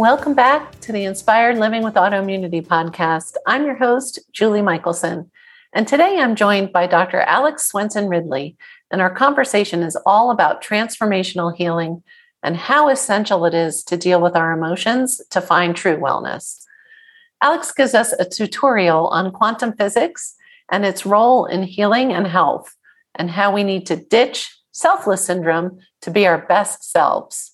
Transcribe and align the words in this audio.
Welcome 0.00 0.32
back 0.32 0.80
to 0.80 0.92
the 0.92 1.04
Inspired 1.04 1.58
Living 1.58 1.82
with 1.82 1.92
Autoimmunity 1.92 2.66
podcast. 2.66 3.34
I'm 3.46 3.66
your 3.66 3.74
host, 3.74 4.18
Julie 4.32 4.62
Michelson. 4.62 5.30
And 5.74 5.86
today 5.86 6.18
I'm 6.18 6.36
joined 6.36 6.72
by 6.72 6.86
Dr. 6.86 7.20
Alex 7.20 7.66
Swenson 7.66 8.08
Ridley. 8.08 8.56
And 8.90 9.02
our 9.02 9.14
conversation 9.14 9.82
is 9.82 9.98
all 10.06 10.30
about 10.30 10.64
transformational 10.64 11.54
healing 11.54 12.02
and 12.42 12.56
how 12.56 12.88
essential 12.88 13.44
it 13.44 13.52
is 13.52 13.84
to 13.84 13.98
deal 13.98 14.22
with 14.22 14.36
our 14.36 14.52
emotions 14.52 15.20
to 15.28 15.42
find 15.42 15.76
true 15.76 15.98
wellness. 15.98 16.64
Alex 17.42 17.70
gives 17.70 17.92
us 17.92 18.14
a 18.14 18.24
tutorial 18.24 19.08
on 19.08 19.30
quantum 19.30 19.74
physics 19.74 20.34
and 20.72 20.86
its 20.86 21.04
role 21.04 21.44
in 21.44 21.62
healing 21.62 22.10
and 22.10 22.26
health, 22.26 22.74
and 23.16 23.30
how 23.30 23.52
we 23.52 23.64
need 23.64 23.84
to 23.88 23.96
ditch 23.96 24.50
selfless 24.72 25.26
syndrome 25.26 25.78
to 26.00 26.10
be 26.10 26.26
our 26.26 26.38
best 26.38 26.90
selves. 26.90 27.52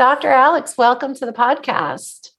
Dr. 0.00 0.30
Alex, 0.30 0.78
welcome 0.78 1.14
to 1.16 1.26
the 1.26 1.32
podcast. 1.32 2.30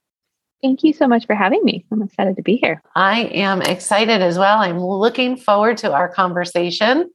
Thank 0.63 0.81
you 0.81 0.93
so 0.93 1.07
much 1.07 1.27
for 1.27 1.35
having 1.35 1.63
me. 1.63 1.85
I'm 1.91 2.01
excited 2.01 2.35
to 2.37 2.41
be 2.41 2.55
here. 2.55 2.81
I 2.95 3.25
am 3.25 3.61
excited 3.61 4.19
as 4.19 4.35
well. 4.35 4.57
I'm 4.57 4.79
looking 4.79 5.37
forward 5.37 5.77
to 5.77 5.93
our 5.93 6.09
conversation. 6.09 7.11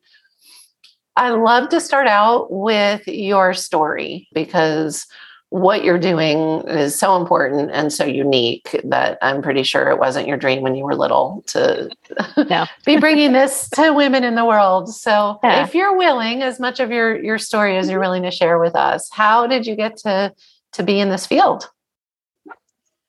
I 1.17 1.31
love 1.31 1.71
to 1.71 1.81
start 1.81 2.07
out 2.07 2.53
with 2.53 3.09
your 3.09 3.55
story 3.55 4.29
because 4.33 5.09
what 5.57 5.83
you're 5.85 5.99
doing 5.99 6.61
is 6.69 6.99
so 6.99 7.17
important 7.17 7.71
and 7.73 7.91
so 7.91 8.05
unique 8.05 8.79
that 8.85 9.17
I'm 9.23 9.41
pretty 9.41 9.63
sure 9.63 9.91
it 9.91 9.99
wasn't 9.99 10.29
your 10.29 10.37
dream 10.37 10.61
when 10.63 10.75
you 10.75 10.85
were 10.85 10.95
little 10.95 11.43
to 11.49 11.91
no. 12.37 12.67
be 12.85 12.99
bringing 12.99 13.33
this 13.33 13.71
to 13.71 13.93
women 13.93 14.23
in 14.23 14.35
the 14.35 14.45
world. 14.45 14.93
So, 14.93 15.39
yeah. 15.43 15.65
if 15.65 15.75
you're 15.75 15.97
willing, 15.97 16.43
as 16.43 16.61
much 16.61 16.79
of 16.79 16.91
your 16.91 17.19
your 17.23 17.39
story 17.39 17.79
as 17.79 17.89
you're 17.89 17.99
mm-hmm. 17.99 18.07
willing 18.07 18.23
to 18.25 18.31
share 18.31 18.59
with 18.59 18.77
us, 18.77 19.09
how 19.11 19.47
did 19.47 19.67
you 19.67 19.77
get 19.77 19.97
to 19.99 20.35
to 20.73 20.83
be 20.83 21.01
in 21.01 21.09
this 21.09 21.27
field? 21.27 21.71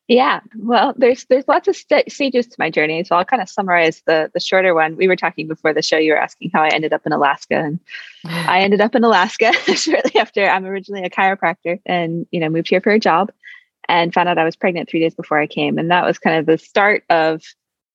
Yeah, 0.08 0.40
well, 0.58 0.94
there's 0.98 1.26
there's 1.26 1.48
lots 1.50 1.68
of 1.68 1.76
st- 1.76 2.10
stages 2.10 2.48
to 2.48 2.56
my 2.60 2.70
journey, 2.70 3.04
so 3.04 3.16
I'll 3.18 3.26
kind 3.26 3.42
of 3.42 3.50
summarize 3.50 4.02
the 4.06 4.32
the 4.34 4.40
shorter 4.40 4.74
one. 4.74 4.96
We 4.96 5.10
were 5.10 5.18
talking 5.18 5.48
before 5.48 5.74
the 5.74 5.82
show. 5.82 5.98
You 5.98 6.14
were 6.14 6.20
asking 6.20 6.52
how 6.54 6.64
I 6.64 6.70
ended 6.70 6.94
up 6.94 7.06
in 7.06 7.12
Alaska, 7.12 7.56
and 7.56 7.80
I 8.26 8.62
ended 8.62 8.80
up 8.80 8.96
in 8.96 9.04
Alaska 9.04 9.52
shortly 9.76 10.20
after. 10.20 10.48
I'm 10.48 10.66
originally 10.66 11.04
a 11.04 11.10
chiropractor, 11.10 11.82
and 11.86 12.26
you 12.32 12.40
know 12.40 12.48
moved 12.48 12.70
here 12.70 12.80
for 12.80 12.92
a 12.92 13.00
job, 13.00 13.34
and 13.90 14.14
found 14.14 14.30
out 14.30 14.38
I 14.38 14.46
was 14.46 14.56
pregnant 14.56 14.88
three 14.88 15.02
days 15.02 15.14
before 15.14 15.40
I 15.40 15.48
came, 15.48 15.78
and 15.78 15.92
that 15.92 16.06
was 16.06 16.20
kind 16.20 16.38
of 16.38 16.46
the 16.46 16.58
start 16.58 17.04
of 17.10 17.44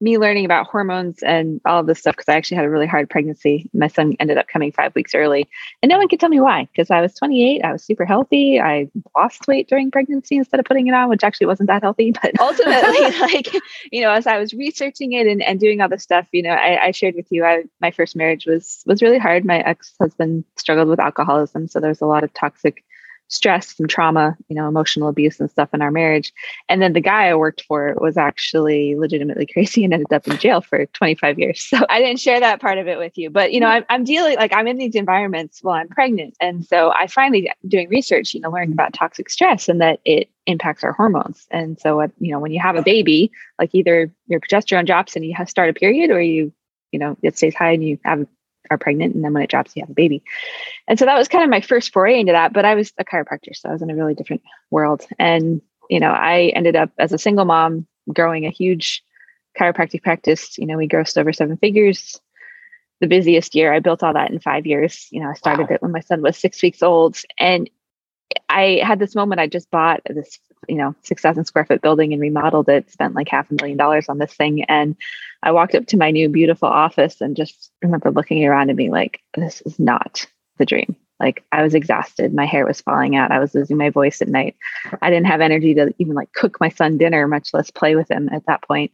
me 0.03 0.19
learning 0.19 0.45
about 0.45 0.67
hormones 0.67 1.23
and 1.23 1.61
all 1.65 1.79
of 1.79 1.87
this 1.87 2.01
stuff 2.01 2.17
because 2.17 2.29
I 2.29 2.37
actually 2.37 2.57
had 2.57 2.67
a 2.67 2.71
really 2.71 2.89
hard 2.89 3.09
pregnancy. 3.09 3.71
My 3.73 3.87
son 3.87 4.17
ended 4.19 4.37
up 4.37 4.49
coming 4.49 4.73
five 4.73 4.93
weeks 4.97 5.15
early, 5.15 5.49
and 5.81 5.89
no 5.89 5.97
one 5.97 6.09
could 6.09 6.19
tell 6.19 6.29
me 6.29 6.41
why 6.41 6.65
because 6.65 6.91
I 6.91 7.01
was 7.01 7.15
28. 7.15 7.65
I 7.65 7.73
was 7.73 7.85
super 7.85 8.05
healthy. 8.05 8.61
I 8.61 8.89
lost 9.17 9.47
weight 9.47 9.69
during 9.69 9.93
pregnancy 9.93 10.37
instead 10.37 10.59
of 10.59 10.67
putting 10.67 10.89
it 10.89 10.95
on, 10.95 11.09
which 11.09 11.23
actually 11.23 11.47
wasn't 11.47 11.69
that 11.69 11.83
healthy. 11.83 12.13
But 12.23 12.39
ultimately, 12.41 13.11
like 13.21 13.55
you 13.91 14.03
know, 14.03 14.11
as 14.11 14.27
I 14.27 14.39
was 14.39 14.53
researching 14.53 15.13
it 15.13 15.27
and, 15.27 15.41
and 15.43 15.59
doing 15.59 15.81
all 15.81 15.89
this 15.89 16.03
stuff, 16.03 16.27
you 16.33 16.43
know, 16.43 16.51
I, 16.51 16.87
I 16.87 16.91
shared 16.91 17.15
with 17.15 17.27
you, 17.31 17.45
I 17.45 17.65
my 17.81 17.93
first 17.93 18.17
marriage 18.17 18.45
was 18.45 18.83
was 18.87 19.03
really 19.03 19.19
hard. 19.19 19.45
My 19.45 19.61
ex 19.61 19.95
husband 20.01 20.45
struggled 20.57 20.89
with 20.89 21.01
alcoholism, 21.01 21.69
so 21.69 21.79
there's 21.79 22.01
a 22.01 22.07
lot 22.07 22.25
of 22.25 22.35
toxic 22.35 22.85
stress, 23.33 23.75
some 23.75 23.87
trauma, 23.87 24.37
you 24.49 24.55
know, 24.55 24.69
emotional 24.69 25.09
abuse 25.09 25.41
and 25.41 25.51
stuff 25.51 25.71
in 25.73 25.81
our 25.81 25.91
marriage. 25.91 26.33
And 26.69 26.83
then 26.83 26.93
the 26.93 27.01
guy 27.01 27.29
I 27.29 27.35
worked 27.35 27.63
for 27.63 27.95
was 27.99 28.19
actually 28.19 28.95
legitimately 28.95 29.47
crazy 29.53 29.85
and 29.85 29.95
ended 29.95 30.13
up 30.13 30.29
in 30.29 30.37
jail 30.37 30.61
for 30.61 30.85
25 30.87 31.39
years. 31.39 31.63
So 31.73 31.79
I 31.89 32.01
didn't 32.01 32.21
share 32.21 32.39
that 32.41 32.61
part 32.61 32.77
of 32.77 32.87
it 32.87 32.99
with 32.99 33.17
you. 33.17 33.31
But, 33.31 33.53
you 33.53 33.61
know, 33.61 33.67
I'm, 33.67 33.85
I'm 33.89 34.05
dealing 34.05 34.37
like 34.37 34.53
I'm 34.53 34.69
in 34.69 34.77
these 34.77 34.95
environments 34.95 35.63
while 35.63 35.77
I'm 35.77 35.89
pregnant. 35.89 36.37
And 36.41 36.65
so 36.65 36.93
I 36.93 37.07
finally 37.07 37.51
doing 37.67 37.89
research, 37.89 38.35
you 38.35 38.41
know, 38.41 38.51
learning 38.51 38.73
about 38.73 38.93
toxic 38.93 39.31
stress 39.31 39.69
and 39.69 39.81
that 39.81 40.01
it 40.05 40.29
impacts 40.47 40.85
our 40.85 40.93
hormones. 40.93 41.47
And 41.51 41.81
so, 41.81 42.03
uh, 42.03 42.09
you 42.19 42.33
know, 42.33 42.39
when 42.39 42.53
you 42.53 42.61
have 42.61 42.77
a 42.77 42.83
baby, 42.83 43.33
like 43.59 43.75
either 43.75 44.13
your 44.27 44.41
progesterone 44.41 44.87
drops 44.87 45.17
and 45.17 45.25
you 45.25 45.35
have 45.35 45.49
start 45.49 45.71
a 45.71 45.73
period 45.73 46.11
or 46.11 46.21
you, 46.21 46.53
you 46.91 46.99
know, 46.99 47.17
it 47.23 47.39
stays 47.39 47.55
high 47.55 47.73
and 47.73 47.83
you 47.83 47.99
have 48.05 48.27
are 48.71 48.79
pregnant 48.79 49.15
and 49.15 49.25
then 49.25 49.33
when 49.33 49.43
it 49.43 49.51
drops 49.51 49.75
you 49.75 49.83
have 49.83 49.91
a 49.91 49.95
baby. 49.95 50.23
And 50.89 50.99
so 50.99 51.05
that 51.05 51.19
was 51.19 51.29
kind 51.29 51.45
of 51.45 51.51
my 51.51 51.61
first 51.61 51.93
foray 51.93 52.19
into 52.19 52.33
that 52.33 52.53
but 52.53 52.65
i 52.65 52.75
was 52.75 52.93
a 52.99 53.05
chiropractor 53.05 53.55
so 53.55 53.69
i 53.69 53.73
was 53.73 53.83
in 53.83 53.91
a 53.91 53.97
really 53.97 54.15
different 54.15 54.43
world. 54.71 55.07
And 55.19 55.61
you 55.91 56.01
know 56.01 56.11
i 56.11 56.53
ended 56.55 56.77
up 56.77 56.91
as 56.99 57.13
a 57.13 57.19
single 57.19 57.45
mom 57.45 57.87
growing 58.13 58.47
a 58.47 58.51
huge 58.51 59.03
chiropractic 59.59 60.03
practice. 60.03 60.59
You 60.59 60.67
know 60.67 60.77
we 60.77 60.89
grossed 60.89 61.19
over 61.19 61.33
seven 61.33 61.57
figures. 61.57 62.21
The 63.01 63.09
busiest 63.09 63.55
year 63.55 63.73
i 63.73 63.81
built 63.81 64.03
all 64.03 64.13
that 64.15 64.31
in 64.31 64.39
five 64.39 64.67
years. 64.67 65.09
You 65.11 65.21
know 65.21 65.31
i 65.31 65.35
started 65.35 65.69
wow. 65.69 65.75
it 65.75 65.83
when 65.83 65.93
my 65.93 66.01
son 66.01 66.23
was 66.23 66.37
six 66.37 66.63
weeks 66.63 66.83
old. 66.83 67.19
And 67.39 67.69
i 68.49 68.81
had 68.83 68.99
this 68.99 69.15
moment 69.15 69.41
i 69.41 69.47
just 69.47 69.71
bought 69.71 70.01
this 70.09 70.39
you 70.69 70.77
know, 70.77 70.95
6,000 71.03 71.45
square 71.45 71.65
foot 71.65 71.83
building 71.83 72.13
and 72.13 72.23
remodeled 72.23 72.69
it, 72.69 72.91
spent 72.91 73.15
like 73.15 73.29
half 73.29 73.51
a 73.51 73.55
million 73.55 73.77
dollars 73.77 74.09
on 74.09 74.19
this 74.19 74.33
thing. 74.33 74.65
And 74.65 74.97
I 75.43 75.53
walked 75.53 75.75
up 75.75 75.87
to 75.87 75.97
my 75.97 76.11
new 76.11 76.29
beautiful 76.29 76.69
office 76.69 77.21
and 77.21 77.37
just 77.37 77.71
remember 77.83 78.11
looking 78.11 78.45
around 78.45 78.71
and 78.71 78.77
being 78.77 78.91
like, 78.91 79.21
this 79.35 79.61
is 79.63 79.79
not 79.79 80.27
the 80.59 80.67
dream. 80.67 80.97
Like 81.19 81.45
I 81.53 81.63
was 81.63 81.75
exhausted. 81.75 82.35
My 82.35 82.47
hair 82.47 82.67
was 82.67 82.81
falling 82.81 83.17
out. 83.17 83.31
I 83.31 83.39
was 83.39 83.55
losing 83.55 83.77
my 83.77 83.91
voice 83.91 84.23
at 84.23 84.29
night. 84.29 84.57
I 85.01 85.11
didn't 85.11 85.27
have 85.27 85.41
energy 85.41 85.75
to 85.75 85.93
even 85.99 86.15
like 86.15 86.33
cook 86.33 86.59
my 86.61 86.69
son 86.69 86.99
dinner, 86.99 87.27
much 87.29 87.53
less 87.53 87.71
play 87.71 87.95
with 87.97 88.11
him 88.11 88.29
at 88.33 88.47
that 88.47 88.63
point. 88.63 88.93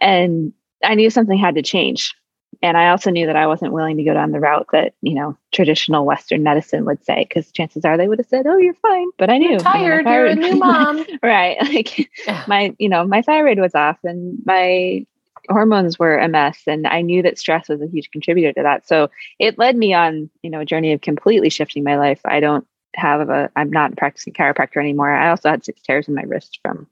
And 0.00 0.52
I 0.84 0.94
knew 0.94 1.10
something 1.10 1.36
had 1.36 1.56
to 1.56 1.62
change 1.62 2.14
and 2.62 2.76
I 2.76 2.88
also 2.88 3.10
knew 3.10 3.26
that 3.26 3.36
I 3.36 3.46
wasn't 3.46 3.72
willing 3.72 3.96
to 3.98 4.04
go 4.04 4.14
down 4.14 4.32
the 4.32 4.40
route 4.40 4.66
that 4.72 4.94
you 5.02 5.14
know 5.14 5.36
traditional 5.52 6.04
Western 6.04 6.42
medicine 6.42 6.84
would 6.84 7.04
say, 7.04 7.26
because 7.28 7.50
chances 7.52 7.84
are 7.84 7.96
they 7.96 8.08
would 8.08 8.18
have 8.18 8.28
said, 8.28 8.46
"Oh, 8.46 8.56
you're 8.56 8.74
fine." 8.74 9.10
But 9.16 9.30
I 9.30 9.38
knew 9.38 9.50
you're 9.50 9.60
tired. 9.60 10.06
You 10.06 10.12
are 10.12 10.26
a 10.26 10.34
new 10.34 10.56
mom, 10.56 11.04
right? 11.22 11.56
Like 11.62 12.10
my, 12.46 12.74
you 12.78 12.88
know, 12.88 13.06
my 13.06 13.22
thyroid 13.22 13.58
was 13.58 13.74
off, 13.74 13.98
and 14.04 14.38
my 14.44 15.06
hormones 15.48 15.98
were 15.98 16.18
a 16.18 16.28
mess, 16.28 16.62
and 16.66 16.86
I 16.86 17.02
knew 17.02 17.22
that 17.22 17.38
stress 17.38 17.68
was 17.68 17.80
a 17.80 17.86
huge 17.86 18.10
contributor 18.10 18.52
to 18.52 18.62
that. 18.62 18.86
So 18.86 19.10
it 19.38 19.58
led 19.58 19.76
me 19.76 19.94
on, 19.94 20.30
you 20.42 20.50
know, 20.50 20.60
a 20.60 20.64
journey 20.64 20.92
of 20.92 21.00
completely 21.00 21.50
shifting 21.50 21.84
my 21.84 21.96
life. 21.96 22.20
I 22.24 22.40
don't 22.40 22.66
have 22.94 23.28
a, 23.28 23.50
I'm 23.56 23.70
not 23.70 23.96
practicing 23.96 24.32
chiropractor 24.32 24.78
anymore. 24.78 25.10
I 25.10 25.30
also 25.30 25.50
had 25.50 25.64
six 25.64 25.80
tears 25.82 26.08
in 26.08 26.14
my 26.14 26.22
wrist 26.22 26.58
from 26.62 26.86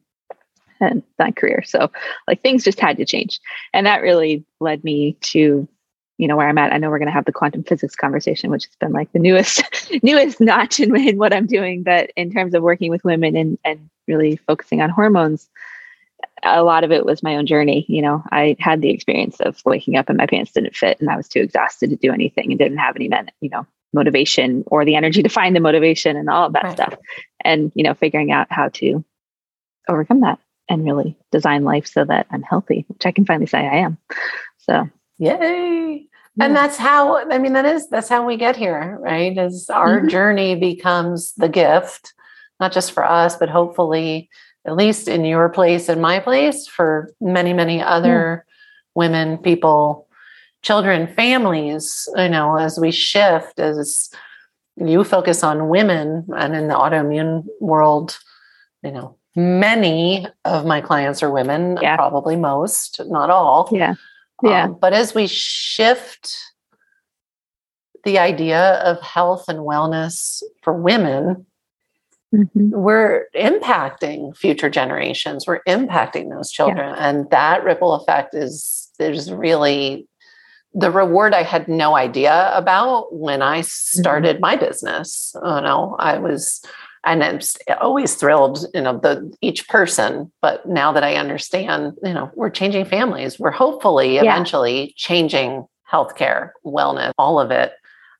and 0.80 1.02
that 1.18 1.36
career. 1.36 1.62
So 1.64 1.90
like 2.26 2.42
things 2.42 2.64
just 2.64 2.80
had 2.80 2.96
to 2.98 3.04
change. 3.04 3.40
And 3.72 3.86
that 3.86 4.02
really 4.02 4.44
led 4.60 4.84
me 4.84 5.16
to, 5.22 5.68
you 6.18 6.28
know, 6.28 6.36
where 6.36 6.48
I'm 6.48 6.58
at. 6.58 6.72
I 6.72 6.78
know 6.78 6.90
we're 6.90 6.98
going 6.98 7.08
to 7.08 7.12
have 7.12 7.24
the 7.24 7.32
quantum 7.32 7.62
physics 7.62 7.96
conversation, 7.96 8.50
which 8.50 8.64
has 8.64 8.76
been 8.76 8.92
like 8.92 9.12
the 9.12 9.18
newest, 9.18 9.62
newest 10.02 10.40
notch 10.40 10.80
in, 10.80 10.94
in 10.96 11.18
what 11.18 11.32
I'm 11.32 11.46
doing. 11.46 11.82
But 11.82 12.10
in 12.16 12.32
terms 12.32 12.54
of 12.54 12.62
working 12.62 12.90
with 12.90 13.04
women 13.04 13.36
and, 13.36 13.58
and 13.64 13.90
really 14.08 14.36
focusing 14.36 14.80
on 14.80 14.90
hormones, 14.90 15.48
a 16.42 16.62
lot 16.62 16.84
of 16.84 16.92
it 16.92 17.04
was 17.04 17.22
my 17.22 17.36
own 17.36 17.46
journey. 17.46 17.84
You 17.88 18.02
know, 18.02 18.22
I 18.30 18.56
had 18.58 18.80
the 18.80 18.90
experience 18.90 19.40
of 19.40 19.60
waking 19.64 19.96
up 19.96 20.08
and 20.08 20.18
my 20.18 20.26
pants 20.26 20.52
didn't 20.52 20.76
fit 20.76 21.00
and 21.00 21.10
I 21.10 21.16
was 21.16 21.28
too 21.28 21.40
exhausted 21.40 21.90
to 21.90 21.96
do 21.96 22.12
anything 22.12 22.50
and 22.50 22.58
didn't 22.58 22.78
have 22.78 22.96
any 22.96 23.08
men, 23.08 23.30
you 23.40 23.48
know, 23.48 23.66
motivation 23.92 24.64
or 24.66 24.84
the 24.84 24.94
energy 24.94 25.22
to 25.22 25.28
find 25.28 25.56
the 25.56 25.60
motivation 25.60 26.16
and 26.16 26.28
all 26.28 26.46
of 26.46 26.52
that 26.52 26.64
right. 26.64 26.72
stuff. 26.72 26.94
And, 27.44 27.72
you 27.74 27.82
know, 27.82 27.94
figuring 27.94 28.32
out 28.32 28.46
how 28.50 28.68
to 28.74 29.04
overcome 29.88 30.20
that 30.20 30.38
and 30.68 30.84
really 30.84 31.16
design 31.30 31.64
life 31.64 31.86
so 31.86 32.04
that 32.04 32.26
I'm 32.30 32.42
healthy, 32.42 32.84
which 32.88 33.06
I 33.06 33.12
can 33.12 33.24
finally 33.24 33.46
say 33.46 33.58
I 33.58 33.76
am. 33.76 33.98
So, 34.58 34.88
yay. 35.18 36.06
Yeah. 36.36 36.44
And 36.44 36.54
that's 36.54 36.76
how, 36.76 37.18
I 37.30 37.38
mean, 37.38 37.54
that 37.54 37.64
is, 37.64 37.88
that's 37.88 38.08
how 38.08 38.26
we 38.26 38.36
get 38.36 38.56
here, 38.56 38.98
right? 39.00 39.36
As 39.38 39.70
our 39.70 40.00
mm-hmm. 40.00 40.08
journey 40.08 40.54
becomes 40.54 41.32
the 41.34 41.48
gift, 41.48 42.12
not 42.60 42.72
just 42.72 42.92
for 42.92 43.04
us, 43.04 43.36
but 43.36 43.48
hopefully, 43.48 44.28
at 44.66 44.76
least 44.76 45.08
in 45.08 45.24
your 45.24 45.48
place 45.48 45.88
and 45.88 46.02
my 46.02 46.18
place, 46.18 46.66
for 46.66 47.10
many, 47.20 47.52
many 47.52 47.80
other 47.80 48.44
women, 48.94 49.38
people, 49.38 50.08
children, 50.62 51.06
families, 51.14 52.08
you 52.16 52.28
know, 52.28 52.56
as 52.56 52.78
we 52.78 52.90
shift, 52.90 53.60
as 53.60 54.10
you 54.76 55.04
focus 55.04 55.42
on 55.42 55.68
women 55.68 56.26
and 56.36 56.54
in 56.54 56.68
the 56.68 56.74
autoimmune 56.74 57.46
world, 57.60 58.18
you 58.82 58.90
know, 58.90 59.16
many 59.36 60.26
of 60.44 60.64
my 60.64 60.80
clients 60.80 61.22
are 61.22 61.30
women, 61.30 61.78
yeah. 61.80 61.96
probably 61.96 62.36
most, 62.36 63.00
not 63.06 63.30
all. 63.30 63.68
Yeah. 63.70 63.94
Yeah. 64.42 64.64
Um, 64.64 64.78
but 64.80 64.92
as 64.92 65.14
we 65.14 65.26
shift 65.26 66.36
the 68.04 68.18
idea 68.18 68.74
of 68.84 69.00
health 69.00 69.48
and 69.48 69.60
wellness 69.60 70.42
for 70.62 70.72
women, 70.72 71.46
mm-hmm. 72.34 72.70
we're 72.70 73.26
impacting 73.34 74.36
future 74.36 74.70
generations. 74.70 75.46
We're 75.46 75.62
impacting 75.64 76.30
those 76.30 76.50
children. 76.50 76.94
Yeah. 76.94 77.08
And 77.08 77.30
that 77.30 77.62
ripple 77.64 77.94
effect 77.94 78.34
is 78.34 78.90
is 78.98 79.30
really 79.30 80.08
the 80.72 80.90
reward 80.90 81.34
I 81.34 81.42
had 81.42 81.68
no 81.68 81.96
idea 81.96 82.50
about 82.54 83.14
when 83.14 83.42
I 83.42 83.60
mm-hmm. 83.60 84.00
started 84.00 84.36
mm-hmm. 84.36 84.42
my 84.42 84.56
business. 84.56 85.34
You 85.34 85.60
know, 85.60 85.96
I 85.98 86.18
was 86.18 86.62
and 87.06 87.22
I'm 87.22 87.40
always 87.80 88.14
thrilled, 88.16 88.66
you 88.74 88.80
know, 88.80 88.98
the 88.98 89.32
each 89.40 89.68
person. 89.68 90.30
But 90.42 90.66
now 90.68 90.92
that 90.92 91.04
I 91.04 91.14
understand, 91.14 91.94
you 92.02 92.12
know, 92.12 92.30
we're 92.34 92.50
changing 92.50 92.84
families. 92.84 93.38
We're 93.38 93.52
hopefully 93.52 94.16
yeah. 94.16 94.22
eventually 94.22 94.92
changing 94.96 95.66
healthcare, 95.90 96.50
wellness, 96.64 97.12
all 97.16 97.40
of 97.40 97.50
it. 97.50 97.72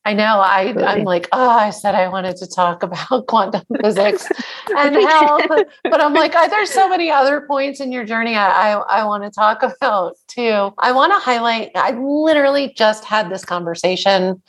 I 0.07 0.13
know. 0.13 0.39
I 0.39 0.71
really? 0.71 0.85
I'm 0.85 1.03
like, 1.03 1.29
oh, 1.33 1.51
I 1.51 1.71
said 1.71 1.97
I 1.97 2.07
wanted 2.07 2.37
to 2.37 2.47
talk 2.47 2.85
about 2.85 3.27
quantum 3.27 3.65
physics 3.83 4.29
and 4.77 4.95
health, 4.95 5.43
but 5.83 6.01
I'm 6.01 6.15
like, 6.15 6.33
oh, 6.37 6.49
there's 6.49 6.71
so 6.71 6.89
many 6.89 7.11
other 7.11 7.41
points 7.41 7.81
in 7.81 7.91
your 7.91 8.05
journey 8.05 8.37
I, 8.37 8.75
I, 8.75 9.01
I 9.01 9.05
want 9.05 9.25
to 9.25 9.31
talk 9.31 9.63
about 9.81 10.17
too. 10.29 10.73
I 10.79 10.93
want 10.93 11.13
to 11.13 11.19
highlight. 11.19 11.73
I 11.75 11.91
literally 11.91 12.73
just 12.77 13.05
had 13.05 13.31
this 13.31 13.45
conversation 13.45 14.41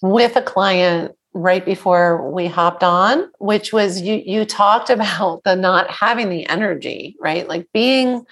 with 0.00 0.34
a 0.36 0.42
client 0.42 1.14
right 1.34 1.64
before 1.64 2.30
we 2.30 2.46
hopped 2.46 2.84
on, 2.84 3.28
which 3.38 3.72
was 3.72 4.00
you 4.00 4.22
you 4.24 4.44
talked 4.44 4.88
about 4.96 5.42
the 5.44 5.56
not 5.56 5.90
having 5.90 6.30
the 6.30 6.46
energy, 6.48 7.16
right? 7.20 7.46
Like 7.48 7.68
being 7.72 8.24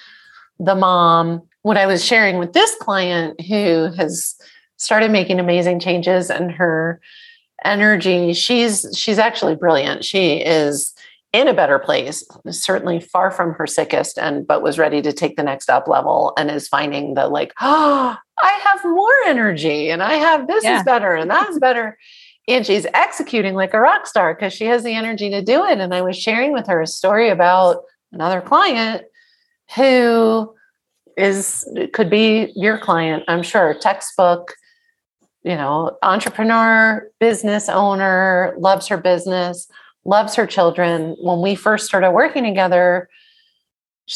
the 0.59 0.75
mom. 0.75 1.43
What 1.63 1.77
I 1.77 1.87
was 1.87 2.05
sharing 2.05 2.39
with 2.39 2.55
this 2.55 2.75
client 2.81 3.41
who 3.41 3.93
has 3.97 4.35
started 4.79 5.13
making 5.13 5.39
amazing 5.39 5.79
changes 5.79 6.29
and 6.29 6.51
her 6.51 7.01
energy, 7.65 8.33
she's 8.33 8.87
she's 8.97 9.19
actually 9.19 9.55
brilliant. 9.55 10.05
She 10.05 10.39
is 10.39 10.93
in 11.33 11.49
a 11.49 11.55
better 11.55 11.79
place, 11.79 12.25
certainly 12.51 13.01
far 13.01 13.31
from 13.31 13.55
her 13.55 13.67
sickest, 13.67 14.19
and 14.19 14.47
but 14.47 14.61
was 14.61 14.79
ready 14.79 15.01
to 15.03 15.13
take 15.13 15.37
the 15.37 15.45
next 15.45 15.71
up 15.71 15.87
level 15.87 16.33
and 16.37 16.51
is 16.51 16.69
finding 16.69 17.15
the 17.15 17.29
like, 17.29 17.53
oh, 17.61 18.17
I 18.43 18.51
have 18.65 18.85
more 18.85 19.15
energy 19.27 19.89
and 19.89 20.03
I 20.03 20.15
have 20.15 20.49
this 20.49 20.65
yeah. 20.65 20.79
is 20.79 20.83
better 20.83 21.15
and 21.15 21.31
that's 21.31 21.59
better 21.61 21.97
and 22.49 22.67
she's 22.67 22.87
executing 22.95 23.55
like 23.55 23.75
a 23.75 23.81
rock 23.81 24.07
star 24.07 24.35
because 24.35 24.53
she 24.53 24.65
has 24.67 24.83
the 24.83 24.95
energy 24.95 25.31
to 25.31 25.43
do 25.43 25.65
it. 25.65 25.79
And 25.79 25.95
I 25.95 26.03
was 26.03 26.19
sharing 26.19 26.53
with 26.53 26.67
her 26.67 26.81
a 26.81 26.87
story 26.87 27.29
about 27.29 27.83
another 28.13 28.41
client 28.41 29.05
who 29.77 30.55
is 31.17 31.69
could 31.93 32.11
be 32.11 32.53
your 32.57 32.79
client, 32.79 33.25
I'm 33.29 33.43
sure, 33.43 33.75
textbook, 33.75 34.55
you 35.45 35.55
know, 35.55 35.97
entrepreneur, 36.03 37.09
business 37.21 37.69
owner, 37.69 38.55
loves 38.59 38.89
her 38.89 38.97
business, 38.97 39.69
loves 40.05 40.35
her 40.35 40.47
children. 40.47 41.17
When 41.21 41.41
we 41.43 41.55
first 41.55 41.87
started 41.87 42.13
working 42.13 42.45
together, 42.45 43.09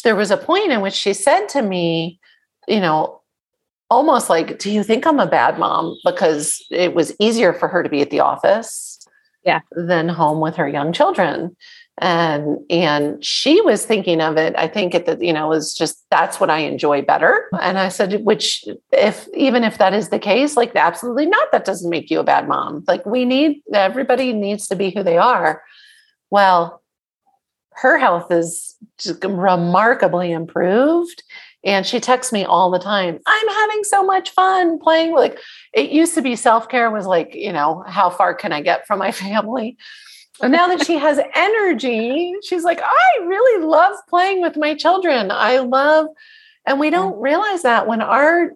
there 0.04 0.16
was 0.16 0.30
a 0.30 0.36
point 0.36 0.72
in 0.72 0.80
which 0.80 0.94
she 0.94 1.12
said 1.12 1.48
to 1.50 1.62
me, 1.62 2.18
you 2.66 2.80
know, 2.80 3.20
almost 3.90 4.28
like, 4.28 4.58
do 4.58 4.70
you 4.70 4.82
think 4.82 5.06
I'm 5.06 5.20
a 5.20 5.26
bad 5.26 5.58
mom? 5.58 5.96
Because 6.04 6.64
it 6.70 6.94
was 6.94 7.14
easier 7.20 7.52
for 7.52 7.68
her 7.68 7.82
to 7.82 7.88
be 7.88 8.00
at 8.00 8.10
the 8.10 8.20
office 8.20 9.06
yeah. 9.44 9.60
than 9.72 10.08
home 10.08 10.40
with 10.40 10.56
her 10.56 10.68
young 10.68 10.92
children. 10.92 11.56
And 11.98 12.58
and 12.68 13.24
she 13.24 13.58
was 13.62 13.86
thinking 13.86 14.20
of 14.20 14.36
it, 14.36 14.54
I 14.58 14.68
think 14.68 14.94
at 14.94 15.06
the, 15.06 15.16
you 15.24 15.32
know, 15.32 15.48
was 15.48 15.72
just 15.72 16.04
that's 16.10 16.38
what 16.38 16.50
I 16.50 16.58
enjoy 16.58 17.00
better. 17.00 17.48
And 17.58 17.78
I 17.78 17.88
said, 17.88 18.22
which 18.22 18.66
if 18.92 19.26
even 19.32 19.64
if 19.64 19.78
that 19.78 19.94
is 19.94 20.10
the 20.10 20.18
case, 20.18 20.58
like 20.58 20.76
absolutely 20.76 21.24
not, 21.24 21.50
that 21.52 21.64
doesn't 21.64 21.88
make 21.88 22.10
you 22.10 22.20
a 22.20 22.24
bad 22.24 22.48
mom. 22.48 22.84
Like 22.86 23.06
we 23.06 23.24
need 23.24 23.62
everybody 23.72 24.34
needs 24.34 24.66
to 24.68 24.76
be 24.76 24.90
who 24.90 25.02
they 25.02 25.16
are. 25.16 25.62
Well, 26.28 26.82
her 27.76 27.98
health 27.98 28.30
is 28.30 28.76
remarkably 29.22 30.32
improved 30.32 31.22
and 31.64 31.86
she 31.86 32.00
texts 32.00 32.32
me 32.32 32.44
all 32.44 32.70
the 32.70 32.78
time. 32.78 33.18
I'm 33.26 33.48
having 33.48 33.84
so 33.84 34.04
much 34.04 34.30
fun 34.30 34.78
playing. 34.78 35.14
Like 35.14 35.38
it 35.72 35.90
used 35.90 36.14
to 36.14 36.22
be 36.22 36.36
self 36.36 36.68
care 36.68 36.90
was 36.90 37.06
like, 37.06 37.34
you 37.34 37.52
know, 37.52 37.82
how 37.86 38.10
far 38.10 38.34
can 38.34 38.52
I 38.52 38.60
get 38.62 38.86
from 38.86 38.98
my 38.98 39.12
family? 39.12 39.76
And 40.42 40.52
now 40.52 40.68
that 40.68 40.86
she 40.86 40.94
has 40.98 41.18
energy, 41.34 42.34
she's 42.42 42.64
like, 42.64 42.80
I 42.82 43.24
really 43.24 43.64
love 43.64 43.96
playing 44.08 44.42
with 44.42 44.56
my 44.56 44.74
children. 44.74 45.30
I 45.30 45.58
love, 45.58 46.06
and 46.66 46.78
we 46.78 46.90
don't 46.90 47.20
realize 47.20 47.62
that 47.62 47.86
when 47.86 48.02
our 48.02 48.50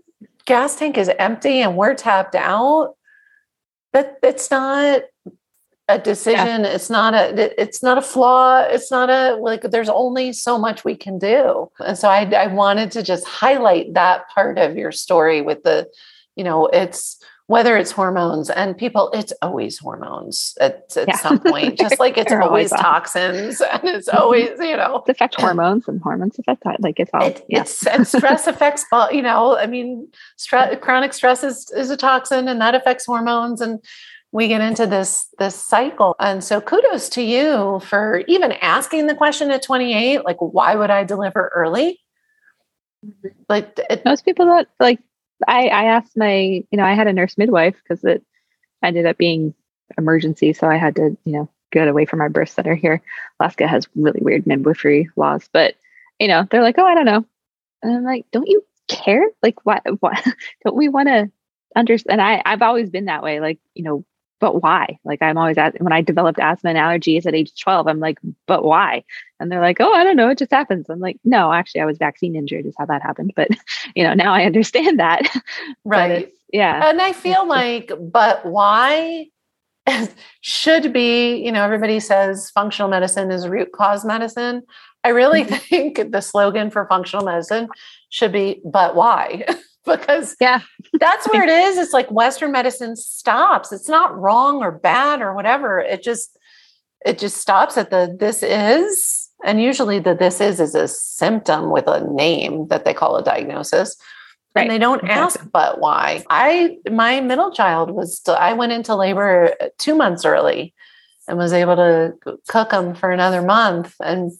gas 0.44 0.76
tank 0.76 0.98
is 0.98 1.10
empty 1.18 1.60
and 1.60 1.76
we're 1.76 1.94
tapped 1.94 2.34
out, 2.34 2.94
that 3.92 4.18
it's 4.22 4.50
not 4.50 5.02
a 5.94 5.98
decision 5.98 6.64
yeah. 6.64 6.70
it's 6.70 6.90
not 6.90 7.14
a 7.14 7.60
it's 7.60 7.82
not 7.82 7.98
a 7.98 8.02
flaw 8.02 8.60
it's 8.60 8.90
not 8.90 9.10
a 9.10 9.36
like 9.36 9.62
there's 9.62 9.88
only 9.88 10.32
so 10.32 10.58
much 10.58 10.84
we 10.84 10.96
can 10.96 11.18
do 11.18 11.70
and 11.80 11.96
so 11.98 12.08
I, 12.08 12.24
I 12.32 12.46
wanted 12.46 12.90
to 12.92 13.02
just 13.02 13.26
highlight 13.26 13.94
that 13.94 14.28
part 14.28 14.58
of 14.58 14.76
your 14.76 14.92
story 14.92 15.42
with 15.42 15.62
the 15.62 15.88
you 16.36 16.44
know 16.44 16.66
it's 16.66 17.18
whether 17.50 17.76
it's 17.76 17.90
hormones 17.90 18.48
and 18.48 18.78
people 18.78 19.10
it's 19.12 19.32
always 19.42 19.76
hormones 19.76 20.56
at, 20.60 20.96
at 20.96 21.08
yeah. 21.08 21.16
some 21.16 21.40
point 21.40 21.76
just 21.76 21.98
like 21.98 22.16
it's 22.16 22.30
always, 22.32 22.46
always 22.46 22.70
toxins 22.70 23.60
and 23.72 23.82
it's 23.84 24.08
mm-hmm. 24.08 24.16
always 24.16 24.50
you 24.60 24.76
know 24.76 25.02
it 25.04 25.10
affects 25.10 25.36
hormones 25.36 25.88
and 25.88 26.00
hormones 26.00 26.38
affect 26.38 26.62
like 26.78 27.00
it's 27.00 27.10
all 27.12 27.26
it, 27.26 27.44
yeah. 27.48 27.62
it's 27.62 27.84
and 27.88 28.06
stress 28.06 28.46
affects 28.46 28.86
you 29.10 29.20
know 29.20 29.58
i 29.58 29.66
mean 29.66 30.06
stress 30.36 30.78
chronic 30.80 31.12
stress 31.12 31.42
is, 31.42 31.68
is 31.72 31.90
a 31.90 31.96
toxin 31.96 32.46
and 32.46 32.60
that 32.60 32.76
affects 32.76 33.04
hormones 33.04 33.60
and 33.60 33.80
we 34.32 34.48
get 34.48 34.60
into 34.60 34.86
this 34.86 35.26
this 35.38 35.54
cycle. 35.54 36.14
And 36.20 36.42
so 36.42 36.60
kudos 36.60 37.08
to 37.10 37.22
you 37.22 37.80
for 37.84 38.22
even 38.28 38.52
asking 38.52 39.06
the 39.06 39.14
question 39.14 39.50
at 39.50 39.62
28 39.62 40.24
like 40.24 40.38
why 40.38 40.74
would 40.74 40.90
i 40.90 41.04
deliver 41.04 41.50
early? 41.54 41.98
Like 43.48 43.78
it, 43.88 44.04
most 44.04 44.24
people 44.24 44.46
that 44.46 44.68
like 44.78 45.00
i 45.48 45.68
i 45.68 45.84
asked 45.84 46.16
my 46.16 46.62
you 46.70 46.76
know 46.76 46.84
i 46.84 46.92
had 46.92 47.06
a 47.06 47.12
nurse 47.12 47.38
midwife 47.38 47.74
because 47.82 48.04
it 48.04 48.22
ended 48.84 49.06
up 49.06 49.16
being 49.16 49.54
emergency 49.96 50.52
so 50.52 50.68
i 50.68 50.76
had 50.76 50.96
to 50.96 51.16
you 51.24 51.32
know 51.32 51.48
get 51.72 51.88
away 51.88 52.04
from 52.04 52.20
our 52.20 52.28
birth 52.28 52.50
center 52.50 52.74
here. 52.74 53.00
Alaska 53.38 53.66
has 53.66 53.86
really 53.94 54.20
weird 54.20 54.46
midwifery 54.46 55.08
laws 55.16 55.48
but 55.52 55.74
you 56.18 56.28
know 56.28 56.46
they're 56.50 56.62
like 56.62 56.78
oh 56.78 56.86
i 56.86 56.94
don't 56.94 57.06
know. 57.06 57.24
And 57.82 57.96
i'm 57.96 58.04
like 58.04 58.26
don't 58.32 58.48
you 58.48 58.62
care? 58.88 59.24
Like 59.42 59.64
what 59.64 59.82
what 60.00 60.22
don't 60.64 60.76
we 60.76 60.88
want 60.88 61.08
to 61.08 61.30
understand 61.76 62.20
i 62.20 62.42
i've 62.44 62.62
always 62.62 62.90
been 62.90 63.04
that 63.04 63.22
way 63.22 63.38
like 63.38 63.60
you 63.74 63.84
know 63.84 64.04
but 64.40 64.62
why? 64.62 64.98
Like 65.04 65.22
I'm 65.22 65.38
always 65.38 65.58
at 65.58 65.80
when 65.80 65.92
I 65.92 66.00
developed 66.00 66.40
asthma 66.40 66.70
and 66.70 66.78
allergies 66.78 67.26
at 67.26 67.34
age 67.34 67.52
12, 67.60 67.86
I'm 67.86 68.00
like, 68.00 68.18
but 68.46 68.64
why? 68.64 69.04
And 69.38 69.52
they're 69.52 69.60
like, 69.60 69.76
oh, 69.80 69.92
I 69.92 70.02
don't 70.02 70.16
know, 70.16 70.30
it 70.30 70.38
just 70.38 70.50
happens. 70.50 70.88
I'm 70.88 70.98
like, 70.98 71.18
no, 71.24 71.52
actually, 71.52 71.82
I 71.82 71.86
was 71.86 71.98
vaccine 71.98 72.34
injured, 72.34 72.66
is 72.66 72.74
how 72.78 72.86
that 72.86 73.02
happened. 73.02 73.32
But 73.36 73.48
you 73.94 74.02
know, 74.02 74.14
now 74.14 74.32
I 74.32 74.44
understand 74.44 74.98
that. 74.98 75.22
Right. 75.84 76.32
yeah. 76.52 76.88
And 76.88 77.00
I 77.00 77.12
feel 77.12 77.46
like, 77.46 77.90
but 78.00 78.44
why 78.46 79.26
should 80.40 80.92
be, 80.92 81.36
you 81.36 81.52
know, 81.52 81.64
everybody 81.64 82.00
says 82.00 82.50
functional 82.50 82.90
medicine 82.90 83.30
is 83.30 83.48
root 83.48 83.72
cause 83.72 84.04
medicine. 84.04 84.62
I 85.04 85.08
really 85.10 85.44
think 85.44 86.12
the 86.12 86.20
slogan 86.20 86.70
for 86.70 86.86
functional 86.86 87.24
medicine 87.24 87.68
should 88.10 88.32
be, 88.32 88.60
but 88.64 88.94
why? 88.94 89.44
because 89.86 90.36
yeah. 90.40 90.60
that's 90.94 91.28
where 91.28 91.42
it 91.48 91.50
is. 91.50 91.78
It's 91.78 91.92
like 91.92 92.10
western 92.10 92.52
medicine 92.52 92.96
stops. 92.96 93.72
It's 93.72 93.88
not 93.88 94.16
wrong 94.18 94.62
or 94.62 94.70
bad 94.70 95.22
or 95.22 95.34
whatever. 95.34 95.80
It 95.80 96.02
just 96.02 96.36
it 97.04 97.18
just 97.18 97.38
stops 97.38 97.78
at 97.78 97.90
the 97.90 98.14
this 98.18 98.42
is 98.42 99.28
and 99.42 99.62
usually 99.62 99.98
the 99.98 100.14
this 100.14 100.40
is 100.40 100.60
is 100.60 100.74
a 100.74 100.86
symptom 100.86 101.70
with 101.70 101.86
a 101.86 102.06
name 102.12 102.68
that 102.68 102.84
they 102.84 102.94
call 102.94 103.16
a 103.16 103.24
diagnosis. 103.24 103.96
Right. 104.52 104.62
and 104.62 104.70
they 104.72 104.78
don't 104.78 105.08
ask 105.08 105.48
but 105.52 105.78
why? 105.78 106.24
I 106.28 106.78
my 106.90 107.20
middle 107.20 107.52
child 107.52 107.92
was 107.92 108.16
still 108.16 108.34
i 108.34 108.52
went 108.52 108.72
into 108.72 108.96
labor 108.96 109.54
two 109.78 109.94
months 109.94 110.24
early 110.24 110.74
and 111.30 111.38
was 111.38 111.52
able 111.52 111.76
to 111.76 112.12
cook 112.48 112.70
them 112.70 112.94
for 112.94 113.10
another 113.10 113.40
month. 113.40 113.94
And 114.00 114.32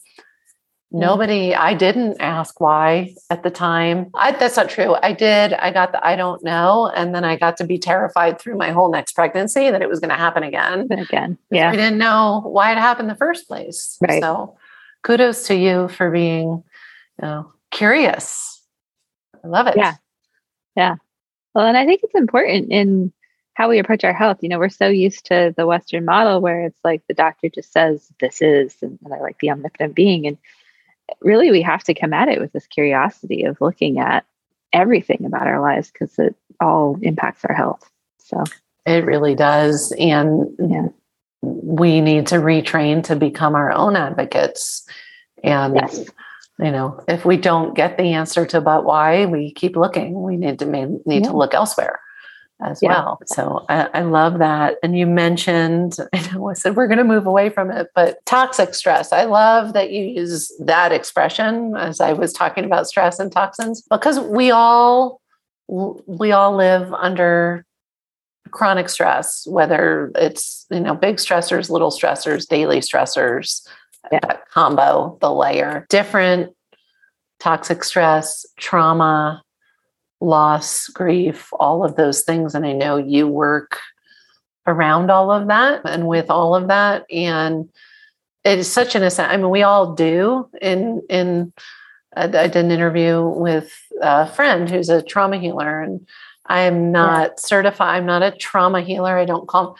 Nobody, 0.93 1.55
I 1.55 1.73
didn't 1.73 2.17
ask 2.19 2.59
why 2.59 3.15
at 3.29 3.43
the 3.43 3.49
time. 3.49 4.09
I, 4.13 4.31
that's 4.33 4.57
not 4.57 4.69
true. 4.69 4.95
I 5.01 5.13
did. 5.13 5.53
I 5.53 5.71
got 5.71 5.93
the 5.93 6.05
I 6.05 6.17
don't 6.17 6.43
know. 6.43 6.91
And 6.93 7.15
then 7.15 7.23
I 7.23 7.37
got 7.37 7.55
to 7.57 7.63
be 7.63 7.77
terrified 7.77 8.39
through 8.39 8.57
my 8.57 8.71
whole 8.71 8.91
next 8.91 9.13
pregnancy 9.13 9.71
that 9.71 9.81
it 9.81 9.87
was 9.87 10.01
going 10.01 10.09
to 10.09 10.17
happen 10.17 10.43
again. 10.43 10.87
Again. 10.91 11.37
Yeah. 11.49 11.69
I 11.69 11.75
didn't 11.77 11.97
know 11.97 12.41
why 12.45 12.73
it 12.73 12.77
happened 12.77 13.05
in 13.05 13.13
the 13.13 13.17
first 13.17 13.47
place. 13.47 13.97
Right. 14.01 14.21
So 14.21 14.57
kudos 15.03 15.47
to 15.47 15.55
you 15.55 15.87
for 15.87 16.11
being 16.11 16.47
you 16.49 16.63
know, 17.21 17.53
curious. 17.69 18.61
I 19.43 19.47
love 19.47 19.67
it. 19.67 19.77
Yeah. 19.77 19.95
Yeah. 20.75 20.95
Well, 21.53 21.67
and 21.67 21.77
I 21.77 21.85
think 21.85 22.01
it's 22.03 22.15
important 22.15 22.71
in 22.71 23.13
how 23.53 23.69
we 23.69 23.79
approach 23.79 24.03
our 24.03 24.13
health. 24.13 24.37
You 24.41 24.49
know, 24.49 24.59
we're 24.59 24.69
so 24.69 24.87
used 24.87 25.25
to 25.25 25.53
the 25.55 25.67
Western 25.67 26.05
model 26.05 26.41
where 26.41 26.65
it's 26.65 26.79
like 26.83 27.01
the 27.07 27.13
doctor 27.13 27.49
just 27.49 27.71
says, 27.71 28.11
this 28.19 28.41
is, 28.41 28.75
and 28.81 28.97
I 29.13 29.19
like 29.19 29.39
the 29.39 29.51
omnipotent 29.51 29.95
being. 29.95 30.25
And 30.27 30.37
really 31.21 31.51
we 31.51 31.61
have 31.61 31.83
to 31.85 31.93
come 31.93 32.13
at 32.13 32.27
it 32.27 32.39
with 32.39 32.51
this 32.53 32.67
curiosity 32.67 33.43
of 33.43 33.59
looking 33.61 33.99
at 33.99 34.25
everything 34.73 35.25
about 35.25 35.47
our 35.47 35.61
lives 35.61 35.91
because 35.91 36.17
it 36.17 36.35
all 36.59 36.97
impacts 37.01 37.43
our 37.45 37.55
health. 37.55 37.89
So 38.19 38.43
It 38.85 39.05
really 39.05 39.35
does. 39.35 39.93
And 39.99 40.55
yeah. 40.59 40.87
we 41.41 42.01
need 42.01 42.27
to 42.27 42.35
retrain 42.35 43.03
to 43.05 43.15
become 43.15 43.55
our 43.55 43.71
own 43.71 43.95
advocates. 43.95 44.87
And 45.43 45.75
yes. 45.75 46.05
you 46.59 46.71
know, 46.71 47.03
if 47.07 47.25
we 47.25 47.37
don't 47.37 47.75
get 47.75 47.97
the 47.97 48.13
answer 48.13 48.45
to 48.47 48.61
but 48.61 48.85
why, 48.85 49.25
we 49.25 49.51
keep 49.51 49.75
looking. 49.75 50.21
We 50.21 50.37
need 50.37 50.59
to 50.59 50.65
need 50.65 51.01
yeah. 51.05 51.29
to 51.29 51.35
look 51.35 51.53
elsewhere 51.53 51.99
as 52.63 52.81
yeah. 52.81 52.89
well. 52.89 53.21
So 53.25 53.65
I, 53.69 53.89
I, 53.93 54.01
love 54.01 54.39
that. 54.39 54.77
And 54.83 54.97
you 54.97 55.07
mentioned, 55.07 55.97
I 56.13 56.31
know 56.31 56.49
I 56.49 56.53
said 56.53 56.75
we're 56.75 56.87
going 56.87 56.97
to 56.97 57.03
move 57.03 57.25
away 57.25 57.49
from 57.49 57.71
it, 57.71 57.89
but 57.95 58.25
toxic 58.25 58.73
stress. 58.73 59.11
I 59.11 59.25
love 59.25 59.73
that 59.73 59.91
you 59.91 60.05
use 60.05 60.51
that 60.59 60.91
expression 60.91 61.75
as 61.75 61.99
I 61.99 62.13
was 62.13 62.33
talking 62.33 62.65
about 62.65 62.87
stress 62.87 63.19
and 63.19 63.31
toxins 63.31 63.81
because 63.89 64.19
we 64.19 64.51
all 64.51 65.21
we 65.67 66.31
all 66.33 66.55
live 66.55 66.93
under 66.93 67.65
chronic 68.51 68.89
stress, 68.89 69.47
whether 69.47 70.11
it's 70.15 70.65
you 70.69 70.79
know 70.79 70.95
big 70.95 71.15
stressors, 71.17 71.69
little 71.69 71.91
stressors, 71.91 72.47
daily 72.47 72.79
stressors, 72.79 73.65
yeah. 74.11 74.37
combo, 74.53 75.17
the 75.21 75.31
layer, 75.31 75.85
different 75.89 76.53
toxic 77.39 77.83
stress, 77.83 78.45
trauma, 78.57 79.41
loss, 80.21 80.87
grief, 80.87 81.49
all 81.59 81.83
of 81.83 81.95
those 81.95 82.21
things. 82.21 82.55
And 82.55 82.65
I 82.65 82.73
know 82.73 82.97
you 82.97 83.27
work 83.27 83.79
around 84.67 85.09
all 85.11 85.31
of 85.31 85.47
that 85.47 85.81
and 85.85 86.07
with 86.07 86.29
all 86.29 86.55
of 86.55 86.67
that. 86.67 87.05
And 87.11 87.69
it 88.43 88.59
is 88.59 88.71
such 88.71 88.95
an 88.95 89.03
I 89.19 89.37
mean, 89.37 89.49
we 89.49 89.63
all 89.63 89.93
do. 89.93 90.49
In 90.61 91.01
in 91.09 91.53
I 92.15 92.27
did 92.27 92.55
an 92.57 92.71
interview 92.71 93.23
with 93.23 93.71
a 94.01 94.27
friend 94.27 94.69
who's 94.69 94.89
a 94.89 95.01
trauma 95.01 95.37
healer, 95.37 95.79
and 95.79 96.05
I 96.45 96.61
am 96.61 96.91
not 96.91 97.29
yeah. 97.29 97.35
certified. 97.37 97.97
I'm 97.97 98.05
not 98.05 98.23
a 98.23 98.31
trauma 98.31 98.81
healer. 98.81 99.17
I 99.17 99.25
don't 99.25 99.47
call, 99.47 99.77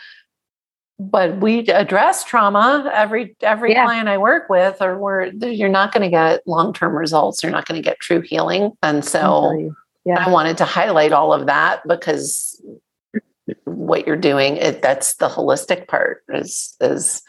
but 0.99 1.37
we 1.37 1.67
address 1.67 2.23
trauma 2.23 2.89
every 2.93 3.35
every 3.41 3.71
yeah. 3.71 3.83
client 3.83 4.07
I 4.07 4.17
work 4.17 4.47
with, 4.49 4.81
or 4.81 4.97
where 4.97 5.25
you're 5.25 5.69
not 5.69 5.91
going 5.91 6.03
to 6.03 6.09
get 6.09 6.47
long 6.47 6.71
term 6.73 6.95
results. 6.95 7.43
You're 7.43 7.51
not 7.51 7.65
going 7.65 7.81
to 7.81 7.85
get 7.87 7.99
true 7.99 8.21
healing, 8.21 8.71
and 8.81 9.03
so 9.03 9.73
yeah. 10.05 10.25
I 10.25 10.29
wanted 10.29 10.57
to 10.57 10.65
highlight 10.65 11.11
all 11.11 11.33
of 11.33 11.47
that 11.47 11.81
because 11.87 12.61
what 13.65 14.07
you're 14.07 14.15
doing, 14.15 14.57
it, 14.57 14.81
that's 14.81 15.15
the 15.15 15.27
holistic 15.27 15.87
part 15.87 16.23
is, 16.29 16.75
is 16.79 17.21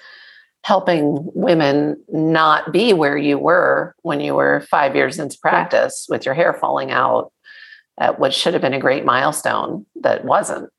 helping 0.64 1.18
women 1.34 2.02
not 2.08 2.72
be 2.72 2.92
where 2.92 3.16
you 3.16 3.38
were 3.38 3.94
when 4.02 4.20
you 4.20 4.34
were 4.34 4.60
five 4.70 4.94
years 4.94 5.18
into 5.18 5.38
practice 5.40 6.06
yeah. 6.08 6.14
with 6.14 6.24
your 6.24 6.34
hair 6.34 6.54
falling 6.54 6.90
out 6.90 7.32
at 7.98 8.18
what 8.18 8.32
should 8.32 8.54
have 8.54 8.62
been 8.62 8.74
a 8.74 8.80
great 8.80 9.04
milestone 9.04 9.84
that 9.96 10.24
wasn't. 10.24 10.70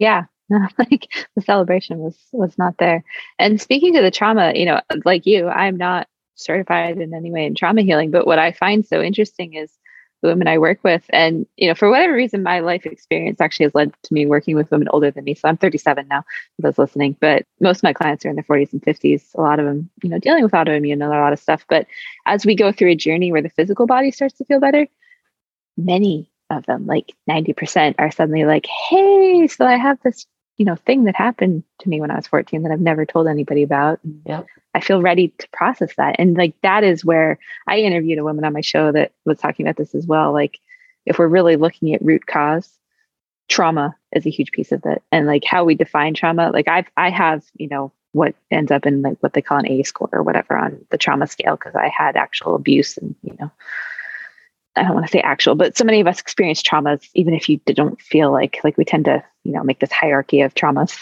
Yeah. 0.00 0.24
like 0.78 1.08
the 1.34 1.42
celebration 1.42 1.98
was 1.98 2.18
was 2.32 2.58
not 2.58 2.76
there. 2.78 3.02
And 3.38 3.60
speaking 3.60 3.94
to 3.94 4.02
the 4.02 4.10
trauma, 4.10 4.52
you 4.54 4.66
know, 4.66 4.80
like 5.04 5.24
you, 5.24 5.48
I'm 5.48 5.76
not 5.76 6.06
certified 6.34 6.98
in 6.98 7.14
any 7.14 7.30
way 7.30 7.46
in 7.46 7.54
trauma 7.54 7.82
healing, 7.82 8.10
but 8.10 8.26
what 8.26 8.38
I 8.38 8.52
find 8.52 8.84
so 8.84 9.00
interesting 9.00 9.54
is 9.54 9.70
the 10.24 10.30
women 10.30 10.48
I 10.48 10.56
work 10.56 10.82
with. 10.82 11.04
And, 11.10 11.46
you 11.58 11.68
know, 11.68 11.74
for 11.74 11.90
whatever 11.90 12.14
reason, 12.14 12.42
my 12.42 12.60
life 12.60 12.86
experience 12.86 13.42
actually 13.42 13.64
has 13.64 13.74
led 13.74 13.92
to 14.04 14.14
me 14.14 14.24
working 14.24 14.56
with 14.56 14.70
women 14.70 14.88
older 14.90 15.10
than 15.10 15.24
me. 15.24 15.34
So 15.34 15.48
I'm 15.48 15.58
37 15.58 16.08
now, 16.08 16.22
for 16.56 16.62
those 16.62 16.78
listening, 16.78 17.16
but 17.20 17.44
most 17.60 17.80
of 17.80 17.82
my 17.82 17.92
clients 17.92 18.24
are 18.24 18.30
in 18.30 18.36
their 18.36 18.44
40s 18.44 18.72
and 18.72 18.82
50s. 18.82 19.34
A 19.34 19.42
lot 19.42 19.60
of 19.60 19.66
them, 19.66 19.90
you 20.02 20.08
know, 20.08 20.18
dealing 20.18 20.42
with 20.42 20.52
autoimmune 20.52 20.94
and 20.94 21.02
a 21.02 21.08
lot 21.08 21.34
of 21.34 21.38
stuff. 21.38 21.66
But 21.68 21.86
as 22.24 22.46
we 22.46 22.56
go 22.56 22.72
through 22.72 22.92
a 22.92 22.96
journey 22.96 23.32
where 23.32 23.42
the 23.42 23.50
physical 23.50 23.86
body 23.86 24.10
starts 24.10 24.38
to 24.38 24.46
feel 24.46 24.60
better, 24.60 24.86
many 25.76 26.30
of 26.48 26.64
them, 26.64 26.86
like 26.86 27.12
90%, 27.28 27.96
are 27.98 28.10
suddenly 28.10 28.46
like, 28.46 28.66
hey, 28.66 29.46
so 29.46 29.66
I 29.66 29.76
have 29.76 29.98
this 30.02 30.26
you 30.56 30.64
know 30.64 30.76
thing 30.76 31.04
that 31.04 31.16
happened 31.16 31.64
to 31.80 31.88
me 31.88 32.00
when 32.00 32.10
I 32.10 32.16
was 32.16 32.26
14 32.26 32.62
that 32.62 32.72
I've 32.72 32.80
never 32.80 33.04
told 33.04 33.26
anybody 33.26 33.62
about. 33.62 34.00
Yep. 34.26 34.46
I 34.74 34.80
feel 34.80 35.02
ready 35.02 35.28
to 35.38 35.48
process 35.52 35.94
that. 35.96 36.16
And 36.18 36.36
like 36.36 36.54
that 36.62 36.82
is 36.84 37.04
where 37.04 37.38
I 37.66 37.78
interviewed 37.78 38.18
a 38.18 38.24
woman 38.24 38.44
on 38.44 38.52
my 38.52 38.60
show 38.60 38.90
that 38.92 39.12
was 39.24 39.38
talking 39.38 39.66
about 39.66 39.76
this 39.76 39.94
as 39.94 40.06
well. 40.06 40.32
Like 40.32 40.58
if 41.06 41.18
we're 41.18 41.28
really 41.28 41.56
looking 41.56 41.94
at 41.94 42.04
root 42.04 42.26
cause, 42.26 42.68
trauma 43.48 43.96
is 44.12 44.26
a 44.26 44.30
huge 44.30 44.52
piece 44.52 44.72
of 44.72 44.84
it. 44.84 45.02
And 45.12 45.26
like 45.26 45.44
how 45.44 45.64
we 45.64 45.74
define 45.74 46.14
trauma, 46.14 46.50
like 46.50 46.68
I've 46.68 46.88
I 46.96 47.10
have, 47.10 47.44
you 47.56 47.68
know, 47.68 47.92
what 48.12 48.34
ends 48.50 48.70
up 48.70 48.86
in 48.86 49.02
like 49.02 49.18
what 49.20 49.32
they 49.32 49.42
call 49.42 49.58
an 49.58 49.68
ACE 49.68 49.88
score 49.88 50.08
or 50.12 50.22
whatever 50.22 50.56
on 50.56 50.84
the 50.90 50.98
trauma 50.98 51.26
scale 51.26 51.56
because 51.56 51.74
I 51.74 51.88
had 51.88 52.16
actual 52.16 52.54
abuse 52.54 52.96
and, 52.96 53.14
you 53.22 53.36
know, 53.40 53.50
I 54.76 54.82
don't 54.82 54.94
want 54.94 55.06
to 55.06 55.12
say 55.12 55.20
actual, 55.20 55.54
but 55.54 55.76
so 55.76 55.84
many 55.84 56.00
of 56.00 56.06
us 56.06 56.20
experience 56.20 56.62
traumas, 56.62 57.08
even 57.14 57.34
if 57.34 57.48
you 57.48 57.58
don't 57.66 58.00
feel 58.00 58.32
like 58.32 58.60
like 58.64 58.76
we 58.76 58.84
tend 58.84 59.04
to, 59.06 59.22
you 59.44 59.52
know, 59.52 59.62
make 59.62 59.80
this 59.80 59.92
hierarchy 59.92 60.40
of 60.40 60.54
traumas 60.54 60.98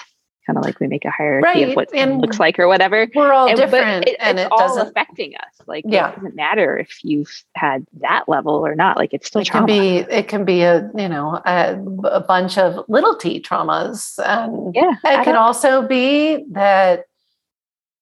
kind 0.47 0.59
of 0.59 0.65
like 0.65 0.81
we 0.81 0.87
make 0.89 1.05
a 1.05 1.11
hierarchy 1.11 1.61
right. 1.61 1.69
of 1.69 1.77
what 1.77 1.95
and 1.95 2.21
looks 2.21 2.41
like 2.41 2.59
or 2.59 2.67
whatever. 2.67 3.07
We're 3.15 3.33
all 3.33 3.49
and, 3.49 3.57
different, 3.57 4.09
it, 4.09 4.17
and 4.19 4.39
it's 4.39 4.47
it 4.47 4.53
all 4.53 4.79
affecting 4.81 5.35
us. 5.37 5.67
Like, 5.67 5.85
yeah. 5.87 6.11
it 6.11 6.17
doesn't 6.17 6.35
matter 6.35 6.79
if 6.79 7.05
you've 7.05 7.45
had 7.55 7.87
that 8.01 8.29
level 8.29 8.55
or 8.55 8.75
not. 8.75 8.97
Like, 8.97 9.13
it's 9.13 9.27
still 9.27 9.43
it 9.43 9.47
trauma. 9.47 9.67
can 9.67 9.81
be. 9.81 9.99
It 9.99 10.29
can 10.29 10.45
be 10.45 10.63
a 10.63 10.91
you 10.97 11.09
know 11.09 11.41
a, 11.45 11.79
a 12.05 12.21
bunch 12.21 12.59
of 12.59 12.85
little 12.89 13.17
t 13.17 13.41
traumas, 13.41 14.19
and 14.25 14.75
yeah, 14.75 14.95
it 15.05 15.25
can 15.25 15.37
also 15.37 15.87
be 15.87 16.45
that 16.53 17.05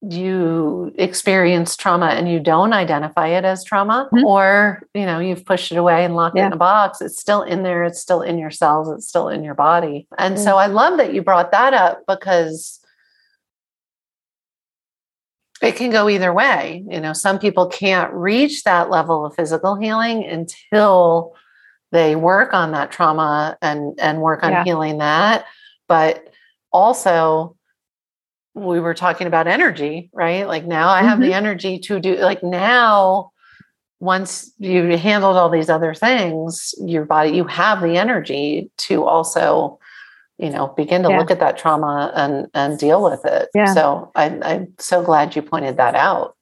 you 0.02 0.92
experience 0.96 1.76
trauma 1.76 2.06
and 2.06 2.26
you 2.30 2.40
don't 2.40 2.72
identify 2.72 3.28
it 3.28 3.44
as 3.44 3.62
trauma 3.62 4.08
mm-hmm. 4.10 4.24
or 4.24 4.82
you 4.94 5.04
know 5.04 5.18
you've 5.18 5.44
pushed 5.44 5.70
it 5.70 5.76
away 5.76 6.06
and 6.06 6.16
locked 6.16 6.36
yeah. 6.36 6.44
it 6.44 6.46
in 6.46 6.52
a 6.54 6.56
box 6.56 7.02
it's 7.02 7.20
still 7.20 7.42
in 7.42 7.62
there 7.62 7.84
it's 7.84 8.00
still 8.00 8.22
in 8.22 8.38
your 8.38 8.50
cells 8.50 8.90
it's 8.90 9.06
still 9.06 9.28
in 9.28 9.44
your 9.44 9.54
body 9.54 10.08
and 10.16 10.36
mm-hmm. 10.36 10.44
so 10.44 10.56
i 10.56 10.66
love 10.66 10.96
that 10.96 11.12
you 11.12 11.20
brought 11.20 11.50
that 11.52 11.74
up 11.74 12.02
because 12.08 12.80
it 15.60 15.76
can 15.76 15.90
go 15.90 16.08
either 16.08 16.32
way 16.32 16.82
you 16.88 16.98
know 16.98 17.12
some 17.12 17.38
people 17.38 17.66
can't 17.66 18.10
reach 18.14 18.62
that 18.62 18.88
level 18.88 19.26
of 19.26 19.34
physical 19.34 19.76
healing 19.76 20.24
until 20.24 21.34
they 21.92 22.16
work 22.16 22.54
on 22.54 22.72
that 22.72 22.90
trauma 22.90 23.54
and 23.60 24.00
and 24.00 24.22
work 24.22 24.42
on 24.42 24.52
yeah. 24.52 24.64
healing 24.64 24.96
that 24.96 25.44
but 25.88 26.32
also 26.72 27.54
we 28.54 28.80
were 28.80 28.94
talking 28.94 29.26
about 29.26 29.46
energy, 29.46 30.10
right? 30.12 30.46
Like 30.46 30.66
now 30.66 30.88
I 30.88 31.02
have 31.02 31.18
mm-hmm. 31.18 31.28
the 31.28 31.34
energy 31.34 31.78
to 31.80 32.00
do 32.00 32.16
like 32.16 32.42
now 32.42 33.30
once 34.00 34.52
you 34.58 34.96
handled 34.96 35.36
all 35.36 35.50
these 35.50 35.68
other 35.68 35.94
things, 35.94 36.74
your 36.80 37.04
body 37.04 37.30
you 37.30 37.44
have 37.44 37.80
the 37.82 37.96
energy 37.96 38.70
to 38.78 39.04
also 39.04 39.78
you 40.38 40.50
know 40.50 40.68
begin 40.68 41.02
to 41.02 41.10
yeah. 41.10 41.18
look 41.18 41.30
at 41.30 41.40
that 41.40 41.58
trauma 41.58 42.12
and 42.14 42.48
and 42.54 42.78
deal 42.78 43.02
with 43.02 43.24
it. 43.24 43.48
Yeah. 43.54 43.72
So 43.72 44.10
I, 44.14 44.38
I'm 44.42 44.74
so 44.78 45.02
glad 45.02 45.36
you 45.36 45.42
pointed 45.42 45.76
that 45.76 45.94
out. 45.94 46.36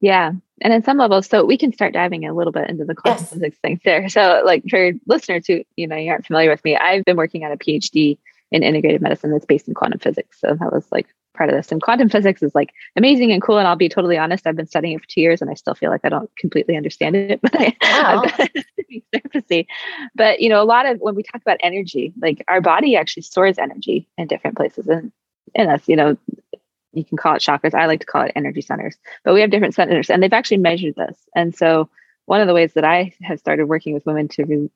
Yeah. 0.00 0.32
And 0.60 0.72
in 0.72 0.82
some 0.82 0.98
levels, 0.98 1.28
so 1.28 1.44
we 1.44 1.56
can 1.56 1.72
start 1.72 1.92
diving 1.92 2.26
a 2.26 2.34
little 2.34 2.52
bit 2.52 2.68
into 2.68 2.84
the 2.84 2.94
quantum 2.94 3.22
yes. 3.22 3.32
physics 3.32 3.58
things 3.62 3.80
there. 3.84 4.08
So, 4.08 4.42
like 4.44 4.64
for 4.68 4.92
listeners 5.06 5.46
who 5.46 5.62
you 5.76 5.86
know 5.86 5.96
you 5.96 6.10
aren't 6.10 6.26
familiar 6.26 6.50
with 6.50 6.64
me, 6.64 6.76
I've 6.76 7.04
been 7.04 7.16
working 7.16 7.44
on 7.44 7.52
a 7.52 7.56
PhD 7.56 8.18
in 8.50 8.62
integrative 8.62 9.00
medicine 9.00 9.30
that's 9.30 9.44
based 9.44 9.68
in 9.68 9.74
quantum 9.74 9.98
physics. 9.98 10.40
So 10.40 10.48
that 10.48 10.72
was 10.72 10.86
like 10.90 11.06
part 11.36 11.50
of 11.50 11.56
this. 11.56 11.70
And 11.70 11.82
quantum 11.82 12.08
physics 12.08 12.42
is 12.42 12.54
like 12.54 12.72
amazing 12.96 13.30
and 13.32 13.42
cool. 13.42 13.58
And 13.58 13.68
I'll 13.68 13.76
be 13.76 13.88
totally 13.88 14.18
honest, 14.18 14.46
I've 14.46 14.56
been 14.56 14.66
studying 14.66 14.94
it 14.94 15.00
for 15.00 15.08
two 15.08 15.20
years 15.20 15.40
and 15.40 15.50
I 15.50 15.54
still 15.54 15.74
feel 15.74 15.90
like 15.90 16.00
I 16.04 16.08
don't 16.08 16.30
completely 16.36 16.76
understand 16.76 17.16
it, 17.16 17.40
but 17.42 17.54
I, 17.54 17.76
wow. 17.82 18.24
surfacey. 19.14 19.66
But 20.14 20.40
you 20.40 20.48
know, 20.48 20.62
a 20.62 20.64
lot 20.64 20.86
of 20.86 20.98
when 21.00 21.14
we 21.14 21.22
talk 21.22 21.40
about 21.40 21.58
energy, 21.62 22.12
like 22.20 22.44
our 22.48 22.60
body 22.60 22.96
actually 22.96 23.22
stores 23.22 23.58
energy 23.58 24.08
in 24.16 24.26
different 24.26 24.56
places 24.56 24.88
in, 24.88 25.12
in 25.54 25.68
us, 25.68 25.86
you 25.86 25.96
know, 25.96 26.16
you 26.92 27.04
can 27.04 27.18
call 27.18 27.34
it 27.34 27.42
chakras. 27.42 27.74
I 27.74 27.86
like 27.86 28.00
to 28.00 28.06
call 28.06 28.22
it 28.22 28.32
energy 28.34 28.62
centers, 28.62 28.96
but 29.24 29.34
we 29.34 29.40
have 29.40 29.50
different 29.50 29.74
centers 29.74 30.10
and 30.10 30.22
they've 30.22 30.32
actually 30.32 30.58
measured 30.58 30.96
this. 30.96 31.18
And 31.34 31.54
so 31.54 31.88
one 32.24 32.40
of 32.40 32.46
the 32.46 32.54
ways 32.54 32.72
that 32.74 32.84
I 32.84 33.12
have 33.22 33.38
started 33.38 33.66
working 33.66 33.94
with 33.94 34.06
women 34.06 34.28
to 34.28 34.70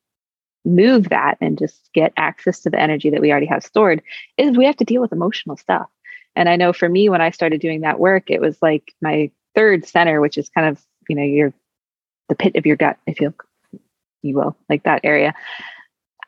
move 0.64 1.08
that 1.08 1.36
and 1.40 1.58
just 1.58 1.90
get 1.92 2.12
access 2.16 2.60
to 2.60 2.70
the 2.70 2.80
energy 2.80 3.10
that 3.10 3.20
we 3.20 3.30
already 3.30 3.46
have 3.46 3.64
stored 3.64 4.02
is 4.36 4.56
we 4.56 4.64
have 4.64 4.76
to 4.76 4.84
deal 4.84 5.00
with 5.00 5.12
emotional 5.12 5.56
stuff. 5.56 5.88
And 6.34 6.48
I 6.48 6.56
know 6.56 6.72
for 6.72 6.88
me, 6.88 7.08
when 7.08 7.20
I 7.20 7.30
started 7.30 7.60
doing 7.60 7.82
that 7.82 7.98
work, 7.98 8.30
it 8.30 8.40
was 8.40 8.60
like 8.62 8.94
my 9.00 9.30
third 9.54 9.86
center, 9.86 10.20
which 10.20 10.38
is 10.38 10.48
kind 10.48 10.68
of, 10.68 10.82
you 11.08 11.16
know, 11.16 11.22
your 11.22 11.52
the 12.28 12.34
pit 12.34 12.56
of 12.56 12.64
your 12.64 12.76
gut, 12.76 12.96
if 13.06 13.20
you 13.20 13.34
you 14.22 14.36
will, 14.36 14.56
like 14.68 14.84
that 14.84 15.00
area. 15.04 15.34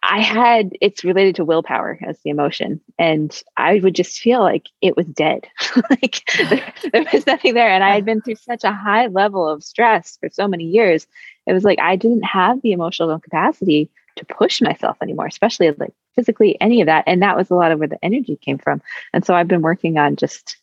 I 0.02 0.20
had 0.20 0.76
it's 0.82 1.04
related 1.04 1.36
to 1.36 1.44
willpower 1.44 1.98
as 2.06 2.18
the 2.22 2.30
emotion. 2.30 2.80
And 2.98 3.42
I 3.56 3.80
would 3.80 3.94
just 3.94 4.18
feel 4.18 4.40
like 4.40 4.66
it 4.82 4.96
was 4.96 5.06
dead. 5.06 5.48
like 5.90 6.22
there, 6.36 6.74
there, 6.92 7.06
was 7.10 7.26
nothing 7.26 7.54
there. 7.54 7.70
And 7.70 7.82
I 7.82 7.94
had 7.94 8.04
been 8.04 8.20
through 8.20 8.36
such 8.36 8.64
a 8.64 8.72
high 8.72 9.06
level 9.06 9.48
of 9.48 9.64
stress 9.64 10.18
for 10.20 10.28
so 10.30 10.46
many 10.46 10.64
years. 10.64 11.06
It 11.46 11.54
was 11.54 11.64
like 11.64 11.78
I 11.80 11.96
didn't 11.96 12.24
have 12.24 12.60
the 12.60 12.72
emotional 12.72 13.18
capacity 13.18 13.90
to 14.16 14.24
push 14.24 14.60
myself 14.60 14.96
anymore, 15.02 15.26
especially 15.26 15.70
like 15.72 15.92
physically, 16.14 16.56
any 16.60 16.80
of 16.80 16.86
that. 16.86 17.04
And 17.06 17.22
that 17.22 17.36
was 17.36 17.50
a 17.50 17.54
lot 17.54 17.72
of 17.72 17.78
where 17.78 17.88
the 17.88 18.02
energy 18.04 18.36
came 18.36 18.58
from. 18.58 18.82
And 19.12 19.24
so 19.24 19.34
I've 19.34 19.48
been 19.48 19.62
working 19.62 19.98
on 19.98 20.16
just, 20.16 20.56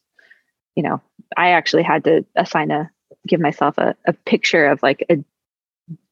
you 0.76 0.84
know, 0.84 1.02
I 1.38 1.52
actually 1.52 1.84
had 1.84 2.04
to 2.06 2.26
assign 2.36 2.72
a 2.72 2.90
give 3.28 3.40
myself 3.40 3.78
a, 3.78 3.96
a 4.06 4.14
picture 4.14 4.66
of 4.66 4.82
like 4.82 5.06
a 5.10 5.24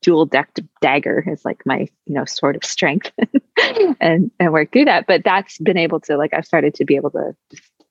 dual 0.01 0.25
decked 0.25 0.59
dagger 0.81 1.23
is 1.27 1.45
like 1.45 1.65
my 1.65 1.87
you 2.05 2.13
know 2.13 2.25
sort 2.25 2.55
of 2.55 2.63
strength 2.63 3.11
and 4.01 4.31
and 4.39 4.53
work 4.53 4.71
through 4.71 4.85
that 4.85 5.07
but 5.07 5.23
that's 5.23 5.57
been 5.59 5.77
able 5.77 5.99
to 5.99 6.17
like 6.17 6.33
i've 6.33 6.45
started 6.45 6.73
to 6.73 6.85
be 6.85 6.95
able 6.95 7.09
to 7.09 7.35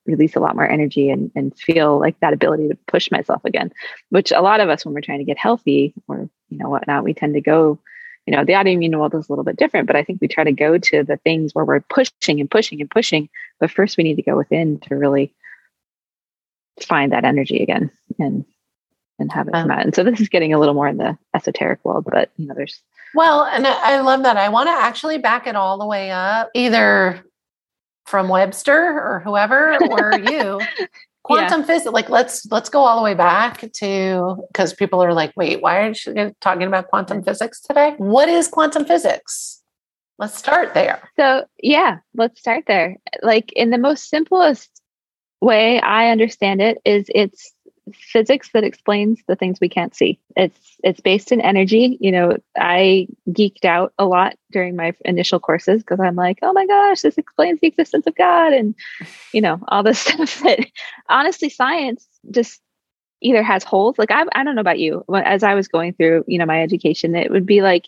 release 0.07 0.37
a 0.37 0.41
lot 0.41 0.57
more 0.57 0.69
energy 0.69 1.11
and, 1.11 1.31
and 1.35 1.57
feel 1.59 1.99
like 1.99 2.19
that 2.21 2.33
ability 2.33 2.69
to 2.69 2.79
push 2.87 3.11
myself 3.11 3.43
again 3.45 3.71
which 4.11 4.33
a 4.33 4.41
lot 4.41 4.61
of 4.61 4.69
us 4.69 4.85
when 4.85 4.95
we're 4.95 5.01
trying 5.01 5.19
to 5.19 5.25
get 5.25 5.39
healthy 5.39 5.95
or 6.09 6.29
you 6.49 6.59
know 6.59 6.69
whatnot 6.69 7.05
we 7.05 7.15
tend 7.15 7.35
to 7.35 7.41
go 7.41 7.79
you 8.29 8.37
know 8.37 8.45
the 8.45 8.53
autoimmune 8.53 8.95
world 8.95 9.15
is 9.15 9.27
a 9.27 9.33
little 9.33 9.45
bit 9.45 9.57
different 9.57 9.87
but 9.87 9.97
i 9.97 10.05
think 10.05 10.21
we 10.21 10.29
try 10.29 10.45
to 10.45 10.53
go 10.53 10.77
to 10.77 11.03
the 11.03 11.17
things 11.17 11.55
where 11.55 11.65
we're 11.65 11.81
pushing 11.81 12.41
and 12.41 12.51
pushing 12.51 12.79
and 12.79 12.91
pushing 12.91 13.27
but 13.59 13.71
first 13.71 13.97
we 13.97 14.05
need 14.05 14.17
to 14.17 14.23
go 14.23 14.37
within 14.37 14.79
to 14.81 14.95
really 14.95 15.35
find 16.79 17.11
that 17.13 17.25
energy 17.25 17.63
again 17.63 17.91
and 18.19 18.45
and 19.19 19.33
have 19.33 19.49
it 19.49 19.55
come 19.55 19.65
um, 19.65 19.71
out 19.71 19.83
and 19.83 19.95
so 19.95 20.05
this 20.05 20.21
is 20.21 20.29
getting 20.29 20.53
a 20.53 20.59
little 20.59 20.75
more 20.75 20.87
in 20.87 20.99
the 20.99 21.17
esoteric 21.35 21.83
world 21.85 22.05
but 22.05 22.31
you 22.37 22.47
know 22.47 22.55
there's 22.55 22.83
well 23.15 23.45
and 23.45 23.67
i 23.67 23.99
love 24.03 24.23
that 24.23 24.37
i 24.37 24.51
want 24.51 24.67
to 24.67 24.73
actually 24.73 25.17
back 25.17 25.47
it 25.47 25.57
all 25.57 25.79
the 25.79 25.87
way 25.87 26.11
up 26.11 26.51
either 26.55 27.25
from 28.05 28.29
Webster 28.29 28.73
or 28.73 29.21
whoever 29.23 29.77
or 29.91 30.19
you. 30.19 30.61
Quantum 31.29 31.61
yeah. 31.61 31.67
physics, 31.67 31.93
like 31.93 32.09
let's 32.09 32.51
let's 32.51 32.71
go 32.71 32.81
all 32.81 32.97
the 32.97 33.03
way 33.05 33.13
back 33.13 33.61
to 33.61 34.37
because 34.49 34.73
people 34.73 35.05
are 35.05 35.13
like, 35.13 35.31
wait, 35.37 35.61
why 35.61 35.79
are 35.83 35.93
you 35.93 36.35
talking 36.41 36.63
about 36.63 36.89
quantum 36.89 37.23
physics 37.23 37.61
today? 37.61 37.95
What 37.99 38.31
is 38.31 38.49
quantum 38.49 38.87
physics? 38.87 39.63
Let's 40.19 40.39
start 40.39 40.73
there. 40.73 41.07
So 41.19 41.45
yeah, 41.63 41.99
let's 42.15 42.41
start 42.41 42.65
there. 42.67 42.97
Like 43.21 43.53
in 43.53 43.69
the 43.69 43.77
most 43.77 44.09
simplest 44.09 44.81
way 45.43 45.81
I 45.83 46.09
understand 46.09 46.63
it 46.63 46.79
is 46.87 47.11
it's 47.15 47.53
physics 47.95 48.51
that 48.53 48.65
explains 48.65 49.21
the 49.27 49.37
things 49.37 49.59
we 49.61 49.69
can't 49.69 49.95
see. 49.95 50.19
It's 50.37 50.77
it's 50.83 51.01
based 51.01 51.33
in 51.33 51.41
energy. 51.41 51.99
You 52.01 52.13
know, 52.13 52.37
I 52.57 53.09
geeked 53.31 53.65
out 53.65 53.93
a 53.99 54.07
lot 54.07 54.37
during 54.51 54.77
my 54.77 54.93
initial 55.05 55.41
courses 55.41 55.83
because 55.83 56.01
I'm 56.01 56.17
like, 56.17 56.39
oh 56.43 56.53
my 56.53 56.67
gosh, 56.67 57.03
this 57.03 57.19
explains 57.19 57.61
the 57.61 57.67
existence 57.67 58.07
of 58.07 58.15
God 58.17 58.53
and 58.53 58.75
you 59.33 59.41
know, 59.41 59.61
all 59.69 59.83
this 59.83 59.99
stuff 60.01 60.41
that 60.41 60.67
honestly 61.09 61.49
science 61.49 62.07
just 62.31 62.61
either 63.21 63.43
has 63.43 63.65
holes. 63.65 63.99
Like 63.99 64.11
I 64.11 64.25
I 64.35 64.45
don't 64.45 64.55
know 64.55 64.61
about 64.61 64.79
you. 64.79 65.05
As 65.15 65.43
I 65.43 65.55
was 65.55 65.69
going 65.69 65.95
through, 65.95 66.25
you 66.27 66.39
know, 66.39 66.47
my 66.47 66.63
education, 66.63 67.15
it 67.15 67.31
would 67.31 67.47
be 67.47 67.63
like 67.63 67.87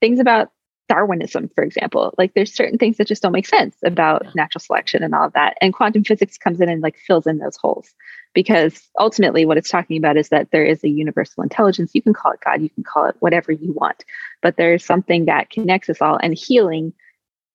things 0.00 0.20
about 0.20 0.50
Darwinism, 0.88 1.50
for 1.54 1.64
example. 1.64 2.14
Like 2.18 2.34
there's 2.34 2.54
certain 2.54 2.78
things 2.78 2.96
that 2.96 3.06
just 3.06 3.22
don't 3.22 3.32
make 3.32 3.46
sense 3.46 3.76
about 3.84 4.26
natural 4.34 4.60
selection 4.60 5.02
and 5.02 5.14
all 5.14 5.26
of 5.26 5.32
that. 5.32 5.56
And 5.60 5.72
quantum 5.72 6.04
physics 6.04 6.36
comes 6.36 6.60
in 6.60 6.68
and 6.68 6.82
like 6.82 6.96
fills 6.96 7.26
in 7.26 7.38
those 7.38 7.56
holes. 7.56 7.94
Because 8.34 8.88
ultimately 8.98 9.44
what 9.44 9.58
it's 9.58 9.70
talking 9.70 9.96
about 9.96 10.16
is 10.16 10.30
that 10.30 10.50
there 10.50 10.64
is 10.64 10.82
a 10.84 10.88
universal 10.88 11.42
intelligence. 11.42 11.92
You 11.94 12.02
can 12.02 12.14
call 12.14 12.32
it 12.32 12.40
god 12.44 12.60
you 12.62 12.70
can 12.70 12.84
call 12.84 13.06
it 13.06 13.16
whatever 13.20 13.52
you 13.52 13.72
want. 13.72 14.04
But 14.42 14.56
there's 14.56 14.84
something 14.84 15.26
that 15.26 15.50
connects 15.50 15.88
us 15.88 16.00
all 16.00 16.18
and 16.22 16.36
healing 16.36 16.92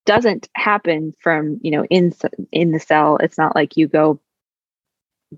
doesn't 0.05 0.47
happen 0.55 1.13
from 1.19 1.59
you 1.61 1.71
know 1.71 1.85
in 1.85 2.13
in 2.51 2.71
the 2.71 2.79
cell. 2.79 3.17
It's 3.17 3.37
not 3.37 3.55
like 3.55 3.75
you 3.75 3.87
go 3.87 4.19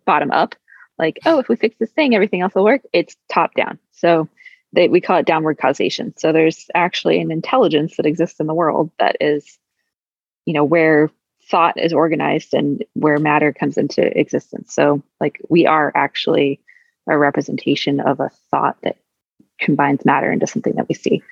bottom 0.06 0.30
up 0.30 0.56
like 1.00 1.18
oh 1.26 1.40
if 1.40 1.50
we 1.50 1.56
fix 1.56 1.76
this 1.80 1.92
thing 1.92 2.14
everything 2.14 2.42
else 2.42 2.54
will 2.54 2.64
work. 2.64 2.82
It's 2.94 3.16
top 3.32 3.56
down. 3.56 3.80
So 3.92 4.30
they, 4.74 4.88
we 4.88 5.02
call 5.02 5.18
it 5.18 5.26
downward 5.26 5.58
causation 5.58 6.16
so 6.18 6.32
there's 6.32 6.68
actually 6.76 7.20
an 7.20 7.32
intelligence 7.32 7.98
that 7.98 8.06
exists 8.06 8.40
in 8.40 8.48
the 8.48 8.54
world 8.54 8.92
that 9.00 9.16
is 9.20 9.58
you 10.46 10.54
know 10.54 10.64
where 10.64 11.10
thought 11.50 11.80
is 11.80 11.92
organized 11.92 12.54
and 12.54 12.84
where 12.94 13.18
matter 13.18 13.52
comes 13.52 13.78
into 13.78 14.18
existence. 14.18 14.74
So, 14.74 15.02
like, 15.20 15.42
we 15.50 15.66
are 15.66 15.92
actually 15.96 16.60
a 17.08 17.18
representation 17.18 18.00
of 18.00 18.20
a 18.20 18.30
thought 18.52 18.78
that 18.84 18.98
combines 19.60 20.06
matter 20.06 20.32
into 20.32 20.48
something 20.48 20.76
that 20.76 20.88
we 20.88 20.96
see. 20.96 21.24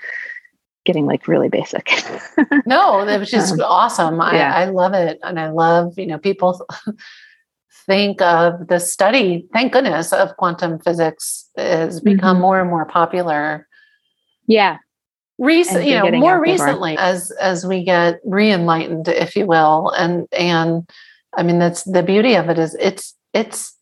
Getting 0.86 1.06
like 1.06 1.28
really 1.28 1.50
basic. 1.50 1.90
no, 2.66 3.06
that 3.06 3.20
was 3.20 3.30
just 3.30 3.54
um, 3.54 3.60
awesome. 3.62 4.22
I, 4.22 4.38
yeah. 4.38 4.56
I 4.56 4.66
love 4.66 4.94
it. 4.94 5.20
And 5.22 5.40
I 5.40 5.50
love, 5.50 6.00
you 6.00 6.08
know, 6.08 6.18
people 6.18 6.66
think 7.86 8.22
of 8.22 8.68
the 8.68 8.80
study, 8.80 9.48
thank 9.54 9.74
goodness, 9.74 10.14
of 10.14 10.36
quantum 10.38 10.80
physics 10.80 11.50
has 11.58 12.00
become 12.02 12.36
mm-hmm. 12.36 12.42
more 12.42 12.60
and 12.60 12.70
more 12.70 12.86
popular. 12.86 13.68
Yeah 14.48 14.78
recent 15.40 15.86
you 15.86 15.94
know 15.94 16.12
more 16.12 16.42
recently 16.42 16.94
more. 16.94 17.02
as 17.02 17.32
as 17.32 17.66
we 17.66 17.84
get 17.84 18.20
re-enlightened 18.26 19.08
if 19.08 19.36
you 19.36 19.46
will 19.46 19.92
and 19.92 20.28
and 20.32 20.90
i 21.36 21.44
mean 21.44 21.60
that's 21.60 21.84
the 21.84 22.02
beauty 22.02 22.34
of 22.36 22.50
it 22.50 22.58
is 22.58 22.76
it's 22.80 23.16
it's 23.34 23.77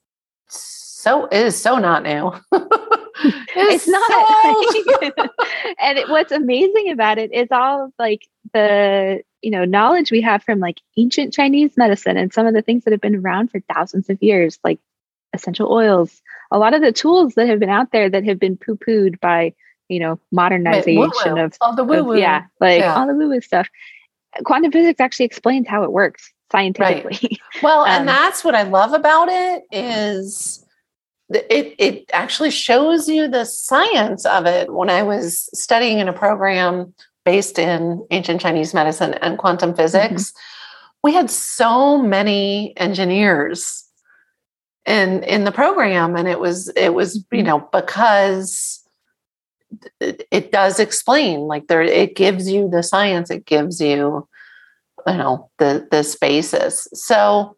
so 1.05 1.25
it 1.25 1.45
is 1.45 1.55
so 1.55 1.77
not 1.77 2.03
new. 2.03 2.33
It's, 3.57 3.85
it's 3.85 3.87
not. 3.87 4.09
and 5.79 5.97
it, 5.97 6.09
what's 6.09 6.33
amazing 6.33 6.91
about 6.91 7.17
it 7.17 7.33
is 7.33 7.47
all 7.49 7.93
like 7.97 8.27
the 8.53 9.23
you 9.41 9.51
know 9.51 9.63
knowledge 9.63 10.11
we 10.11 10.19
have 10.19 10.43
from 10.43 10.59
like 10.59 10.81
ancient 10.97 11.33
chinese 11.33 11.77
medicine 11.77 12.17
and 12.17 12.33
some 12.33 12.45
of 12.45 12.53
the 12.53 12.61
things 12.61 12.83
that 12.83 12.91
have 12.91 12.99
been 12.99 13.15
around 13.15 13.49
for 13.49 13.61
thousands 13.73 14.09
of 14.09 14.21
years 14.21 14.59
like 14.65 14.79
essential 15.33 15.71
oils 15.71 16.21
a 16.51 16.59
lot 16.59 16.73
of 16.73 16.81
the 16.81 16.91
tools 16.91 17.35
that 17.35 17.47
have 17.47 17.59
been 17.59 17.69
out 17.69 17.93
there 17.93 18.09
that 18.09 18.25
have 18.25 18.37
been 18.37 18.57
poo-pooed 18.57 19.17
by 19.21 19.53
you 19.87 19.99
know 19.99 20.19
modernization 20.33 21.37
of 21.37 21.53
all 21.61 21.73
the 21.73 21.85
woo 21.85 22.03
woo 22.03 22.17
yeah 22.17 22.43
like 22.59 22.81
yeah. 22.81 22.95
all 22.95 23.07
the 23.07 23.15
woo 23.15 23.29
woo 23.29 23.39
stuff. 23.39 23.69
Quantum 24.43 24.73
physics 24.73 24.99
actually 24.99 25.25
explains 25.25 25.69
how 25.69 25.83
it 25.83 25.93
works 25.93 26.33
scientifically. 26.51 27.17
Right. 27.23 27.63
well 27.63 27.83
um, 27.83 27.87
and 27.87 28.07
that's 28.07 28.43
what 28.43 28.55
i 28.55 28.63
love 28.63 28.91
about 28.91 29.29
it 29.29 29.63
is 29.71 30.64
it 31.29 31.75
it 31.79 32.09
actually 32.13 32.51
shows 32.51 33.07
you 33.07 33.27
the 33.27 33.45
science 33.45 34.25
of 34.25 34.45
it 34.45 34.71
when 34.73 34.89
i 34.89 35.01
was 35.01 35.49
studying 35.53 35.99
in 35.99 36.07
a 36.07 36.13
program 36.13 36.93
based 37.23 37.57
in 37.57 38.05
ancient 38.11 38.41
chinese 38.41 38.73
medicine 38.73 39.13
and 39.15 39.37
quantum 39.37 39.75
physics 39.75 40.31
mm-hmm. 40.31 40.97
we 41.03 41.13
had 41.13 41.29
so 41.29 42.01
many 42.01 42.75
engineers 42.77 43.85
in 44.85 45.23
in 45.23 45.45
the 45.45 45.51
program 45.51 46.15
and 46.15 46.27
it 46.27 46.39
was 46.39 46.69
it 46.75 46.93
was 46.93 47.15
you 47.15 47.23
mm-hmm. 47.39 47.47
know 47.47 47.69
because 47.73 48.83
it 49.89 50.51
does 50.51 50.79
explain 50.79 51.41
like 51.41 51.67
there 51.67 51.81
it 51.81 52.15
gives 52.15 52.49
you 52.49 52.69
the 52.69 52.83
science 52.83 53.31
it 53.31 53.45
gives 53.45 53.81
you 53.81 54.27
you 55.07 55.13
know 55.13 55.49
the 55.57 55.87
the 55.91 56.17
basis 56.21 56.87
so 56.93 57.57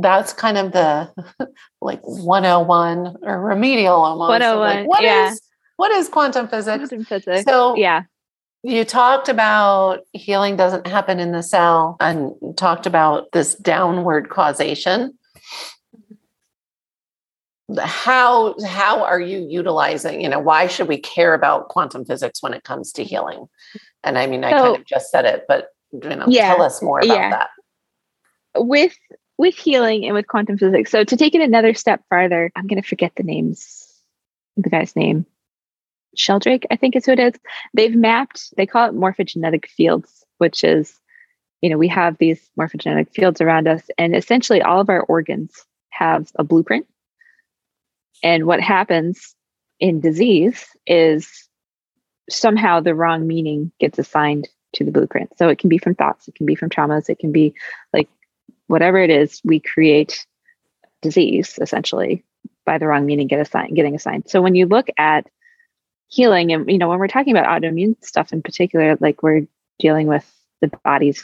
that's 0.00 0.32
kind 0.32 0.56
of 0.56 0.72
the 0.72 1.10
like 1.80 2.00
101 2.02 3.16
or 3.22 3.40
remedial 3.40 3.94
almost. 3.94 4.28
101 4.28 4.58
like, 4.58 4.84
oh 4.84 4.88
what 4.88 5.02
yeah. 5.02 5.30
is, 5.30 5.40
what 5.76 5.92
is 5.92 6.08
quantum 6.08 6.48
physics? 6.48 6.88
Quantum 6.88 7.04
physics 7.04 7.44
so 7.44 7.76
yeah. 7.76 8.02
you 8.62 8.84
talked 8.84 9.28
about 9.28 10.00
healing 10.12 10.56
doesn't 10.56 10.86
happen 10.86 11.18
in 11.20 11.32
the 11.32 11.42
cell 11.42 11.96
and 12.00 12.32
talked 12.56 12.86
about 12.86 13.30
this 13.32 13.54
downward 13.56 14.30
causation. 14.30 15.18
How 17.78 18.54
how 18.66 19.02
are 19.02 19.20
you 19.20 19.46
utilizing 19.48 20.20
you 20.20 20.28
know 20.28 20.38
why 20.38 20.66
should 20.66 20.86
we 20.86 20.98
care 20.98 21.32
about 21.32 21.70
quantum 21.70 22.04
physics 22.04 22.42
when 22.42 22.52
it 22.52 22.62
comes 22.62 22.92
to 22.92 23.04
healing? 23.04 23.46
And 24.04 24.18
i 24.18 24.26
mean 24.26 24.42
so, 24.42 24.48
i 24.48 24.52
kind 24.52 24.76
of 24.76 24.84
just 24.84 25.10
said 25.10 25.24
it 25.24 25.46
but 25.48 25.68
you 25.90 26.14
know 26.14 26.26
yeah, 26.28 26.54
tell 26.54 26.62
us 26.62 26.82
more 26.82 26.98
about 26.98 27.16
yeah. 27.16 27.30
that. 27.30 27.48
With 28.56 28.94
with 29.38 29.54
healing 29.54 30.04
and 30.04 30.14
with 30.14 30.28
quantum 30.28 30.58
physics. 30.58 30.90
So 30.90 31.04
to 31.04 31.16
take 31.16 31.34
it 31.34 31.40
another 31.40 31.74
step 31.74 32.02
farther 32.08 32.50
i'm 32.56 32.66
going 32.66 32.80
to 32.80 32.88
forget 32.88 33.12
the 33.16 33.22
names 33.22 33.80
the 34.56 34.70
guy's 34.70 34.94
name. 34.94 35.26
Sheldrake 36.16 36.66
i 36.70 36.76
think 36.76 36.96
is 36.96 37.06
who 37.06 37.12
it 37.12 37.18
is. 37.18 37.34
They've 37.74 37.94
mapped 37.94 38.54
they 38.56 38.66
call 38.66 38.88
it 38.88 38.94
morphogenetic 38.94 39.66
fields 39.66 40.24
which 40.38 40.64
is 40.64 40.98
you 41.60 41.70
know 41.70 41.78
we 41.78 41.88
have 41.88 42.18
these 42.18 42.50
morphogenetic 42.58 43.12
fields 43.12 43.40
around 43.40 43.68
us 43.68 43.82
and 43.98 44.14
essentially 44.14 44.62
all 44.62 44.80
of 44.80 44.88
our 44.88 45.02
organs 45.02 45.64
have 45.90 46.30
a 46.36 46.44
blueprint. 46.44 46.86
And 48.22 48.46
what 48.46 48.60
happens 48.60 49.34
in 49.80 50.00
disease 50.00 50.64
is 50.86 51.48
somehow 52.30 52.80
the 52.80 52.94
wrong 52.94 53.26
meaning 53.26 53.70
gets 53.80 53.98
assigned 53.98 54.48
to 54.74 54.84
the 54.84 54.90
blueprint. 54.90 55.36
So 55.38 55.48
it 55.48 55.58
can 55.58 55.68
be 55.68 55.78
from 55.78 55.94
thoughts, 55.94 56.26
it 56.28 56.34
can 56.34 56.46
be 56.46 56.54
from 56.54 56.70
traumas, 56.70 57.08
it 57.08 57.18
can 57.18 57.32
be 57.32 57.54
like 57.92 58.08
whatever 58.66 58.98
it 58.98 59.10
is, 59.10 59.40
we 59.44 59.60
create 59.60 60.24
disease 61.02 61.58
essentially 61.60 62.24
by 62.64 62.78
the 62.78 62.86
wrong 62.86 63.04
meaning 63.04 63.26
get 63.26 63.40
assigned 63.40 63.76
getting 63.76 63.94
assigned. 63.94 64.28
So 64.28 64.40
when 64.40 64.54
you 64.54 64.66
look 64.66 64.88
at 64.96 65.28
healing 66.08 66.52
and 66.52 66.70
you 66.70 66.78
know 66.78 66.88
when 66.88 66.98
we're 66.98 67.08
talking 67.08 67.36
about 67.36 67.62
autoimmune 67.62 68.02
stuff 68.04 68.32
in 68.32 68.42
particular, 68.42 68.96
like 69.00 69.22
we're 69.22 69.46
dealing 69.78 70.06
with 70.06 70.30
the 70.60 70.70
body's 70.82 71.22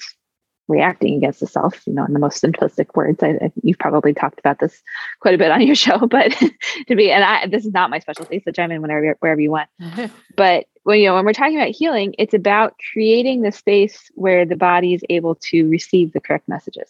reacting 0.70 1.16
against 1.16 1.42
itself, 1.42 1.82
you 1.86 1.92
know, 1.92 2.04
in 2.04 2.12
the 2.12 2.18
most 2.18 2.42
simplistic 2.42 2.94
words. 2.94 3.22
I, 3.22 3.30
I, 3.30 3.52
you've 3.62 3.78
probably 3.78 4.14
talked 4.14 4.38
about 4.38 4.60
this 4.60 4.80
quite 5.18 5.34
a 5.34 5.38
bit 5.38 5.50
on 5.50 5.62
your 5.62 5.74
show, 5.86 6.06
but 6.06 6.32
to 6.86 6.96
be, 6.96 7.10
and 7.10 7.24
I, 7.24 7.46
this 7.48 7.66
is 7.66 7.72
not 7.72 7.90
my 7.90 7.98
specialty, 7.98 8.40
so 8.42 8.52
chime 8.52 8.70
in 8.70 8.80
whenever, 8.80 9.16
wherever 9.18 9.40
you 9.40 9.50
want. 9.50 9.68
but 10.36 10.66
when, 10.84 11.00
you 11.00 11.06
know, 11.06 11.16
when 11.16 11.26
we're 11.26 11.32
talking 11.32 11.56
about 11.56 11.74
healing, 11.74 12.14
it's 12.18 12.32
about 12.32 12.74
creating 12.92 13.42
the 13.42 13.52
space 13.52 14.10
where 14.14 14.46
the 14.46 14.56
body 14.56 14.94
is 14.94 15.02
able 15.10 15.34
to 15.34 15.68
receive 15.68 16.12
the 16.12 16.20
correct 16.20 16.48
messages. 16.48 16.88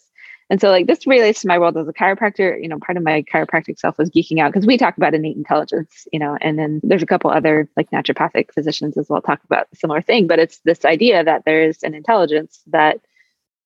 And 0.51 0.59
so 0.59 0.69
like 0.69 0.85
this 0.85 1.07
relates 1.07 1.41
to 1.41 1.47
my 1.47 1.57
world 1.57 1.77
as 1.77 1.87
a 1.87 1.93
chiropractor. 1.93 2.61
You 2.61 2.67
know, 2.67 2.77
part 2.77 2.97
of 2.97 3.03
my 3.03 3.21
chiropractic 3.21 3.79
self 3.79 3.97
was 3.97 4.09
geeking 4.09 4.41
out 4.41 4.51
because 4.51 4.67
we 4.67 4.77
talk 4.77 4.97
about 4.97 5.13
innate 5.13 5.37
intelligence, 5.37 6.05
you 6.11 6.19
know, 6.19 6.37
and 6.41 6.59
then 6.59 6.81
there's 6.83 7.01
a 7.01 7.05
couple 7.05 7.31
other 7.31 7.69
like 7.77 7.89
naturopathic 7.91 8.53
physicians 8.53 8.97
as 8.97 9.07
well 9.07 9.21
talk 9.21 9.41
about 9.45 9.67
similar 9.73 10.01
thing. 10.01 10.27
But 10.27 10.39
it's 10.39 10.59
this 10.65 10.83
idea 10.83 11.23
that 11.23 11.43
there's 11.45 11.81
an 11.83 11.93
intelligence 11.93 12.59
that, 12.67 12.99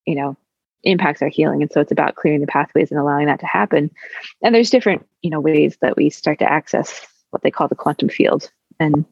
you 0.05 0.13
know, 0.13 0.37
impacts 0.83 1.23
our 1.23 1.27
healing. 1.27 1.63
And 1.63 1.71
so 1.71 1.81
it's 1.81 1.91
about 1.91 2.13
clearing 2.13 2.41
the 2.41 2.45
pathways 2.45 2.91
and 2.91 2.99
allowing 2.99 3.25
that 3.25 3.39
to 3.39 3.47
happen. 3.47 3.89
And 4.43 4.53
there's 4.53 4.69
different, 4.69 5.07
you 5.23 5.31
know, 5.31 5.39
ways 5.39 5.77
that 5.81 5.97
we 5.97 6.11
start 6.11 6.37
to 6.37 6.51
access 6.51 7.03
what 7.31 7.41
they 7.41 7.49
call 7.49 7.67
the 7.67 7.73
quantum 7.73 8.09
field 8.09 8.51
and 8.79 9.05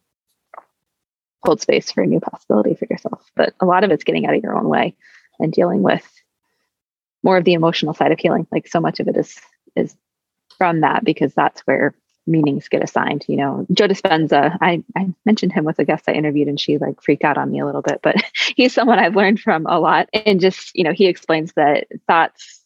hold 1.44 1.60
space 1.60 1.92
for 1.92 2.04
a 2.04 2.08
new 2.08 2.20
possibility 2.20 2.76
for 2.76 2.86
yourself. 2.88 3.32
But 3.36 3.56
a 3.60 3.66
lot 3.66 3.84
of 3.84 3.90
it's 3.90 4.04
getting 4.04 4.28
out 4.28 4.36
of 4.36 4.44
your 4.44 4.56
own 4.56 4.70
way 4.70 4.96
and 5.40 5.52
dealing 5.52 5.82
with 5.82 6.08
more 7.24 7.38
of 7.38 7.46
the 7.46 7.54
emotional 7.54 7.94
side 7.94 8.12
of 8.12 8.20
healing. 8.20 8.48
Like 8.52 8.68
so 8.68 8.80
much 8.80 9.00
of 9.00 9.08
it 9.08 9.18
is 9.18 9.40
is 9.76 9.96
from 10.58 10.82
that 10.82 11.04
because 11.04 11.34
that's 11.34 11.62
where 11.62 11.96
meanings 12.26 12.70
get 12.70 12.84
assigned. 12.84 13.26
You 13.28 13.38
know, 13.38 13.66
Joe 13.72 13.88
Dispenza, 13.88 14.58
I, 14.62 14.84
I 14.96 15.14
mentioned 15.26 15.52
him 15.52 15.66
with 15.66 15.80
a 15.80 15.86
guest 15.86 16.06
I 16.08 16.14
interviewed 16.14 16.48
and 16.48 16.60
she 16.60 16.78
like 16.78 17.02
freaked 17.02 17.24
out 17.24 17.38
on 17.38 17.52
me 17.52 17.60
a 17.60 17.66
little 17.66 17.82
bit, 17.82 18.00
but 18.02 18.16
he's 18.56 18.74
someone 18.74 19.00
I've 19.00 19.16
learned 19.16 19.40
from 19.40 19.66
a 19.66 19.80
lot. 19.80 20.10
And 20.14 20.40
just, 20.40 20.72
you 20.76 20.84
know, 20.84 20.94
he 20.94 21.08
explains 21.08 21.54
that 21.54 21.88
thoughts 22.08 22.62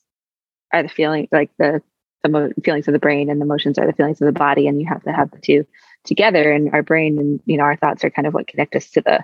are 0.73 0.83
the 0.83 0.89
feeling 0.89 1.27
like 1.31 1.51
the 1.57 1.81
the 2.23 2.29
mo- 2.29 2.51
feelings 2.63 2.87
of 2.87 2.93
the 2.93 2.99
brain 2.99 3.29
and 3.29 3.39
the 3.39 3.45
emotions 3.45 3.77
are 3.77 3.85
the 3.85 3.93
feelings 3.93 4.21
of 4.21 4.25
the 4.25 4.37
body 4.37 4.67
and 4.67 4.81
you 4.81 4.87
have 4.87 5.03
to 5.03 5.11
have 5.11 5.31
the 5.31 5.39
two 5.39 5.65
together 6.03 6.51
and 6.51 6.73
our 6.73 6.83
brain 6.83 7.17
and 7.19 7.39
you 7.45 7.57
know 7.57 7.63
our 7.63 7.75
thoughts 7.75 8.03
are 8.03 8.09
kind 8.09 8.27
of 8.27 8.33
what 8.33 8.47
connect 8.47 8.75
us 8.75 8.89
to 8.89 9.01
the 9.01 9.23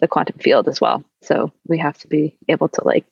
the 0.00 0.08
quantum 0.08 0.38
field 0.38 0.68
as 0.68 0.80
well 0.80 1.02
so 1.22 1.50
we 1.66 1.78
have 1.78 1.96
to 1.98 2.06
be 2.06 2.36
able 2.48 2.68
to 2.68 2.82
like 2.84 3.06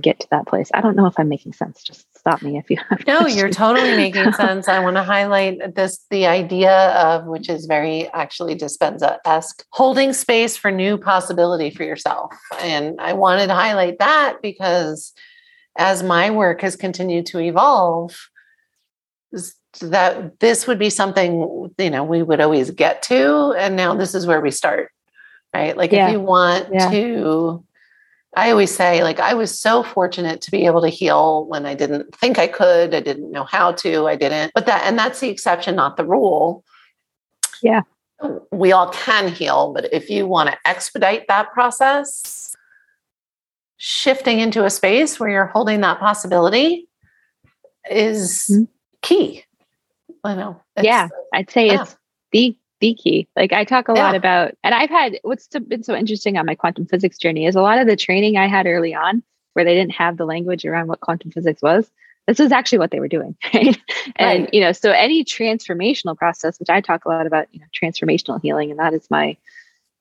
get 0.00 0.20
to 0.20 0.26
that 0.30 0.46
place. 0.46 0.70
I 0.74 0.80
don't 0.80 0.96
know 0.96 1.06
if 1.06 1.14
I'm 1.18 1.28
making 1.28 1.52
sense. 1.52 1.82
Just 1.82 2.06
stop 2.16 2.42
me 2.42 2.56
if 2.56 2.70
you 2.70 2.78
have. 2.88 3.06
No, 3.06 3.18
questions. 3.18 3.40
you're 3.40 3.50
totally 3.50 3.96
making 3.96 4.32
sense. 4.32 4.68
I 4.68 4.78
want 4.78 4.96
to 4.96 5.02
highlight 5.02 5.74
this 5.74 6.04
the 6.10 6.26
idea 6.26 6.90
of 6.90 7.26
which 7.26 7.48
is 7.48 7.66
very 7.66 8.08
actually 8.12 8.56
Dispenza 8.56 9.18
esque 9.24 9.64
holding 9.70 10.12
space 10.12 10.56
for 10.56 10.70
new 10.70 10.96
possibility 10.96 11.70
for 11.70 11.84
yourself. 11.84 12.34
And 12.60 13.00
I 13.00 13.12
wanted 13.12 13.48
to 13.48 13.54
highlight 13.54 13.98
that 13.98 14.38
because 14.42 15.12
as 15.76 16.02
my 16.02 16.30
work 16.30 16.60
has 16.62 16.76
continued 16.76 17.26
to 17.26 17.40
evolve, 17.40 18.18
that 19.80 20.38
this 20.40 20.66
would 20.66 20.78
be 20.78 20.90
something 20.90 21.70
you 21.78 21.90
know 21.90 22.04
we 22.04 22.22
would 22.22 22.40
always 22.40 22.70
get 22.70 23.02
to 23.02 23.54
and 23.56 23.74
now 23.74 23.94
this 23.94 24.14
is 24.14 24.26
where 24.26 24.40
we 24.42 24.50
start 24.50 24.90
right 25.54 25.78
like 25.78 25.92
yeah. 25.92 26.06
if 26.06 26.12
you 26.12 26.20
want 26.20 26.68
yeah. 26.70 26.90
to 26.90 27.64
I 28.34 28.50
always 28.50 28.74
say, 28.74 29.02
like, 29.02 29.20
I 29.20 29.34
was 29.34 29.56
so 29.58 29.82
fortunate 29.82 30.40
to 30.42 30.50
be 30.50 30.64
able 30.64 30.80
to 30.80 30.88
heal 30.88 31.44
when 31.46 31.66
I 31.66 31.74
didn't 31.74 32.14
think 32.14 32.38
I 32.38 32.46
could. 32.46 32.94
I 32.94 33.00
didn't 33.00 33.30
know 33.30 33.44
how 33.44 33.72
to. 33.72 34.06
I 34.06 34.16
didn't. 34.16 34.52
But 34.54 34.66
that, 34.66 34.84
and 34.86 34.98
that's 34.98 35.20
the 35.20 35.28
exception, 35.28 35.76
not 35.76 35.96
the 35.96 36.04
rule. 36.04 36.64
Yeah. 37.62 37.82
We 38.50 38.72
all 38.72 38.88
can 38.90 39.28
heal. 39.28 39.72
But 39.74 39.92
if 39.92 40.08
you 40.08 40.26
want 40.26 40.48
to 40.48 40.56
expedite 40.64 41.26
that 41.28 41.52
process, 41.52 42.56
shifting 43.76 44.38
into 44.38 44.64
a 44.64 44.70
space 44.70 45.20
where 45.20 45.28
you're 45.28 45.46
holding 45.46 45.82
that 45.82 46.00
possibility 46.00 46.88
is 47.90 48.46
mm-hmm. 48.50 48.64
key. 49.02 49.44
I 50.24 50.36
know. 50.36 50.60
Yeah. 50.80 51.08
I'd 51.34 51.50
say 51.50 51.66
yeah. 51.66 51.82
it's 51.82 51.96
the 52.30 52.56
key. 52.82 53.28
Like 53.36 53.52
I 53.52 53.64
talk 53.64 53.88
a 53.88 53.92
yeah. 53.94 54.04
lot 54.04 54.14
about, 54.14 54.54
and 54.64 54.74
I've 54.74 54.90
had 54.90 55.18
what's 55.22 55.46
been 55.46 55.84
so 55.84 55.94
interesting 55.94 56.36
on 56.36 56.46
my 56.46 56.54
quantum 56.54 56.86
physics 56.86 57.18
journey 57.18 57.46
is 57.46 57.54
a 57.54 57.62
lot 57.62 57.78
of 57.78 57.86
the 57.86 57.96
training 57.96 58.36
I 58.36 58.48
had 58.48 58.66
early 58.66 58.94
on 58.94 59.22
where 59.52 59.64
they 59.64 59.74
didn't 59.74 59.92
have 59.92 60.16
the 60.16 60.24
language 60.24 60.64
around 60.64 60.88
what 60.88 61.00
quantum 61.00 61.30
physics 61.30 61.62
was. 61.62 61.90
This 62.26 62.40
is 62.40 62.52
actually 62.52 62.78
what 62.78 62.90
they 62.90 63.00
were 63.00 63.08
doing. 63.08 63.36
Right? 63.54 63.78
And, 64.16 64.48
you 64.52 64.60
know, 64.60 64.72
so 64.72 64.90
any 64.90 65.24
transformational 65.24 66.16
process, 66.16 66.58
which 66.58 66.70
I 66.70 66.80
talk 66.80 67.04
a 67.04 67.08
lot 67.08 67.26
about, 67.26 67.46
you 67.52 67.60
know, 67.60 67.66
transformational 67.72 68.40
healing, 68.42 68.70
and 68.70 68.80
that 68.80 68.94
is 68.94 69.08
my 69.10 69.36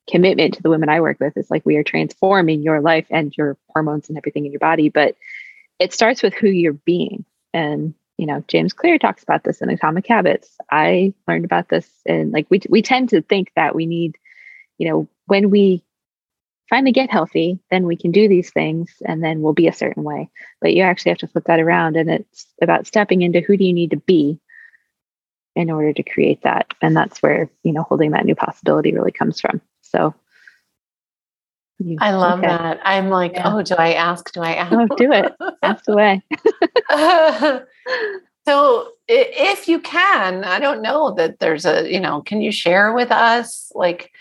commitment 0.10 0.56
to 0.56 0.64
the 0.64 0.70
women 0.70 0.90
I 0.90 1.02
work 1.02 1.20
with 1.20 1.38
is 1.38 1.52
like 1.52 1.66
we 1.66 1.78
are 1.78 1.84
transforming 1.84 2.64
your 2.64 2.82
life 2.82 3.06
and 3.10 3.36
your 3.38 3.58
hormones 3.70 4.10
and 4.10 4.18
everything 4.18 4.46
in 4.46 4.52
your 4.52 4.60
body. 4.60 4.90
But 4.90 5.16
it 5.80 5.94
starts 5.94 6.24
with 6.24 6.34
who 6.34 6.48
you're 6.48 6.74
being. 6.74 7.26
And 7.54 7.94
you 8.22 8.28
know, 8.28 8.44
James 8.48 8.72
Clear 8.72 9.00
talks 9.00 9.24
about 9.24 9.44
this 9.44 9.62
in 9.62 9.70
Atomic 9.72 10.06
Habits. 10.06 10.56
I 10.70 11.16
learned 11.28 11.44
about 11.44 11.70
this 11.70 11.90
and 12.06 12.32
like 12.32 12.46
we 12.52 12.62
we 12.70 12.84
tend 12.84 13.10
to 13.10 13.24
think 13.24 13.52
that 13.56 13.74
we 13.74 13.88
need, 13.88 14.16
you 14.78 14.88
know, 14.88 15.08
when 15.26 15.50
we 15.50 15.84
finally 16.70 16.92
get 16.92 17.10
healthy, 17.10 17.58
then 17.72 17.88
we 17.88 17.98
can 17.98 18.12
do 18.12 18.28
these 18.28 18.52
things 18.52 18.94
and 19.08 19.24
then 19.24 19.42
we'll 19.42 19.54
be 19.54 19.68
a 19.68 19.74
certain 19.74 20.04
way. 20.04 20.30
But 20.62 20.76
you 20.76 20.84
actually 20.84 21.10
have 21.10 21.18
to 21.18 21.28
flip 21.30 21.46
that 21.46 21.60
around 21.60 21.98
and 21.98 22.12
it's 22.12 22.46
about 22.62 22.86
stepping 22.86 23.24
into 23.24 23.42
who 23.42 23.58
do 23.58 23.64
you 23.64 23.74
need 23.74 23.90
to 23.90 23.98
be 23.98 24.40
in 25.56 25.72
order 25.72 25.92
to 25.92 26.04
create 26.04 26.44
that. 26.44 26.76
And 26.80 26.96
that's 26.96 27.24
where, 27.24 27.50
you 27.64 27.74
know, 27.74 27.82
holding 27.82 28.12
that 28.12 28.26
new 28.26 28.36
possibility 28.36 28.94
really 28.94 29.12
comes 29.12 29.42
from. 29.42 29.62
So 29.82 30.14
you, 31.84 31.98
I 32.00 32.12
love 32.12 32.40
okay. 32.40 32.48
that. 32.48 32.80
I'm 32.84 33.10
like, 33.10 33.34
yeah. 33.34 33.54
oh, 33.54 33.62
do 33.62 33.76
I 33.76 33.94
ask? 33.94 34.32
Do 34.34 34.42
I 34.42 34.54
ask? 34.56 34.74
Oh, 34.74 34.88
do 34.96 35.12
it. 35.12 35.34
ask 35.62 35.84
away. 35.90 36.22
so 38.46 38.90
if 39.08 39.68
you 39.68 39.80
can, 39.80 40.44
I 40.44 40.60
don't 40.60 40.82
know 40.82 41.14
that 41.16 41.40
there's 41.40 41.66
a, 41.66 41.92
you 41.92 42.00
know, 42.00 42.22
can 42.22 42.42
you 42.42 42.52
share 42.52 42.94
with 42.94 43.12
us 43.12 43.72
like 43.76 44.12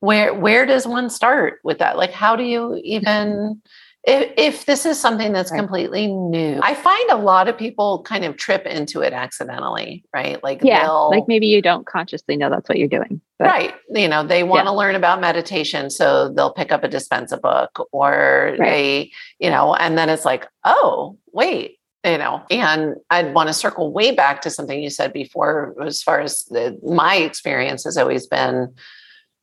where 0.00 0.32
where 0.32 0.66
does 0.66 0.86
one 0.86 1.10
start 1.10 1.60
with 1.62 1.78
that? 1.78 1.96
Like 1.96 2.12
how 2.12 2.36
do 2.36 2.42
you 2.42 2.80
even 2.82 3.60
if, 4.04 4.32
if 4.38 4.64
this 4.64 4.86
is 4.86 4.98
something 4.98 5.32
that's 5.32 5.50
right. 5.50 5.58
completely 5.58 6.06
new 6.06 6.58
i 6.62 6.74
find 6.74 7.10
a 7.10 7.16
lot 7.16 7.48
of 7.48 7.56
people 7.56 8.02
kind 8.02 8.24
of 8.24 8.36
trip 8.36 8.66
into 8.66 9.00
it 9.00 9.12
accidentally 9.12 10.04
right 10.14 10.42
like 10.42 10.62
yeah 10.62 10.88
like 10.88 11.24
maybe 11.28 11.46
you 11.46 11.60
don't 11.60 11.86
consciously 11.86 12.36
know 12.36 12.48
that's 12.48 12.68
what 12.68 12.78
you're 12.78 12.88
doing 12.88 13.20
but, 13.38 13.46
right 13.46 13.74
you 13.90 14.08
know 14.08 14.26
they 14.26 14.42
want 14.42 14.66
to 14.66 14.70
yeah. 14.70 14.76
learn 14.76 14.94
about 14.94 15.20
meditation 15.20 15.90
so 15.90 16.30
they'll 16.30 16.52
pick 16.52 16.72
up 16.72 16.82
a 16.82 16.88
Dispenza 16.88 17.40
book 17.40 17.88
or 17.92 18.56
right. 18.58 18.70
they 18.70 19.12
you 19.38 19.50
know 19.50 19.74
and 19.74 19.98
then 19.98 20.08
it's 20.08 20.24
like 20.24 20.46
oh 20.64 21.18
wait 21.32 21.78
you 22.04 22.16
know 22.16 22.42
and 22.50 22.94
i'd 23.10 23.34
want 23.34 23.48
to 23.48 23.52
circle 23.52 23.92
way 23.92 24.12
back 24.12 24.40
to 24.40 24.50
something 24.50 24.82
you 24.82 24.90
said 24.90 25.12
before 25.12 25.74
as 25.84 26.02
far 26.02 26.20
as 26.20 26.44
the, 26.46 26.78
my 26.82 27.16
experience 27.16 27.84
has 27.84 27.98
always 27.98 28.26
been 28.26 28.72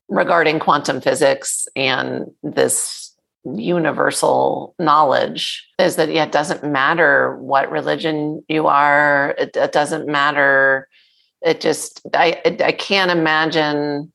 regarding 0.09 0.57
quantum 0.57 1.01
physics 1.01 1.67
and 1.75 2.25
this 2.41 3.06
universal 3.55 4.75
knowledge 4.79 5.67
is 5.79 5.95
that 5.95 6.11
yeah, 6.11 6.25
it 6.25 6.31
doesn't 6.31 6.63
matter 6.63 7.37
what 7.37 7.71
religion 7.71 8.43
you 8.47 8.67
are. 8.67 9.35
It, 9.37 9.55
it 9.55 9.71
doesn't 9.71 10.07
matter. 10.07 10.87
It 11.41 11.61
just 11.61 12.01
I 12.13 12.41
I 12.63 12.71
can't 12.71 13.11
imagine. 13.11 14.11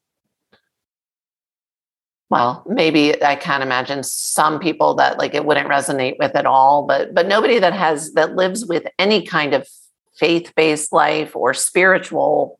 Well, 2.31 2.65
maybe 2.67 3.23
I 3.23 3.37
can't 3.37 3.63
imagine 3.63 4.03
some 4.03 4.59
people 4.59 4.95
that 4.95 5.19
like 5.19 5.35
it 5.35 5.45
wouldn't 5.45 5.69
resonate 5.69 6.17
with 6.19 6.35
at 6.35 6.47
all, 6.47 6.87
but 6.87 7.15
but 7.15 7.29
nobody 7.29 7.59
that 7.59 7.75
has 7.75 8.13
that 8.15 8.37
lives 8.37 8.65
with 8.67 8.85
any 8.99 9.25
kind 9.25 9.55
of 9.55 9.69
faith-based 10.17 10.93
life 10.93 11.35
or 11.37 11.53
spiritual 11.55 12.59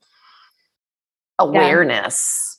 awareness. 1.39 2.47
Yeah 2.49 2.52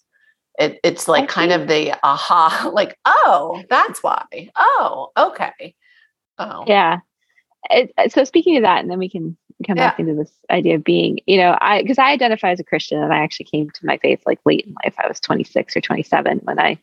it, 0.60 0.80
it's 0.84 1.08
like 1.08 1.28
kind 1.28 1.52
of 1.52 1.68
the 1.68 1.98
aha, 2.04 2.70
like, 2.74 2.98
oh, 3.06 3.64
that's 3.70 4.04
why. 4.04 4.50
Oh, 4.56 5.12
okay. 5.18 5.76
Oh. 6.38 6.64
Yeah. 6.68 7.00
It, 7.70 7.94
uh, 7.98 8.10
so 8.10 8.24
speaking 8.24 8.58
of 8.58 8.64
that, 8.64 8.82
and 8.82 8.90
then 8.90 9.00
we 9.00 9.10
can 9.10 9.38
come 9.66 9.78
yeah. 9.78 9.90
back 9.90 10.00
into 10.00 10.16
this 10.16 10.32
idea 10.50 10.76
of 10.76 10.84
being, 10.84 11.20
you 11.26 11.38
know, 11.38 11.58
I 11.60 11.82
because 11.82 11.98
I 11.98 12.12
identify 12.12 12.52
as 12.52 12.60
a 12.60 12.64
Christian 12.64 13.02
and 13.02 13.14
I 13.14 13.20
actually 13.20 13.46
came 13.46 13.70
to 13.70 13.86
my 13.86 13.98
faith 13.98 14.22
like 14.26 14.40
late 14.46 14.66
in 14.66 14.76
life. 14.84 14.96
I 14.98 15.08
was 15.08 15.20
26 15.20 15.78
or 15.78 15.82
27 15.82 16.40
when 16.44 16.60
I 16.60 16.78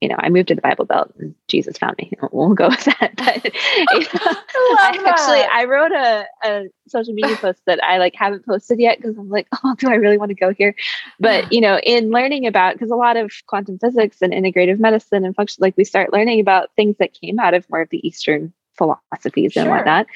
you 0.00 0.08
know, 0.08 0.16
I 0.18 0.30
moved 0.30 0.48
to 0.48 0.54
the 0.54 0.62
Bible 0.62 0.86
Belt 0.86 1.12
and 1.18 1.34
Jesus 1.46 1.76
found 1.76 1.96
me. 1.98 2.12
We'll 2.32 2.54
go 2.54 2.68
with 2.68 2.84
that. 2.84 3.12
But 3.16 3.44
you 3.44 4.00
know, 4.14 4.36
I, 4.78 4.98
I 4.98 5.08
actually 5.08 5.40
I 5.40 5.64
wrote 5.64 5.92
a, 5.92 6.26
a 6.44 6.64
social 6.88 7.12
media 7.12 7.36
post 7.40 7.60
that 7.66 7.82
I 7.82 7.98
like 7.98 8.14
haven't 8.14 8.46
posted 8.46 8.78
yet 8.78 8.98
because 8.98 9.16
I'm 9.18 9.28
like, 9.28 9.46
oh, 9.64 9.74
do 9.78 9.90
I 9.90 9.94
really 9.94 10.16
want 10.16 10.30
to 10.30 10.34
go 10.34 10.52
here? 10.52 10.74
But 11.18 11.52
you 11.52 11.60
know, 11.60 11.78
in 11.80 12.10
learning 12.10 12.46
about 12.46 12.74
because 12.74 12.90
a 12.90 12.96
lot 12.96 13.16
of 13.16 13.32
quantum 13.46 13.78
physics 13.78 14.18
and 14.22 14.32
integrative 14.32 14.78
medicine 14.78 15.24
and 15.24 15.34
function, 15.34 15.60
like 15.60 15.76
we 15.76 15.84
start 15.84 16.12
learning 16.12 16.40
about 16.40 16.70
things 16.76 16.96
that 16.98 17.12
came 17.12 17.38
out 17.38 17.54
of 17.54 17.68
more 17.68 17.82
of 17.82 17.90
the 17.90 18.06
Eastern 18.06 18.52
philosophies 18.78 19.56
and 19.56 19.66
sure. 19.66 19.76
whatnot. 19.76 20.06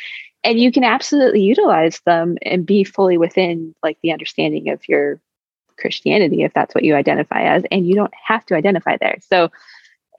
And 0.44 0.59
you 0.59 0.70
can 0.70 0.85
absolutely 0.85 1.40
utilize 1.40 2.01
them 2.07 2.37
and 2.42 2.66
be 2.66 2.85
fully 2.85 3.18
within 3.18 3.75
like 3.83 3.99
the 4.03 4.12
understanding 4.12 4.68
of 4.70 4.87
your 4.88 5.20
Christianity 5.78 6.42
if 6.42 6.52
that's 6.52 6.74
what 6.74 6.84
you 6.84 6.94
identify 6.94 7.42
as, 7.42 7.64
and 7.70 7.87
you 7.87 7.94
don't 7.94 8.14
have 8.14 8.44
to 8.46 8.54
identify 8.54 8.96
there. 8.96 9.18
So 9.28 9.50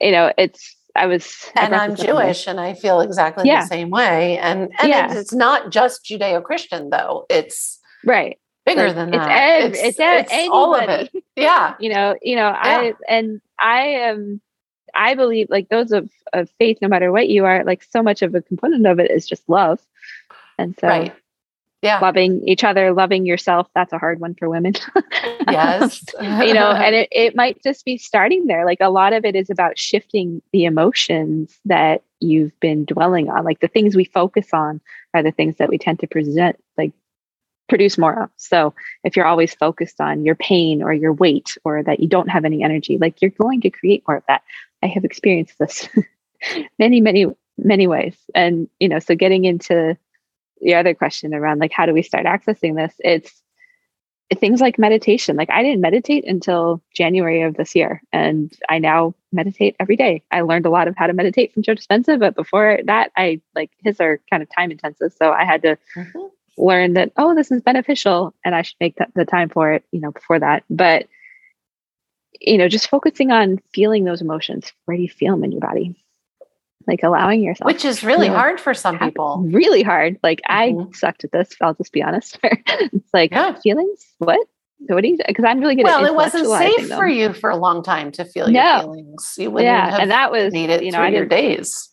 you 0.00 0.12
know, 0.12 0.32
it's 0.36 0.76
I 0.94 1.06
was 1.06 1.50
and 1.54 1.74
I'm 1.74 1.94
Jewish 1.94 2.46
and 2.46 2.60
I 2.60 2.74
feel 2.74 3.00
exactly 3.00 3.46
yeah. 3.46 3.62
the 3.62 3.68
same 3.68 3.90
way. 3.90 4.38
And 4.38 4.72
and 4.78 4.88
yeah. 4.88 5.06
it's, 5.06 5.16
it's, 5.16 5.32
not 5.32 5.70
just 5.70 6.04
Judeo-Christian 6.04 6.90
though. 6.90 7.26
It's 7.28 7.78
right. 8.04 8.38
Bigger 8.64 8.88
like, 8.88 8.96
than 8.96 9.08
it's 9.08 9.24
that. 9.24 9.60
Ev- 9.60 9.70
it's, 9.72 9.80
it's, 9.82 10.32
it's 10.32 10.50
all 10.50 10.74
of 10.74 10.88
it. 10.88 11.10
Yeah. 11.36 11.74
you 11.80 11.90
know, 11.90 12.16
you 12.22 12.34
know, 12.34 12.48
yeah. 12.48 12.60
I 12.62 12.94
and 13.08 13.40
I 13.60 13.80
am 13.82 14.40
I 14.94 15.14
believe 15.14 15.48
like 15.50 15.68
those 15.68 15.92
of, 15.92 16.10
of 16.32 16.50
faith, 16.58 16.78
no 16.80 16.88
matter 16.88 17.12
what 17.12 17.28
you 17.28 17.44
are, 17.44 17.62
like 17.64 17.84
so 17.84 18.02
much 18.02 18.22
of 18.22 18.34
a 18.34 18.42
component 18.42 18.86
of 18.86 18.98
it 18.98 19.10
is 19.10 19.26
just 19.26 19.48
love. 19.48 19.80
And 20.58 20.74
so 20.80 20.88
right. 20.88 21.14
Yeah. 21.82 22.00
loving 22.00 22.46
each 22.46 22.64
other, 22.64 22.92
loving 22.92 23.26
yourself, 23.26 23.68
that's 23.74 23.92
a 23.92 23.98
hard 23.98 24.20
one 24.20 24.34
for 24.34 24.48
women. 24.48 24.74
yes. 25.48 26.04
you 26.20 26.54
know, 26.54 26.70
and 26.70 26.94
it, 26.94 27.08
it 27.12 27.36
might 27.36 27.62
just 27.62 27.84
be 27.84 27.98
starting 27.98 28.46
there. 28.46 28.64
Like 28.64 28.78
a 28.80 28.90
lot 28.90 29.12
of 29.12 29.24
it 29.24 29.36
is 29.36 29.50
about 29.50 29.78
shifting 29.78 30.42
the 30.52 30.64
emotions 30.64 31.58
that 31.64 32.02
you've 32.20 32.58
been 32.60 32.84
dwelling 32.84 33.28
on. 33.28 33.44
Like 33.44 33.60
the 33.60 33.68
things 33.68 33.94
we 33.94 34.04
focus 34.04 34.48
on 34.52 34.80
are 35.14 35.22
the 35.22 35.32
things 35.32 35.56
that 35.56 35.68
we 35.68 35.78
tend 35.78 36.00
to 36.00 36.06
present, 36.06 36.56
like 36.76 36.92
produce 37.68 37.98
more 37.98 38.22
of. 38.22 38.30
So 38.36 38.74
if 39.04 39.16
you're 39.16 39.26
always 39.26 39.54
focused 39.54 40.00
on 40.00 40.24
your 40.24 40.34
pain 40.34 40.82
or 40.82 40.92
your 40.92 41.12
weight 41.12 41.56
or 41.64 41.82
that 41.82 42.00
you 42.00 42.08
don't 42.08 42.28
have 42.28 42.44
any 42.44 42.62
energy, 42.62 42.98
like 42.98 43.20
you're 43.20 43.30
going 43.30 43.60
to 43.62 43.70
create 43.70 44.04
more 44.06 44.18
of 44.18 44.24
that. 44.28 44.42
I 44.82 44.86
have 44.86 45.04
experienced 45.04 45.58
this 45.58 45.88
many, 46.78 47.00
many, 47.00 47.26
many 47.58 47.86
ways. 47.86 48.16
And, 48.34 48.68
you 48.78 48.88
know, 48.88 48.98
so 48.98 49.14
getting 49.14 49.44
into 49.44 49.96
the 50.60 50.74
other 50.74 50.94
question 50.94 51.34
around 51.34 51.58
like, 51.58 51.72
how 51.72 51.86
do 51.86 51.92
we 51.92 52.02
start 52.02 52.26
accessing 52.26 52.76
this? 52.76 52.94
It's 53.00 53.42
things 54.38 54.60
like 54.60 54.78
meditation. 54.78 55.36
Like 55.36 55.50
I 55.50 55.62
didn't 55.62 55.80
meditate 55.80 56.26
until 56.26 56.82
January 56.94 57.42
of 57.42 57.54
this 57.54 57.74
year. 57.76 58.02
And 58.12 58.52
I 58.68 58.78
now 58.78 59.14
meditate 59.32 59.76
every 59.78 59.96
day. 59.96 60.22
I 60.32 60.40
learned 60.40 60.66
a 60.66 60.70
lot 60.70 60.88
of 60.88 60.96
how 60.96 61.06
to 61.06 61.12
meditate 61.12 61.54
from 61.54 61.62
Joe 61.62 61.74
Dispenza, 61.74 62.18
but 62.18 62.34
before 62.34 62.80
that, 62.84 63.12
I 63.16 63.40
like 63.54 63.70
his 63.78 64.00
are 64.00 64.20
kind 64.28 64.42
of 64.42 64.48
time 64.50 64.72
intensive. 64.72 65.12
So 65.12 65.30
I 65.30 65.44
had 65.44 65.62
to 65.62 65.78
mm-hmm 65.94 66.26
learn 66.58 66.94
that 66.94 67.12
oh 67.16 67.34
this 67.34 67.50
is 67.50 67.62
beneficial 67.62 68.34
and 68.44 68.54
i 68.54 68.62
should 68.62 68.76
make 68.80 68.96
the 69.14 69.24
time 69.24 69.48
for 69.48 69.72
it 69.72 69.84
you 69.92 70.00
know 70.00 70.10
before 70.10 70.38
that 70.38 70.64
but 70.70 71.06
you 72.40 72.58
know 72.58 72.68
just 72.68 72.88
focusing 72.88 73.30
on 73.30 73.58
feeling 73.72 74.04
those 74.04 74.22
emotions 74.22 74.72
where 74.84 74.96
do 74.96 75.02
you 75.02 75.08
feel 75.08 75.34
them 75.34 75.44
in 75.44 75.52
your 75.52 75.60
body 75.60 75.94
like 76.86 77.02
allowing 77.02 77.42
yourself 77.42 77.66
which 77.66 77.84
is 77.84 78.02
really 78.02 78.28
hard 78.28 78.60
for 78.60 78.74
some 78.74 78.98
people 78.98 79.44
really 79.50 79.82
hard 79.82 80.18
like 80.22 80.40
mm-hmm. 80.48 80.88
i 80.88 80.92
sucked 80.92 81.24
at 81.24 81.32
this 81.32 81.50
i'll 81.60 81.74
just 81.74 81.92
be 81.92 82.02
honest 82.02 82.38
it's 82.42 83.14
like 83.14 83.30
yeah. 83.30 83.58
feelings 83.60 84.06
what 84.18 84.38
what 84.88 85.02
do 85.02 85.08
you 85.08 85.18
because 85.26 85.44
i'm 85.44 85.60
really 85.60 85.74
good 85.74 85.84
well 85.84 86.04
it 86.04 86.14
wasn't 86.14 86.46
safe 86.46 86.88
them. 86.88 86.98
for 86.98 87.06
you 87.06 87.32
for 87.32 87.50
a 87.50 87.56
long 87.56 87.82
time 87.82 88.12
to 88.12 88.24
feel 88.24 88.48
no. 88.48 88.60
your 88.60 88.80
feelings 88.82 89.34
you 89.38 89.60
yeah 89.60 89.98
and 90.00 90.10
that 90.10 90.30
was 90.30 90.52
needed 90.52 90.82
you 90.82 90.90
know 90.90 91.00
I 91.00 91.08
your 91.08 91.26
days 91.26 91.90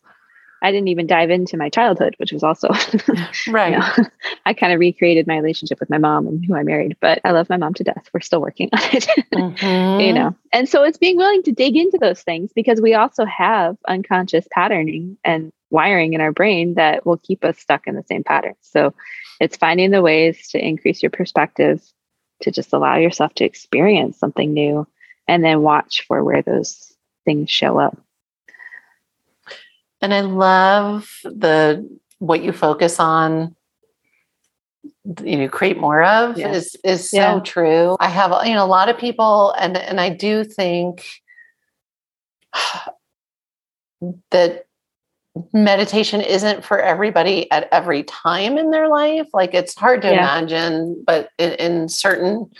I 0.63 0.71
didn't 0.71 0.87
even 0.87 1.07
dive 1.07 1.29
into 1.29 1.57
my 1.57 1.69
childhood, 1.69 2.15
which 2.17 2.31
was 2.31 2.41
also 2.41 2.69
right. 3.49 3.77
Know, 3.77 4.05
I 4.45 4.53
kind 4.53 4.71
of 4.71 4.79
recreated 4.79 5.27
my 5.27 5.35
relationship 5.35 5.79
with 5.81 5.89
my 5.89 5.97
mom 5.97 6.25
and 6.25 6.43
who 6.43 6.55
I 6.55 6.63
married, 6.63 6.95
but 7.01 7.19
I 7.25 7.31
love 7.31 7.49
my 7.49 7.57
mom 7.57 7.73
to 7.75 7.83
death. 7.83 8.09
We're 8.13 8.21
still 8.21 8.39
working 8.39 8.69
on 8.71 8.79
it, 8.93 9.07
mm-hmm. 9.33 9.99
you 9.99 10.13
know. 10.13 10.35
And 10.53 10.69
so 10.69 10.83
it's 10.83 10.97
being 10.97 11.17
willing 11.17 11.43
to 11.43 11.51
dig 11.51 11.75
into 11.75 11.97
those 11.99 12.21
things 12.21 12.51
because 12.55 12.79
we 12.79 12.93
also 12.93 13.25
have 13.25 13.75
unconscious 13.89 14.47
patterning 14.51 15.17
and 15.25 15.51
wiring 15.69 16.13
in 16.13 16.21
our 16.21 16.31
brain 16.31 16.75
that 16.75 17.05
will 17.05 17.17
keep 17.17 17.43
us 17.43 17.59
stuck 17.59 17.85
in 17.85 17.95
the 17.95 18.03
same 18.07 18.23
pattern. 18.23 18.53
So 18.61 18.93
it's 19.41 19.57
finding 19.57 19.91
the 19.91 20.01
ways 20.01 20.47
to 20.51 20.65
increase 20.65 21.03
your 21.03 21.09
perspective, 21.09 21.81
to 22.43 22.51
just 22.51 22.71
allow 22.71 22.95
yourself 22.95 23.33
to 23.35 23.43
experience 23.43 24.17
something 24.17 24.53
new, 24.53 24.87
and 25.27 25.43
then 25.43 25.61
watch 25.61 26.05
for 26.07 26.23
where 26.23 26.41
those 26.41 26.93
things 27.25 27.49
show 27.49 27.77
up. 27.77 27.97
And 30.03 30.13
I 30.13 30.19
love 30.19 31.09
the 31.23 31.89
what 32.19 32.43
you 32.43 32.51
focus 32.51 32.99
on 32.99 33.55
you 35.23 35.37
know 35.37 35.47
create 35.47 35.77
more 35.77 36.03
of 36.03 36.37
yeah. 36.37 36.51
is 36.51 36.75
is 36.83 37.09
so 37.09 37.17
yeah. 37.17 37.39
true. 37.39 37.95
I 38.01 38.09
have 38.09 38.45
you 38.45 38.53
know 38.53 38.65
a 38.65 38.67
lot 38.67 38.89
of 38.89 38.97
people 38.97 39.55
and 39.57 39.77
and 39.77 40.01
I 40.01 40.09
do 40.09 40.43
think 40.43 41.05
that 44.31 44.65
meditation 45.53 46.19
isn't 46.19 46.65
for 46.65 46.81
everybody 46.81 47.49
at 47.49 47.69
every 47.71 48.03
time 48.03 48.57
in 48.57 48.71
their 48.71 48.89
life. 48.89 49.27
Like 49.33 49.53
it's 49.53 49.73
hard 49.73 50.01
to 50.01 50.09
yeah. 50.09 50.15
imagine, 50.15 51.01
but 51.07 51.29
in, 51.37 51.53
in 51.53 51.89
certain 51.89 52.51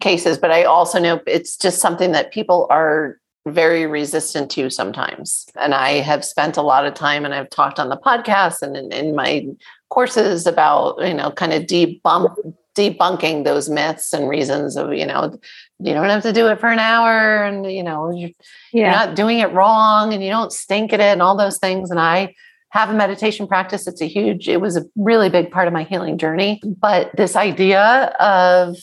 cases, 0.00 0.38
but 0.38 0.50
I 0.50 0.64
also 0.64 0.98
know 0.98 1.20
it's 1.26 1.58
just 1.58 1.80
something 1.80 2.12
that 2.12 2.32
people 2.32 2.66
are 2.70 3.20
very 3.46 3.86
resistant 3.86 4.50
to 4.52 4.68
sometimes. 4.70 5.46
And 5.56 5.74
I 5.74 6.00
have 6.00 6.24
spent 6.24 6.56
a 6.56 6.62
lot 6.62 6.86
of 6.86 6.94
time 6.94 7.24
and 7.24 7.34
I've 7.34 7.50
talked 7.50 7.78
on 7.78 7.88
the 7.88 7.96
podcast 7.96 8.62
and 8.62 8.76
in, 8.76 8.92
in 8.92 9.14
my 9.14 9.46
courses 9.88 10.46
about, 10.46 10.96
you 11.00 11.14
know, 11.14 11.30
kind 11.30 11.52
of 11.52 11.62
debunk 11.62 12.36
debunking 12.76 13.44
those 13.44 13.68
myths 13.68 14.12
and 14.12 14.28
reasons 14.28 14.76
of, 14.76 14.92
you 14.94 15.04
know, 15.04 15.38
you 15.80 15.92
don't 15.92 16.08
have 16.08 16.22
to 16.22 16.32
do 16.32 16.46
it 16.48 16.60
for 16.60 16.68
an 16.68 16.78
hour 16.78 17.42
and, 17.42 17.70
you 17.70 17.82
know, 17.82 18.10
you're, 18.10 18.30
yeah. 18.72 18.82
you're 18.82 18.90
not 18.90 19.16
doing 19.16 19.40
it 19.40 19.52
wrong 19.52 20.12
and 20.14 20.22
you 20.22 20.30
don't 20.30 20.52
stink 20.52 20.92
at 20.92 21.00
it 21.00 21.04
and 21.04 21.20
all 21.20 21.36
those 21.36 21.58
things. 21.58 21.90
And 21.90 21.98
I 21.98 22.34
have 22.70 22.88
a 22.88 22.94
meditation 22.94 23.48
practice. 23.48 23.86
It's 23.86 24.00
a 24.00 24.06
huge, 24.06 24.48
it 24.48 24.60
was 24.60 24.76
a 24.76 24.84
really 24.94 25.28
big 25.28 25.50
part 25.50 25.66
of 25.66 25.74
my 25.74 25.82
healing 25.82 26.16
journey. 26.16 26.62
But 26.64 27.10
this 27.16 27.34
idea 27.34 28.14
of, 28.20 28.76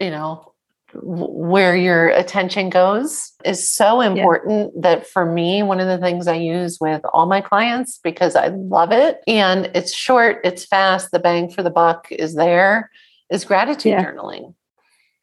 you 0.00 0.10
know, 0.10 0.54
where 1.02 1.76
your 1.76 2.08
attention 2.08 2.70
goes 2.70 3.32
is 3.44 3.68
so 3.68 4.00
important 4.00 4.72
yeah. 4.74 4.80
that 4.82 5.06
for 5.06 5.26
me, 5.26 5.62
one 5.62 5.80
of 5.80 5.86
the 5.86 5.98
things 5.98 6.26
I 6.26 6.36
use 6.36 6.78
with 6.80 7.02
all 7.12 7.26
my 7.26 7.40
clients 7.40 7.98
because 8.02 8.36
I 8.36 8.48
love 8.48 8.92
it 8.92 9.20
and 9.26 9.70
it's 9.74 9.92
short, 9.92 10.40
it's 10.44 10.64
fast, 10.64 11.10
the 11.10 11.18
bang 11.18 11.50
for 11.50 11.62
the 11.62 11.70
buck 11.70 12.08
is 12.10 12.34
there 12.34 12.90
is 13.30 13.44
gratitude 13.44 13.92
yeah. 13.92 14.04
journaling. 14.04 14.54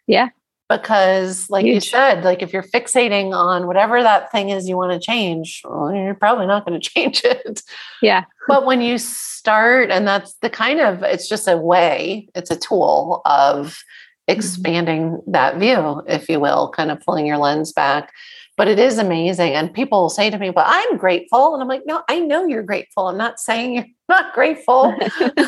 Yeah. 0.07 0.29
Because, 0.69 1.49
like 1.49 1.65
Huge. 1.65 1.75
you 1.75 1.81
said, 1.81 2.23
like 2.23 2.41
if 2.41 2.53
you're 2.53 2.63
fixating 2.63 3.33
on 3.33 3.67
whatever 3.67 4.01
that 4.01 4.31
thing 4.31 4.49
is 4.49 4.67
you 4.67 4.77
want 4.77 4.93
to 4.93 4.99
change, 4.99 5.61
well, 5.65 5.93
you're 5.93 6.15
probably 6.15 6.47
not 6.47 6.65
going 6.65 6.79
to 6.81 6.89
change 6.89 7.21
it. 7.23 7.61
Yeah. 8.01 8.23
but 8.47 8.65
when 8.65 8.81
you 8.81 8.97
start, 8.97 9.91
and 9.91 10.07
that's 10.07 10.33
the 10.35 10.49
kind 10.49 10.79
of, 10.79 11.03
it's 11.03 11.27
just 11.27 11.47
a 11.47 11.57
way, 11.57 12.27
it's 12.35 12.51
a 12.51 12.57
tool 12.57 13.21
of. 13.25 13.77
Mm-hmm. 14.29 14.39
expanding 14.39 15.21
that 15.27 15.57
view, 15.57 16.01
if 16.07 16.29
you 16.29 16.39
will, 16.39 16.69
kind 16.69 16.91
of 16.91 17.01
pulling 17.01 17.25
your 17.25 17.37
lens 17.37 17.73
back. 17.73 18.13
But 18.55 18.69
it 18.69 18.79
is 18.79 18.97
amazing. 18.97 19.53
And 19.53 19.73
people 19.73 20.09
say 20.09 20.29
to 20.29 20.37
me, 20.37 20.49
Well, 20.49 20.65
I'm 20.65 20.97
grateful. 20.97 21.53
And 21.53 21.61
I'm 21.61 21.67
like, 21.67 21.85
No, 21.85 22.03
I 22.07 22.19
know 22.19 22.45
you're 22.45 22.63
grateful. 22.63 23.09
I'm 23.09 23.17
not 23.17 23.39
saying 23.39 23.73
you're 23.73 23.85
not 24.09 24.33
grateful. 24.33 24.95
this 25.19 25.43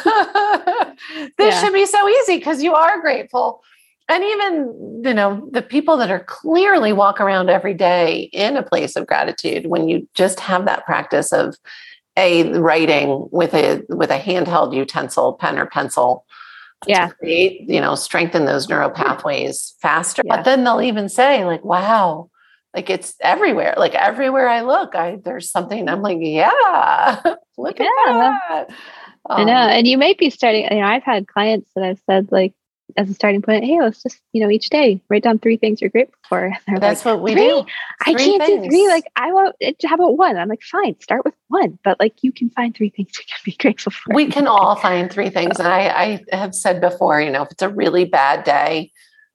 yeah. 1.39 1.61
should 1.61 1.71
be 1.71 1.85
so 1.85 2.09
easy 2.09 2.37
because 2.37 2.61
you 2.61 2.73
are 2.73 2.99
grateful. 2.99 3.61
And 4.09 4.23
even, 4.23 5.01
you 5.05 5.13
know, 5.13 5.47
the 5.51 5.61
people 5.61 5.95
that 5.97 6.11
are 6.11 6.23
clearly 6.25 6.91
walk 6.91 7.21
around 7.21 7.49
every 7.49 7.73
day 7.73 8.29
in 8.33 8.57
a 8.57 8.61
place 8.61 8.97
of 8.97 9.07
gratitude, 9.07 9.67
when 9.67 9.87
you 9.87 10.07
just 10.13 10.41
have 10.41 10.65
that 10.65 10.85
practice 10.85 11.31
of 11.31 11.55
a 12.17 12.51
writing 12.59 13.27
with 13.31 13.53
a 13.53 13.83
with 13.87 14.09
a 14.09 14.19
handheld 14.19 14.75
utensil, 14.75 15.33
pen 15.33 15.57
or 15.57 15.65
pencil, 15.65 16.25
yeah. 16.87 17.09
create 17.09 17.61
you 17.69 17.81
know 17.81 17.95
strengthen 17.95 18.45
those 18.45 18.69
neural 18.69 18.89
pathways 18.89 19.75
faster. 19.81 20.21
Yeah. 20.25 20.37
but 20.37 20.45
then 20.45 20.63
they'll 20.63 20.81
even 20.81 21.09
say 21.09 21.45
like 21.45 21.63
wow 21.63 22.29
like 22.73 22.89
it's 22.89 23.15
everywhere. 23.21 23.73
Like 23.77 23.95
everywhere 23.95 24.49
i 24.49 24.61
look 24.61 24.95
i 24.95 25.17
there's 25.23 25.49
something. 25.49 25.87
I'm 25.87 26.01
like 26.01 26.17
yeah 26.21 27.21
look 27.57 27.79
yeah. 27.79 27.85
at 27.85 28.39
that. 28.49 28.65
Um, 29.27 29.41
i 29.41 29.43
know. 29.43 29.53
Um, 29.53 29.69
and 29.69 29.87
you 29.87 29.97
may 29.97 30.13
be 30.13 30.29
starting 30.29 30.65
you 30.65 30.81
know 30.81 30.85
i've 30.85 31.03
had 31.03 31.27
clients 31.27 31.71
that 31.75 31.83
i've 31.83 32.01
said 32.05 32.31
like 32.31 32.53
as 32.97 33.09
a 33.09 33.13
starting 33.13 33.41
point, 33.41 33.63
hey, 33.63 33.81
let's 33.81 34.03
just, 34.03 34.21
you 34.31 34.41
know, 34.41 34.49
each 34.49 34.69
day 34.69 35.01
write 35.09 35.23
down 35.23 35.39
three 35.39 35.57
things 35.57 35.81
you're 35.81 35.89
grateful 35.89 36.17
for. 36.27 36.53
That's 36.79 37.05
like, 37.05 37.15
what 37.15 37.23
we 37.23 37.33
three? 37.33 37.47
do. 37.47 37.65
I 38.05 38.13
can't 38.13 38.43
things. 38.43 38.63
do 38.63 38.69
three. 38.69 38.87
Like, 38.87 39.05
I 39.15 39.33
want 39.33 39.55
how 39.85 39.95
about 39.95 40.17
one. 40.17 40.37
I'm 40.37 40.47
like, 40.47 40.61
fine, 40.61 40.99
start 41.01 41.25
with 41.25 41.33
one, 41.47 41.79
but 41.83 41.99
like 41.99 42.23
you 42.23 42.31
can 42.31 42.49
find 42.51 42.75
three 42.75 42.89
things 42.89 43.09
you 43.17 43.23
can 43.27 43.41
be 43.43 43.55
grateful 43.57 43.91
for. 43.91 44.13
We 44.13 44.27
can 44.27 44.47
all 44.47 44.75
find 44.75 45.11
three 45.11 45.29
things. 45.29 45.59
And 45.59 45.67
I, 45.67 46.21
I 46.31 46.35
have 46.35 46.53
said 46.53 46.79
before, 46.81 47.19
you 47.21 47.31
know, 47.31 47.43
if 47.43 47.51
it's 47.51 47.63
a 47.63 47.69
really 47.69 48.05
bad 48.05 48.43
day, 48.43 48.91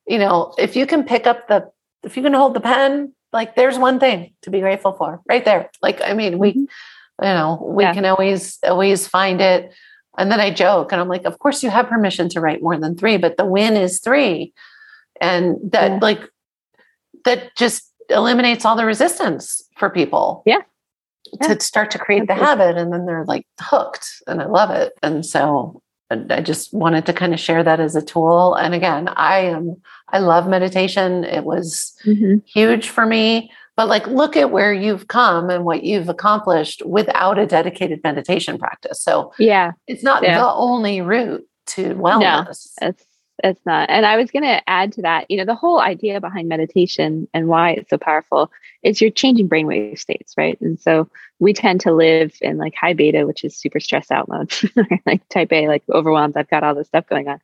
you 0.06 0.18
know, 0.18 0.54
if 0.58 0.76
you 0.76 0.86
can 0.86 1.04
pick 1.04 1.26
up 1.26 1.48
the, 1.48 1.70
if 2.02 2.16
you 2.16 2.22
can 2.22 2.32
hold 2.32 2.54
the 2.54 2.60
pen, 2.60 3.12
like 3.32 3.54
there's 3.56 3.78
one 3.78 4.00
thing 4.00 4.32
to 4.42 4.50
be 4.50 4.60
grateful 4.60 4.92
for 4.92 5.20
right 5.28 5.44
there. 5.44 5.70
Like, 5.82 6.00
I 6.02 6.14
mean, 6.14 6.38
we, 6.38 6.50
mm-hmm. 6.52 6.60
you 6.60 6.68
know, 7.34 7.62
we 7.74 7.84
yeah. 7.84 7.94
can 7.94 8.04
always, 8.06 8.58
always 8.64 9.06
find 9.06 9.40
it 9.40 9.72
and 10.20 10.30
then 10.30 10.38
I 10.38 10.50
joke 10.50 10.92
and 10.92 11.00
I'm 11.00 11.08
like, 11.08 11.24
of 11.24 11.38
course 11.38 11.62
you 11.62 11.70
have 11.70 11.88
permission 11.88 12.28
to 12.28 12.40
write 12.40 12.62
more 12.62 12.78
than 12.78 12.94
three, 12.94 13.16
but 13.16 13.38
the 13.38 13.46
win 13.46 13.74
is 13.74 14.00
three. 14.00 14.52
And 15.18 15.56
that 15.72 15.92
yeah. 15.92 15.98
like 16.02 16.20
that 17.24 17.56
just 17.56 17.90
eliminates 18.10 18.66
all 18.66 18.76
the 18.76 18.84
resistance 18.84 19.66
for 19.78 19.88
people. 19.88 20.42
Yeah. 20.44 20.60
To 21.42 21.48
yeah. 21.48 21.58
start 21.60 21.90
to 21.92 21.98
create 21.98 22.26
the 22.26 22.34
habit 22.34 22.76
and 22.76 22.92
then 22.92 23.06
they're 23.06 23.24
like 23.24 23.46
hooked 23.60 24.22
and 24.26 24.42
I 24.42 24.46
love 24.46 24.70
it. 24.70 24.92
And 25.02 25.24
so 25.24 25.80
I 26.10 26.42
just 26.42 26.74
wanted 26.74 27.06
to 27.06 27.14
kind 27.14 27.32
of 27.32 27.40
share 27.40 27.64
that 27.64 27.80
as 27.80 27.96
a 27.96 28.02
tool. 28.02 28.56
And 28.56 28.74
again, 28.74 29.08
I 29.08 29.38
am 29.38 29.80
I 30.10 30.18
love 30.18 30.48
meditation. 30.48 31.24
It 31.24 31.44
was 31.44 31.96
mm-hmm. 32.04 32.38
huge 32.44 32.90
for 32.90 33.06
me 33.06 33.50
but 33.80 33.88
like 33.88 34.06
look 34.08 34.36
at 34.36 34.50
where 34.50 34.74
you've 34.74 35.08
come 35.08 35.48
and 35.48 35.64
what 35.64 35.82
you've 35.84 36.10
accomplished 36.10 36.84
without 36.84 37.38
a 37.38 37.46
dedicated 37.46 37.98
meditation 38.04 38.58
practice 38.58 39.00
so 39.00 39.32
yeah 39.38 39.72
it's 39.86 40.02
not 40.02 40.22
yeah. 40.22 40.38
the 40.38 40.52
only 40.52 41.00
route 41.00 41.42
to 41.64 41.94
wellness 41.94 42.68
no, 42.82 42.88
it's 42.88 43.06
it's 43.42 43.64
not. 43.64 43.88
And 43.88 44.04
I 44.04 44.18
was 44.18 44.30
going 44.30 44.42
to 44.42 44.68
add 44.68 44.92
to 44.92 45.00
that, 45.00 45.30
you 45.30 45.38
know, 45.38 45.46
the 45.46 45.54
whole 45.54 45.80
idea 45.80 46.20
behind 46.20 46.46
meditation 46.46 47.26
and 47.32 47.48
why 47.48 47.70
it's 47.70 47.88
so 47.88 47.96
powerful 47.96 48.50
is 48.82 49.00
you're 49.00 49.10
changing 49.10 49.48
brainwave 49.48 49.98
states, 49.98 50.34
right? 50.36 50.60
And 50.60 50.78
so 50.78 51.08
we 51.38 51.54
tend 51.54 51.80
to 51.80 51.92
live 51.92 52.34
in 52.42 52.58
like 52.58 52.74
high 52.74 52.92
beta, 52.92 53.26
which 53.26 53.42
is 53.42 53.56
super 53.56 53.80
stressed 53.80 54.12
out 54.12 54.28
mode, 54.28 54.52
like 55.06 55.26
type 55.30 55.54
A, 55.54 55.68
like 55.68 55.82
overwhelmed. 55.90 56.36
I've 56.36 56.50
got 56.50 56.64
all 56.64 56.74
this 56.74 56.88
stuff 56.88 57.06
going 57.06 57.28
on. 57.28 57.40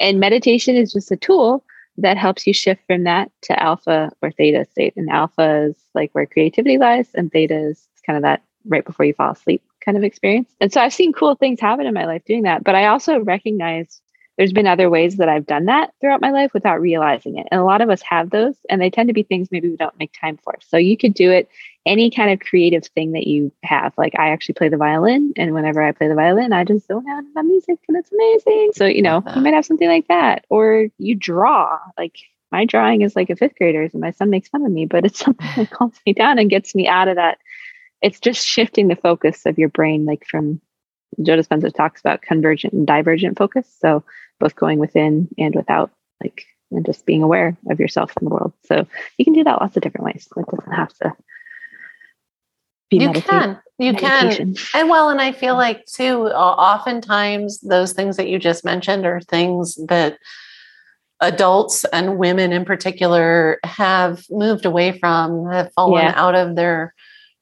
And 0.00 0.18
meditation 0.18 0.76
is 0.76 0.94
just 0.94 1.12
a 1.12 1.16
tool 1.18 1.62
that 1.98 2.16
helps 2.16 2.46
you 2.46 2.52
shift 2.52 2.82
from 2.86 3.04
that 3.04 3.30
to 3.42 3.62
alpha 3.62 4.10
or 4.22 4.30
theta 4.30 4.64
state. 4.70 4.94
And 4.96 5.10
alpha 5.10 5.68
is 5.68 5.76
like 5.94 6.10
where 6.12 6.26
creativity 6.26 6.78
lies, 6.78 7.08
and 7.14 7.30
theta 7.30 7.56
is 7.56 7.88
kind 8.06 8.16
of 8.16 8.22
that 8.22 8.42
right 8.66 8.84
before 8.84 9.06
you 9.06 9.14
fall 9.14 9.32
asleep 9.32 9.62
kind 9.84 9.96
of 9.96 10.04
experience. 10.04 10.50
And 10.60 10.72
so 10.72 10.80
I've 10.80 10.94
seen 10.94 11.12
cool 11.12 11.34
things 11.34 11.60
happen 11.60 11.86
in 11.86 11.94
my 11.94 12.06
life 12.06 12.24
doing 12.24 12.42
that. 12.44 12.64
But 12.64 12.74
I 12.74 12.86
also 12.86 13.20
recognize 13.20 14.00
there's 14.36 14.52
been 14.52 14.66
other 14.66 14.90
ways 14.90 15.16
that 15.18 15.28
I've 15.28 15.46
done 15.46 15.66
that 15.66 15.92
throughout 16.00 16.20
my 16.20 16.32
life 16.32 16.52
without 16.52 16.80
realizing 16.80 17.38
it. 17.38 17.46
And 17.50 17.60
a 17.60 17.64
lot 17.64 17.80
of 17.80 17.88
us 17.88 18.02
have 18.02 18.30
those, 18.30 18.56
and 18.68 18.80
they 18.80 18.90
tend 18.90 19.08
to 19.08 19.12
be 19.12 19.22
things 19.22 19.48
maybe 19.50 19.68
we 19.68 19.76
don't 19.76 19.98
make 19.98 20.12
time 20.12 20.38
for. 20.42 20.56
So 20.60 20.76
you 20.76 20.96
could 20.96 21.14
do 21.14 21.30
it 21.30 21.48
any 21.86 22.10
kind 22.10 22.30
of 22.30 22.40
creative 22.40 22.84
thing 22.86 23.12
that 23.12 23.26
you 23.26 23.52
have. 23.62 23.92
Like 23.96 24.14
I 24.18 24.30
actually 24.30 24.54
play 24.54 24.68
the 24.68 24.76
violin, 24.76 25.32
and 25.36 25.54
whenever 25.54 25.82
I 25.82 25.92
play 25.92 26.08
the 26.08 26.14
violin, 26.14 26.52
I 26.52 26.64
just 26.64 26.88
zone 26.88 27.08
out 27.08 27.24
on 27.36 27.48
music 27.48 27.78
and 27.88 27.96
it's 27.96 28.10
amazing. 28.12 28.70
So, 28.74 28.86
you 28.86 29.02
know, 29.02 29.22
you 29.34 29.40
might 29.40 29.54
have 29.54 29.66
something 29.66 29.88
like 29.88 30.08
that. 30.08 30.44
Or 30.48 30.88
you 30.98 31.14
draw. 31.14 31.78
Like 31.96 32.16
my 32.50 32.64
drawing 32.64 33.02
is 33.02 33.14
like 33.14 33.30
a 33.30 33.36
fifth 33.36 33.56
grader's, 33.56 33.92
and 33.94 34.00
my 34.00 34.10
son 34.10 34.30
makes 34.30 34.48
fun 34.48 34.66
of 34.66 34.72
me, 34.72 34.86
but 34.86 35.04
it's 35.04 35.18
something 35.24 35.48
that 35.56 35.70
calms 35.72 36.00
me 36.04 36.12
down 36.12 36.38
and 36.38 36.50
gets 36.50 36.74
me 36.74 36.88
out 36.88 37.08
of 37.08 37.16
that. 37.16 37.38
It's 38.02 38.20
just 38.20 38.46
shifting 38.46 38.88
the 38.88 38.96
focus 38.96 39.46
of 39.46 39.58
your 39.58 39.68
brain, 39.68 40.04
like 40.04 40.26
from 40.26 40.60
Joe 41.22 41.36
Dispenza 41.36 41.72
talks 41.72 42.00
about 42.00 42.22
convergent 42.22 42.72
and 42.72 42.86
divergent 42.86 43.38
focus. 43.38 43.72
So 43.78 44.04
both 44.40 44.56
going 44.56 44.78
within 44.78 45.28
and 45.38 45.54
without, 45.54 45.90
like, 46.22 46.44
and 46.70 46.84
just 46.84 47.06
being 47.06 47.22
aware 47.22 47.56
of 47.70 47.78
yourself 47.78 48.12
in 48.20 48.24
the 48.24 48.34
world. 48.34 48.52
So 48.64 48.86
you 49.18 49.24
can 49.24 49.34
do 49.34 49.44
that 49.44 49.60
lots 49.60 49.76
of 49.76 49.82
different 49.82 50.06
ways. 50.06 50.28
It 50.36 50.46
doesn't 50.46 50.72
have 50.72 50.92
to 50.94 51.12
be 52.90 52.98
you 52.98 53.12
can 53.12 53.60
you 53.78 53.92
meditation. 53.92 54.54
can 54.54 54.80
and 54.80 54.90
well 54.90 55.08
and 55.08 55.20
i 55.20 55.32
feel 55.32 55.54
like 55.54 55.84
too 55.86 56.26
oftentimes 56.28 57.60
those 57.60 57.92
things 57.92 58.16
that 58.16 58.28
you 58.28 58.38
just 58.38 58.64
mentioned 58.64 59.06
are 59.06 59.20
things 59.20 59.76
that 59.88 60.18
adults 61.20 61.84
and 61.92 62.18
women 62.18 62.52
in 62.52 62.64
particular 62.64 63.58
have 63.64 64.24
moved 64.30 64.64
away 64.64 64.96
from 64.98 65.50
have 65.50 65.72
fallen 65.72 66.04
yeah. 66.04 66.12
out 66.14 66.34
of 66.34 66.56
their 66.56 66.94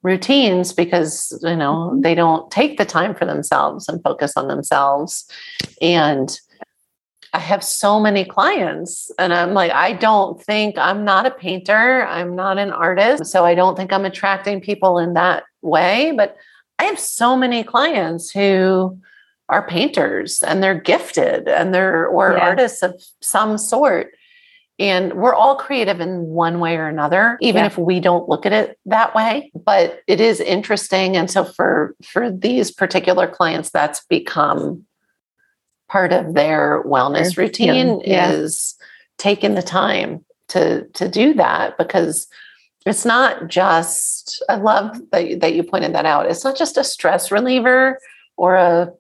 routines 0.03 0.73
because 0.73 1.39
you 1.43 1.57
know 1.57 1.91
mm-hmm. 1.91 2.01
they 2.01 2.15
don't 2.15 2.51
take 2.51 2.79
the 2.79 2.85
time 2.85 3.15
for 3.15 3.25
themselves 3.25 3.89
and 3.89 4.03
focus 4.03 4.37
on 4.37 4.49
themselves 4.49 5.29
and 5.81 6.39
I 7.35 7.39
have 7.39 7.65
so 7.65 7.99
many 7.99 8.25
clients, 8.27 9.11
and 9.19 9.33
I'm 9.33 9.55
like, 9.55 9.73
I 9.73 9.95
don't 9.95 10.43
think 10.43 10.77
I'm 10.77 11.05
not 11.05 11.25
a 11.25 11.31
painter, 11.31 12.07
I'm 12.07 12.37
not 12.37 12.59
an 12.59 12.71
artist. 12.71 13.27
So 13.27 13.45
I 13.45 13.55
don't 13.55 13.77
think 13.77 13.93
I'm 13.93 14.05
attracting 14.05 14.61
people 14.61 14.99
in 14.99 15.15
that 15.15 15.45
way. 15.63 16.13
But 16.15 16.37
I 16.79 16.85
have 16.85 16.99
so 16.99 17.37
many 17.37 17.65
clients 17.65 18.31
who 18.31 18.99
are 19.49 19.67
painters 19.67 20.43
and 20.43 20.63
they're 20.63 20.81
gifted 20.81 21.49
and 21.49 21.75
they're 21.75 22.07
or 22.07 22.33
yeah. 22.33 22.39
artists 22.39 22.83
of 22.83 23.03
some 23.21 23.57
sort. 23.57 24.15
And 24.79 25.13
we're 25.15 25.35
all 25.35 25.57
creative 25.57 26.01
in 26.01 26.23
one 26.27 26.59
way 26.59 26.77
or 26.77 26.89
another, 26.89 27.39
even 27.41 27.61
yeah. 27.61 27.67
if 27.67 27.79
we 27.79 28.01
don't 28.01 28.29
look 28.29 28.47
at 28.47 28.53
it 28.53 28.79
that 28.87 29.15
way. 29.15 29.53
But 29.55 30.01
it 30.07 30.21
is 30.21 30.41
interesting. 30.41 31.17
And 31.17 31.31
so 31.31 31.45
for 31.45 31.95
for 32.03 32.31
these 32.31 32.71
particular 32.71 33.27
clients, 33.27 33.71
that's 33.71 34.05
become 34.07 34.85
part 35.93 36.11
of 36.11 36.33
their 36.33 36.83
wellness 36.85 37.37
routine 37.37 38.01
yeah. 38.01 38.31
is 38.31 38.77
taking 39.19 39.55
the 39.55 39.63
time 39.63 40.25
to 40.49 40.87
to 40.95 41.07
do 41.07 41.35
that 41.35 41.77
because 41.77 42.27
it's 42.87 43.05
not 43.05 43.47
just 43.47 44.43
i 44.49 44.57
love 44.57 44.99
that 45.11 45.29
you, 45.29 45.39
that 45.39 45.55
you 45.55 45.63
pointed 45.63 45.95
that 45.95 46.07
out. 46.07 46.29
It's 46.31 46.45
not 46.45 46.57
just 46.57 46.79
a 46.79 46.83
stress 46.83 47.31
reliever 47.31 48.01
or 48.39 48.55
a 48.55 48.91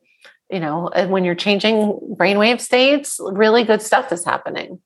you 0.51 0.61
know 0.61 0.91
when 1.09 1.25
you're 1.25 1.35
changing 1.35 1.99
brainwave 2.19 2.61
states 2.61 3.19
really 3.23 3.65
good 3.65 3.81
stuff 3.81 4.13
is 4.13 4.25
happening. 4.25 4.79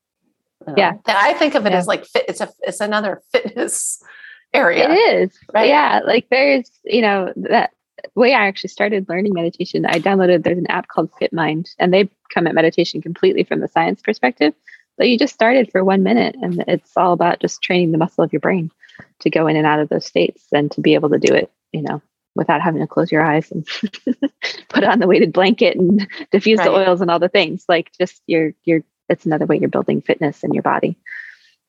Yeah. 0.77 0.95
i 1.07 1.35
think 1.35 1.55
of 1.57 1.67
it 1.67 1.73
yeah. 1.73 1.79
as 1.79 1.89
like 1.89 2.07
fit 2.07 2.25
it's 2.29 2.41
a 2.41 2.49
it's 2.61 2.81
another 2.81 3.21
fitness 3.33 4.01
area. 4.55 4.89
It 4.89 4.95
is. 4.95 5.39
Right? 5.53 5.69
Yeah 5.69 6.03
like 6.07 6.29
there's 6.31 6.71
you 6.85 7.03
know 7.03 7.33
that 7.35 7.73
way 8.15 8.35
I 8.35 8.47
actually 8.47 8.69
started 8.69 9.09
learning 9.09 9.35
meditation, 9.35 9.87
I 9.87 9.99
downloaded 9.99 10.43
there's 10.43 10.59
an 10.59 10.71
app 10.71 10.89
called 10.89 11.11
FitMind, 11.21 11.75
and 11.79 11.93
they 11.93 12.11
come 12.33 12.47
at 12.47 12.55
meditation 12.55 13.03
completely 13.03 13.45
from 13.45 13.61
the 13.61 13.69
science 13.69 14.03
perspective. 14.03 14.55
But 14.99 15.09
you 15.09 15.19
just 15.19 15.35
started 15.35 15.71
for 15.71 15.85
one 15.85 16.03
minute, 16.03 16.37
and 16.41 16.65
it's 16.67 16.97
all 16.97 17.13
about 17.13 17.41
just 17.41 17.63
training 17.63 17.93
the 17.93 17.99
muscle 17.99 18.25
of 18.25 18.33
your 18.33 18.41
brain 18.41 18.71
to 19.21 19.31
go 19.31 19.47
in 19.47 19.57
and 19.57 19.67
out 19.67 19.81
of 19.81 19.89
those 19.89 20.07
states 20.07 20.47
and 20.53 20.71
to 20.73 20.81
be 20.81 20.95
able 20.95 21.11
to 21.11 21.19
do 21.19 21.35
it, 21.35 21.51
you 21.73 21.83
know, 21.83 22.01
without 22.35 22.63
having 22.63 22.81
to 22.81 22.87
close 22.87 23.13
your 23.13 23.25
eyes 23.25 23.51
and 23.51 23.67
put 24.69 24.85
on 24.85 24.99
the 24.99 25.07
weighted 25.07 25.33
blanket 25.33 25.77
and 25.77 26.07
diffuse 26.31 26.59
right. 26.59 26.67
the 26.67 26.73
oils 26.73 27.01
and 27.01 27.11
all 27.11 27.19
the 27.19 27.29
things. 27.29 27.65
Like 27.69 27.91
just 27.99 28.23
you're 28.27 28.53
you're 28.65 28.83
it's 29.09 29.27
another 29.27 29.47
way 29.47 29.59
you're 29.59 29.69
building 29.69 30.01
fitness 30.03 30.43
in 30.43 30.53
your 30.53 30.63
body. 30.63 30.97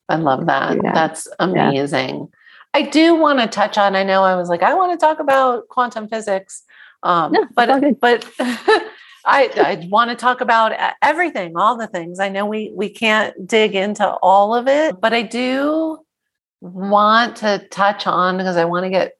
I 0.09 0.15
love 0.15 0.45
that. 0.45 0.77
That's 0.81 1.27
amazing. 1.39 2.31
I 2.73 2.83
do 2.83 3.15
want 3.15 3.39
to 3.39 3.47
touch 3.47 3.77
on. 3.77 3.95
I 3.95 4.03
know 4.03 4.23
I 4.23 4.35
was 4.35 4.49
like, 4.49 4.61
I 4.61 4.73
want 4.73 4.97
to 4.97 5.03
talk 5.03 5.19
about 5.19 5.67
quantum 5.67 6.07
physics, 6.07 6.63
um, 7.03 7.31
no, 7.31 7.47
but 7.55 7.99
but 7.99 8.29
I, 8.39 9.49
I 9.55 9.87
want 9.89 10.09
to 10.09 10.15
talk 10.15 10.41
about 10.41 10.73
everything, 11.01 11.57
all 11.57 11.77
the 11.77 11.87
things. 11.87 12.19
I 12.19 12.29
know 12.29 12.45
we 12.45 12.71
we 12.75 12.89
can't 12.89 13.47
dig 13.47 13.75
into 13.75 14.07
all 14.07 14.55
of 14.55 14.67
it, 14.67 14.99
but 15.01 15.13
I 15.13 15.21
do 15.21 15.99
want 16.61 17.37
to 17.37 17.65
touch 17.69 18.07
on 18.07 18.37
because 18.37 18.57
I 18.57 18.65
want 18.65 18.85
to 18.85 18.89
get 18.89 19.13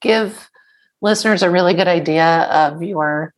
give 0.00 0.50
listeners 1.00 1.42
a 1.42 1.50
really 1.50 1.74
good 1.74 1.88
idea 1.88 2.42
of 2.42 2.82
your 2.82 3.34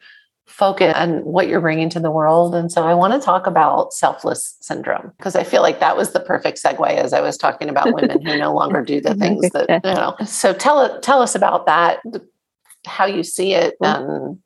focus 0.48 0.94
and 0.96 1.22
what 1.24 1.46
you're 1.46 1.60
bringing 1.60 1.88
to 1.90 2.00
the 2.00 2.10
world. 2.10 2.54
And 2.54 2.72
so 2.72 2.82
I 2.82 2.94
want 2.94 3.12
to 3.12 3.20
talk 3.20 3.46
about 3.46 3.92
selfless 3.92 4.56
syndrome 4.60 5.12
because 5.16 5.36
I 5.36 5.44
feel 5.44 5.62
like 5.62 5.78
that 5.80 5.96
was 5.96 6.12
the 6.12 6.20
perfect 6.20 6.60
segue 6.62 6.88
as 6.96 7.12
I 7.12 7.20
was 7.20 7.36
talking 7.36 7.68
about 7.68 7.94
women 7.94 8.20
who 8.22 8.36
no 8.36 8.52
longer 8.54 8.82
do 8.82 9.00
the 9.00 9.14
things 9.14 9.48
that, 9.50 9.68
you 9.84 9.94
know. 9.94 10.16
So 10.26 10.52
tell, 10.52 11.00
tell 11.00 11.22
us 11.22 11.34
about 11.34 11.66
that, 11.66 12.00
how 12.86 13.06
you 13.06 13.22
see 13.22 13.54
it 13.54 13.76
mm. 13.82 13.86
and 13.86 14.38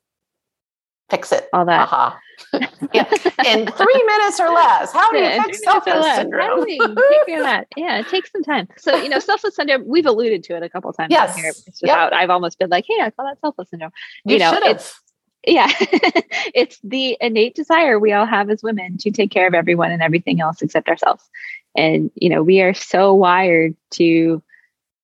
fix 1.09 1.31
it. 1.31 1.49
All 1.53 1.65
that. 1.67 1.81
Aha. 1.83 2.19
yeah. 2.93 3.09
In 3.47 3.67
three 3.71 4.03
minutes 4.07 4.41
or 4.41 4.49
less. 4.49 4.93
How 4.93 5.11
do 5.11 5.19
you 5.19 5.25
yeah, 5.25 5.43
fix 5.45 5.63
selfless 5.63 6.17
syndrome? 6.17 6.65
that? 6.67 7.69
Yeah, 7.77 8.01
it 8.01 8.09
takes 8.09 8.33
some 8.33 8.43
time. 8.43 8.67
So, 8.77 8.97
you 8.97 9.09
know, 9.09 9.19
selfless 9.21 9.57
syndrome, 9.57 9.87
we've 9.87 10.07
alluded 10.07 10.43
to 10.45 10.57
it 10.57 10.63
a 10.63 10.69
couple 10.69 10.93
times 10.93 11.11
yes. 11.11 11.37
here. 11.37 11.53
It's 11.67 11.81
yep. 11.83 12.13
I've 12.13 12.31
almost 12.31 12.59
been 12.59 12.71
like, 12.71 12.87
hey, 12.89 13.01
I 13.01 13.11
call 13.11 13.27
that 13.27 13.41
selfless 13.41 13.71
syndrome. 13.71 13.93
You, 14.25 14.35
you 14.35 14.39
know, 14.41 14.59
it's 14.65 15.01
yeah. 15.47 15.71
It's 16.55 16.79
the 16.83 17.17
innate 17.21 17.55
desire 17.55 17.99
we 17.99 18.13
all 18.13 18.27
have 18.27 18.51
as 18.51 18.63
women 18.63 18.99
to 18.99 19.11
take 19.11 19.31
care 19.31 19.47
of 19.47 19.55
everyone 19.55 19.91
and 19.91 20.03
everything 20.03 20.41
else 20.41 20.61
except 20.61 20.89
ourselves. 20.89 21.25
And 21.77 22.11
you 22.15 22.29
know 22.29 22.43
we 22.43 22.61
are 22.61 22.75
so 22.75 23.15
wired 23.15 23.77
to 23.93 24.43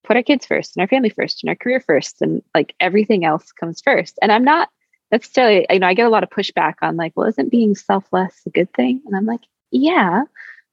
put 0.05 0.17
our 0.17 0.23
kids 0.23 0.47
first 0.47 0.77
and 0.77 0.83
our 0.83 0.89
family 0.89 1.11
first 1.11 1.43
and 1.43 1.49
our 1.49 1.57
career 1.57 1.81
first 1.81 2.21
and 2.21 2.43
like 2.55 2.75
everything 2.81 3.25
else 3.25 3.53
comes 3.53 3.81
first. 3.81 4.19
And 4.21 4.33
i'm 4.33 4.45
not 4.45 4.69
necessarily 5.13 5.67
you 5.71 5.79
know 5.79 5.87
i 5.87 5.95
get 5.95 6.07
a 6.07 6.11
lot 6.11 6.23
of 6.23 6.31
pushback 6.31 6.75
on 6.83 6.97
like 6.97 7.13
well 7.17 7.29
isn't 7.29 7.51
being 7.51 7.75
selfless 7.75 8.35
a 8.47 8.51
good 8.51 8.73
thing? 8.75 9.01
And 9.07 9.17
i'm 9.17 9.27
like 9.27 9.43
yeah 9.71 10.23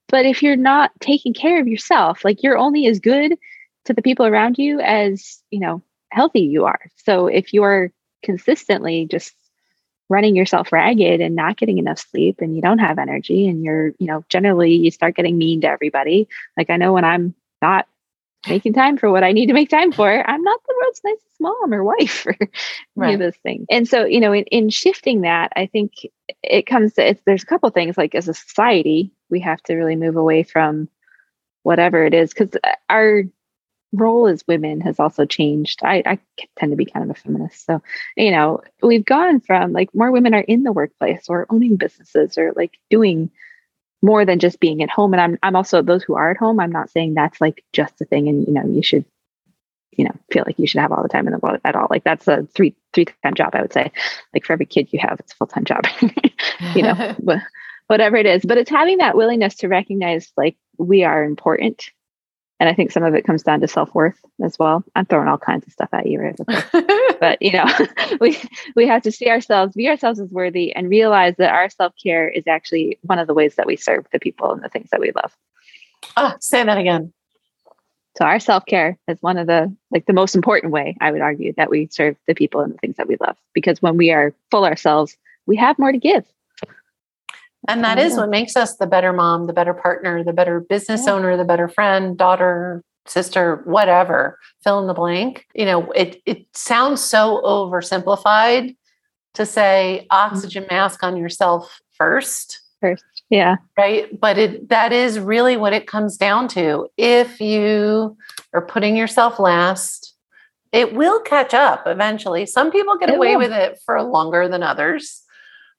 but 0.08 0.25
if 0.25 0.43
you're 0.43 0.56
not 0.56 0.91
taking 0.99 1.34
care 1.34 1.60
of 1.60 1.67
yourself 1.67 2.25
like 2.25 2.43
you're 2.43 2.58
only 2.58 2.88
as 2.88 2.99
good 2.99 3.38
to 3.86 3.93
the 3.93 4.01
people 4.01 4.25
around 4.25 4.58
you 4.58 4.80
as 4.82 5.41
you 5.51 5.60
know 5.60 5.82
healthy 6.15 6.41
you 6.41 6.65
are. 6.65 6.80
So 7.04 7.28
if 7.28 7.54
you're 7.54 7.91
consistently 8.23 9.06
just 9.06 9.34
running 10.09 10.35
yourself 10.35 10.71
ragged 10.71 11.21
and 11.21 11.35
not 11.35 11.57
getting 11.57 11.77
enough 11.77 11.99
sleep 11.99 12.39
and 12.39 12.55
you 12.55 12.61
don't 12.61 12.79
have 12.79 12.99
energy 12.99 13.47
and 13.47 13.63
you're 13.63 13.87
you 13.97 14.07
know 14.07 14.23
generally 14.29 14.73
you 14.73 14.91
start 14.91 15.15
getting 15.15 15.37
mean 15.37 15.61
to 15.61 15.67
everybody 15.67 16.27
like 16.57 16.69
i 16.69 16.77
know 16.77 16.93
when 16.93 17.05
i'm 17.05 17.33
not 17.61 17.87
making 18.47 18.73
time 18.73 18.97
for 18.97 19.11
what 19.11 19.23
i 19.23 19.31
need 19.31 19.47
to 19.47 19.53
make 19.53 19.69
time 19.69 19.91
for 19.91 20.29
i'm 20.29 20.43
not 20.43 20.61
the 20.67 20.75
world's 20.79 21.01
nicest 21.03 21.39
mom 21.39 21.73
or 21.73 21.83
wife 21.83 22.25
or 22.27 22.35
right. 22.95 23.07
any 23.07 23.13
of 23.15 23.19
those 23.19 23.35
things 23.41 23.65
and 23.71 23.87
so 23.87 24.05
you 24.05 24.19
know 24.19 24.33
in, 24.33 24.43
in 24.45 24.69
shifting 24.69 25.21
that 25.21 25.51
i 25.55 25.65
think 25.65 25.93
it 26.43 26.67
comes 26.67 26.93
to 26.93 27.09
it's, 27.09 27.21
there's 27.25 27.43
a 27.43 27.47
couple 27.47 27.69
things 27.71 27.97
like 27.97 28.13
as 28.13 28.27
a 28.27 28.33
society 28.33 29.11
we 29.29 29.39
have 29.39 29.61
to 29.63 29.75
really 29.75 29.95
move 29.95 30.15
away 30.15 30.43
from 30.43 30.87
whatever 31.63 32.05
it 32.05 32.13
is 32.13 32.31
because 32.31 32.51
our 32.89 33.23
role 33.95 34.27
as 34.27 34.43
women 34.47 34.81
has 34.81 34.99
also 34.99 35.25
changed. 35.25 35.81
I, 35.83 36.03
I, 36.05 36.19
tend 36.57 36.71
to 36.71 36.75
be 36.75 36.85
kind 36.85 37.09
of 37.09 37.15
a 37.15 37.19
feminist. 37.19 37.65
So, 37.65 37.81
you 38.15 38.31
know, 38.31 38.61
we've 38.81 39.05
gone 39.05 39.39
from 39.39 39.73
like 39.73 39.93
more 39.93 40.11
women 40.11 40.33
are 40.33 40.41
in 40.41 40.63
the 40.63 40.71
workplace 40.71 41.25
or 41.29 41.45
owning 41.49 41.75
businesses 41.75 42.37
or 42.37 42.53
like 42.55 42.77
doing 42.89 43.31
more 44.01 44.25
than 44.25 44.39
just 44.39 44.59
being 44.59 44.83
at 44.83 44.89
home. 44.89 45.13
And 45.13 45.21
I'm 45.21 45.37
I'm 45.43 45.55
also 45.55 45.81
those 45.81 46.03
who 46.03 46.15
are 46.15 46.31
at 46.31 46.37
home, 46.37 46.59
I'm 46.59 46.71
not 46.71 46.89
saying 46.89 47.13
that's 47.13 47.41
like 47.41 47.63
just 47.73 48.01
a 48.01 48.05
thing 48.05 48.27
and 48.27 48.47
you 48.47 48.53
know, 48.53 48.65
you 48.67 48.83
should, 48.83 49.05
you 49.91 50.05
know, 50.05 50.15
feel 50.31 50.43
like 50.45 50.59
you 50.59 50.67
should 50.67 50.81
have 50.81 50.91
all 50.91 51.03
the 51.03 51.09
time 51.09 51.27
in 51.27 51.33
the 51.33 51.39
world 51.39 51.59
at 51.63 51.75
all. 51.75 51.87
Like 51.89 52.03
that's 52.03 52.27
a 52.27 52.47
three 52.53 52.75
three 52.93 53.05
time 53.05 53.33
job, 53.33 53.55
I 53.55 53.61
would 53.61 53.73
say. 53.73 53.91
Like 54.33 54.45
for 54.45 54.53
every 54.53 54.65
kid 54.65 54.89
you 54.91 54.99
have, 54.99 55.19
it's 55.19 55.33
a 55.33 55.35
full 55.35 55.47
time 55.47 55.65
job. 55.65 55.85
you 56.75 56.83
know. 56.83 57.15
whatever 57.87 58.15
it 58.15 58.25
is. 58.25 58.43
But 58.45 58.57
it's 58.57 58.69
having 58.69 58.97
that 58.97 59.15
willingness 59.15 59.55
to 59.57 59.67
recognize 59.67 60.31
like 60.37 60.57
we 60.77 61.03
are 61.03 61.23
important. 61.23 61.91
And 62.60 62.70
I 62.70 62.74
think 62.74 62.91
some 62.91 63.03
of 63.03 63.14
it 63.14 63.26
comes 63.26 63.43
down 63.43 63.60
to 63.62 63.68
self 63.68 63.93
worth 63.93 64.20
as 64.43 64.58
well. 64.58 64.84
I'm 64.95 65.06
throwing 65.06 65.28
all 65.28 65.38
kinds 65.38 65.68
of 65.68 65.74
stuff 65.74 65.89
at 65.91 66.06
you, 66.06 66.20
right? 66.22 66.38
but 67.20 67.41
you 67.41 67.51
know, 67.51 67.66
we 68.22 68.38
we 68.76 68.88
have 68.88 69.01
to 69.03 69.12
see 69.12 69.30
ourselves, 69.30 69.76
view 69.76 69.89
ourselves 69.89 70.20
as 70.20 70.30
worthy, 70.30 70.74
and 70.74 70.89
realize 70.89 71.36
that 71.38 71.51
our 71.51 71.70
self 71.70 71.93
care 72.01 72.30
is 72.30 72.47
actually 72.47 72.97
one 73.01 73.20
of 73.20 73.28
the 73.28 73.34
ways 73.34 73.56
that 73.56 73.66
we 73.68 73.76
serve 73.76 74.06
the 74.12 74.20
people 74.20 74.51
and 74.51 74.64
the 74.64 74.70
things 74.70 74.89
that 74.91 75.01
we 75.01 75.12
love. 75.16 75.36
Oh, 76.16 76.34
say 76.39 76.64
that 76.64 76.78
again. 76.78 77.14
So 78.18 78.24
our 78.24 78.39
self-care 78.39 78.97
is 79.10 79.22
one 79.22 79.38
of 79.38 79.47
the 79.47 79.76
like 79.91 80.06
the 80.06 80.14
most 80.14 80.36
important 80.36 80.72
way 80.72 80.95
I 81.01 81.12
would 81.12 81.22
argue 81.22 81.53
that 81.58 81.70
we 81.70 81.88
serve 81.91 82.16
the 82.28 82.36
people 82.36 82.62
and 82.62 82.74
the 82.74 82.78
things 82.78 82.95
that 82.95 83.08
we 83.08 83.18
love 83.20 83.36
because 83.53 83.82
when 83.82 83.97
we 83.97 84.12
are 84.12 84.34
full 84.51 84.64
ourselves, 84.64 85.18
we 85.45 85.58
have 85.58 85.78
more 85.78 85.91
to 85.91 85.97
give. 85.97 86.26
And 87.68 87.84
that 87.84 87.97
is 87.97 88.16
what 88.16 88.30
makes 88.30 88.55
us 88.55 88.76
the 88.78 88.88
better 88.88 89.13
mom, 89.13 89.47
the 89.47 89.53
better 89.53 89.74
partner, 89.74 90.24
the 90.24 90.34
better 90.34 90.59
business 90.59 91.03
yeah. 91.05 91.13
owner, 91.13 91.38
the 91.38 91.45
better 91.45 91.68
friend, 91.68 92.18
daughter, 92.18 92.84
sister, 93.07 93.61
whatever, 93.66 94.39
fill 94.63 94.80
in 94.80 94.88
the 94.88 94.93
blank. 94.93 95.45
You 95.53 95.66
know, 95.66 95.91
it 95.91 96.22
it 96.26 96.45
sounds 96.53 97.01
so 97.01 97.41
oversimplified 97.43 98.76
to 99.36 99.45
say 99.45 100.01
mm-hmm. 100.01 100.36
oxygen 100.36 100.66
mask 100.70 101.03
on 101.03 101.18
yourself 101.18 101.80
first. 101.93 102.61
First. 102.82 103.03
Yeah. 103.30 103.55
Right. 103.78 104.20
But 104.20 104.38
it 104.38 104.70
that 104.70 104.91
is 104.91 105.20
really 105.20 105.57
what 105.57 105.74
it 105.74 105.88
comes 105.88 106.18
down 106.18 106.47
to. 106.49 106.88
If 106.97 107.39
you 107.39 108.18
are 108.53 108.66
putting 108.66 108.95
yourself 108.95 109.39
last, 109.39 110.16
it 110.72 110.93
will 110.93 111.20
catch 111.22 111.53
up 111.53 111.84
eventually. 111.86 112.45
Some 112.45 112.72
people 112.72 112.97
get 112.97 113.09
it 113.09 113.16
away 113.16 113.36
will. 113.36 113.39
with 113.39 113.51
it 113.51 113.80
for 113.86 114.01
longer 114.03 114.47
than 114.47 114.61
others. 114.61 115.22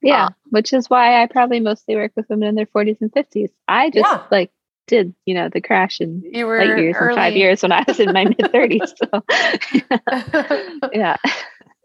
Yeah, 0.01 0.25
uh, 0.25 0.29
which 0.49 0.73
is 0.73 0.89
why 0.89 1.21
I 1.21 1.27
probably 1.27 1.59
mostly 1.59 1.95
work 1.95 2.11
with 2.15 2.27
women 2.29 2.49
in 2.49 2.55
their 2.55 2.67
40s 2.67 3.01
and 3.01 3.11
50s. 3.11 3.49
I 3.67 3.89
just 3.89 4.07
yeah. 4.09 4.23
like 4.31 4.51
did, 4.87 5.13
you 5.25 5.33
know, 5.33 5.49
the 5.49 5.61
crash 5.61 5.99
in 5.99 6.23
you 6.23 6.45
were 6.45 6.59
light 6.59 6.77
years 6.77 6.95
early. 6.99 7.13
in 7.13 7.17
five 7.17 7.35
years 7.35 7.61
when 7.61 7.71
I 7.71 7.83
was 7.87 7.99
in 7.99 8.13
my 8.13 8.25
mid 8.25 8.37
30s. 8.37 8.93
So 8.97 10.89
yeah. 10.93 11.17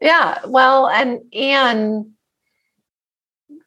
Yeah. 0.01 0.39
Well, 0.47 0.89
and 0.89 1.21
and 1.35 2.07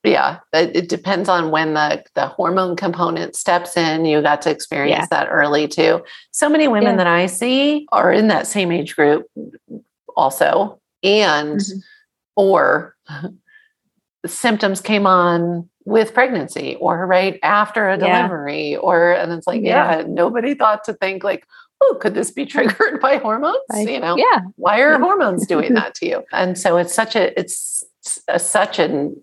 yeah 0.05 0.39
it, 0.53 0.75
it, 0.75 0.89
depends 0.89 1.27
on 1.27 1.51
when 1.51 1.73
the 1.73 2.03
the 2.13 2.27
hormone 2.27 2.75
component 2.75 3.35
steps 3.35 3.75
in 3.75 4.05
you 4.05 4.21
got 4.21 4.41
to 4.41 4.51
experience 4.51 5.07
yeah. 5.11 5.23
that 5.23 5.27
early 5.29 5.67
too 5.67 6.03
so 6.31 6.47
many 6.47 6.67
women 6.67 6.91
yeah. 6.91 6.97
that 6.97 7.07
i 7.07 7.25
see 7.25 7.87
are 7.91 8.11
in 8.13 8.27
that 8.27 8.45
same 8.45 8.71
age 8.71 8.95
group 8.95 9.25
also 10.15 10.79
and 11.03 11.59
mm-hmm. 11.59 11.79
or 12.35 12.95
symptoms 14.27 14.81
came 14.81 15.05
on 15.05 15.69
with 15.85 16.13
pregnancy 16.13 16.75
or 16.79 17.05
right 17.05 17.39
after 17.43 17.89
a 17.89 17.97
delivery 17.97 18.71
yeah. 18.71 18.77
or 18.77 19.11
and 19.11 19.31
it's 19.31 19.47
like 19.47 19.61
yeah. 19.61 20.03
nobody 20.07 20.55
thought 20.55 20.83
to 20.83 20.93
think 20.93 21.23
like 21.23 21.45
oh 21.81 21.97
could 22.01 22.15
this 22.15 22.31
be 22.31 22.45
triggered 22.45 22.99
by 22.99 23.17
hormones 23.17 23.57
I, 23.71 23.81
you 23.81 23.99
know 23.99 24.17
yeah 24.17 24.41
why 24.55 24.79
are 24.79 24.97
hormones 24.99 25.45
doing 25.45 25.73
that 25.75 25.93
to 25.95 26.07
you 26.07 26.23
and 26.31 26.57
so 26.57 26.77
it's 26.77 26.93
such 26.93 27.15
a 27.15 27.37
it's 27.39 27.83
a, 28.27 28.39
such 28.39 28.79
an 28.79 29.15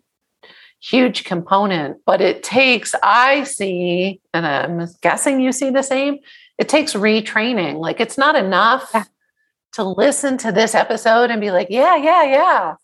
huge 0.83 1.25
component, 1.25 1.99
but 2.05 2.21
it 2.21 2.43
takes, 2.43 2.95
I 3.03 3.45
see, 3.45 4.21
and 4.35 4.45
I'm 4.45 4.89
guessing 5.01 5.41
you 5.41 5.53
see 5.53 5.71
the 5.71 5.83
same, 5.83 6.19
it 6.59 6.69
takes 6.69 6.93
retraining. 6.95 7.79
Like 7.79 8.01
it's 8.01 8.19
not 8.19 8.35
enough 8.35 8.91
yeah. 8.93 9.05
to 9.75 9.85
listen 9.85 10.37
to 10.39 10.53
this 10.53 10.75
episode 10.75 11.31
and 11.31 11.41
be 11.41 11.51
like, 11.51 11.69
yeah, 11.71 11.97
yeah, 11.97 12.25
yeah. 12.25 12.75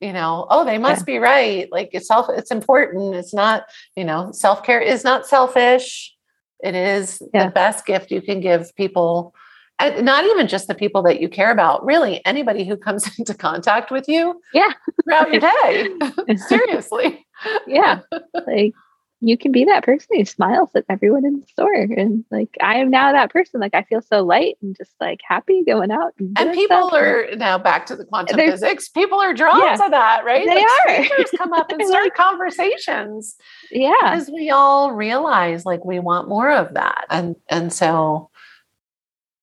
You 0.00 0.12
know, 0.12 0.46
oh, 0.48 0.64
they 0.64 0.78
must 0.78 1.00
yeah. 1.00 1.14
be 1.14 1.18
right. 1.18 1.68
Like 1.72 1.90
it's 1.92 2.06
self, 2.06 2.26
it's 2.30 2.50
important. 2.50 3.16
It's 3.16 3.34
not, 3.34 3.64
you 3.96 4.04
know, 4.04 4.30
self-care 4.32 4.80
is 4.80 5.02
not 5.02 5.26
selfish. 5.26 6.14
It 6.62 6.74
is 6.74 7.20
yeah. 7.34 7.46
the 7.46 7.50
best 7.50 7.84
gift 7.84 8.10
you 8.10 8.22
can 8.22 8.40
give 8.40 8.74
people 8.76 9.34
and 9.78 10.04
not 10.04 10.24
even 10.24 10.48
just 10.48 10.66
the 10.66 10.74
people 10.74 11.02
that 11.02 11.20
you 11.20 11.28
care 11.28 11.50
about, 11.50 11.84
really 11.84 12.24
anybody 12.24 12.64
who 12.64 12.76
comes 12.76 13.08
into 13.18 13.34
contact 13.34 13.90
with 13.90 14.08
you 14.08 14.40
yeah. 14.52 14.70
throughout 15.04 15.30
your 15.32 15.40
day. 16.28 16.36
Seriously. 16.48 17.26
Yeah. 17.66 18.00
Like 18.46 18.74
you 19.20 19.36
can 19.36 19.50
be 19.50 19.64
that 19.64 19.82
person 19.82 20.06
who 20.12 20.24
smiles 20.24 20.70
at 20.76 20.84
everyone 20.88 21.24
in 21.24 21.40
the 21.40 21.46
store. 21.46 21.74
And 21.74 22.24
like 22.30 22.56
I 22.60 22.76
am 22.76 22.90
now 22.90 23.12
that 23.12 23.30
person. 23.32 23.60
Like 23.60 23.74
I 23.74 23.82
feel 23.82 24.00
so 24.00 24.22
light 24.22 24.56
and 24.62 24.76
just 24.76 24.92
like 25.00 25.20
happy 25.26 25.64
going 25.64 25.90
out. 25.90 26.14
And, 26.18 26.38
and 26.38 26.52
people 26.52 26.94
are 26.94 27.26
now 27.34 27.58
back 27.58 27.86
to 27.86 27.96
the 27.96 28.04
quantum 28.04 28.36
physics. 28.36 28.88
People 28.88 29.18
are 29.20 29.34
drawn 29.34 29.60
yeah, 29.60 29.76
to 29.76 29.90
that, 29.90 30.24
right? 30.24 30.46
They 30.46 30.64
like 30.86 31.10
are. 31.10 31.24
come 31.36 31.52
up 31.52 31.70
and 31.72 31.84
start 31.86 32.14
conversations. 32.14 33.36
Yeah. 33.70 33.92
Because 34.02 34.30
we 34.30 34.50
all 34.50 34.92
realize 34.92 35.66
like 35.66 35.84
we 35.84 35.98
want 35.98 36.28
more 36.28 36.52
of 36.52 36.74
that. 36.74 37.06
And 37.10 37.34
and 37.50 37.72
so 37.72 38.30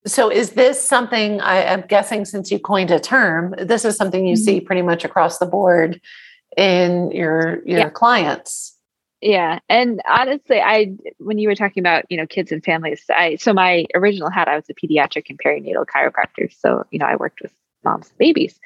so 0.08 0.32
is 0.32 0.52
this 0.52 0.82
something 0.82 1.42
I, 1.42 1.58
am 1.64 1.82
guessing 1.82 2.26
since 2.26 2.52
you 2.52 2.60
coined 2.60 2.92
a 2.92 3.00
term, 3.00 3.56
this 3.58 3.84
is 3.84 3.98
something 3.98 4.26
you 4.26 4.36
mm-hmm. 4.36 4.44
see 4.44 4.62
pretty 4.62 4.84
much 4.84 5.04
across 5.04 5.40
the 5.40 5.48
board 5.48 6.00
in 6.56 7.12
your 7.12 7.62
your 7.66 7.80
yeah. 7.80 7.90
clients? 7.90 8.75
Yeah. 9.26 9.58
And 9.70 10.04
honestly, 10.08 10.62
I 10.62 10.94
when 11.18 11.40
you 11.40 11.48
were 11.48 11.56
talking 11.56 11.82
about, 11.82 12.06
you 12.10 12.18
know, 12.18 12.28
kids 12.28 12.52
and 12.52 12.64
families, 12.64 13.04
I 13.10 13.38
so 13.38 13.54
my 13.54 13.88
original 13.96 14.30
hat, 14.30 14.48
I 14.48 14.56
was 14.56 14.70
a 14.70 14.76
pediatric 14.76 15.32
and 15.32 15.40
perinatal 15.40 15.88
chiropractor. 15.88 16.54
So, 16.56 16.86
you 16.92 17.00
know, 17.00 17.08
I 17.08 17.16
worked 17.16 17.42
with 17.42 17.52
moms 17.84 18.10
and 18.10 18.18
babies. 18.20 18.60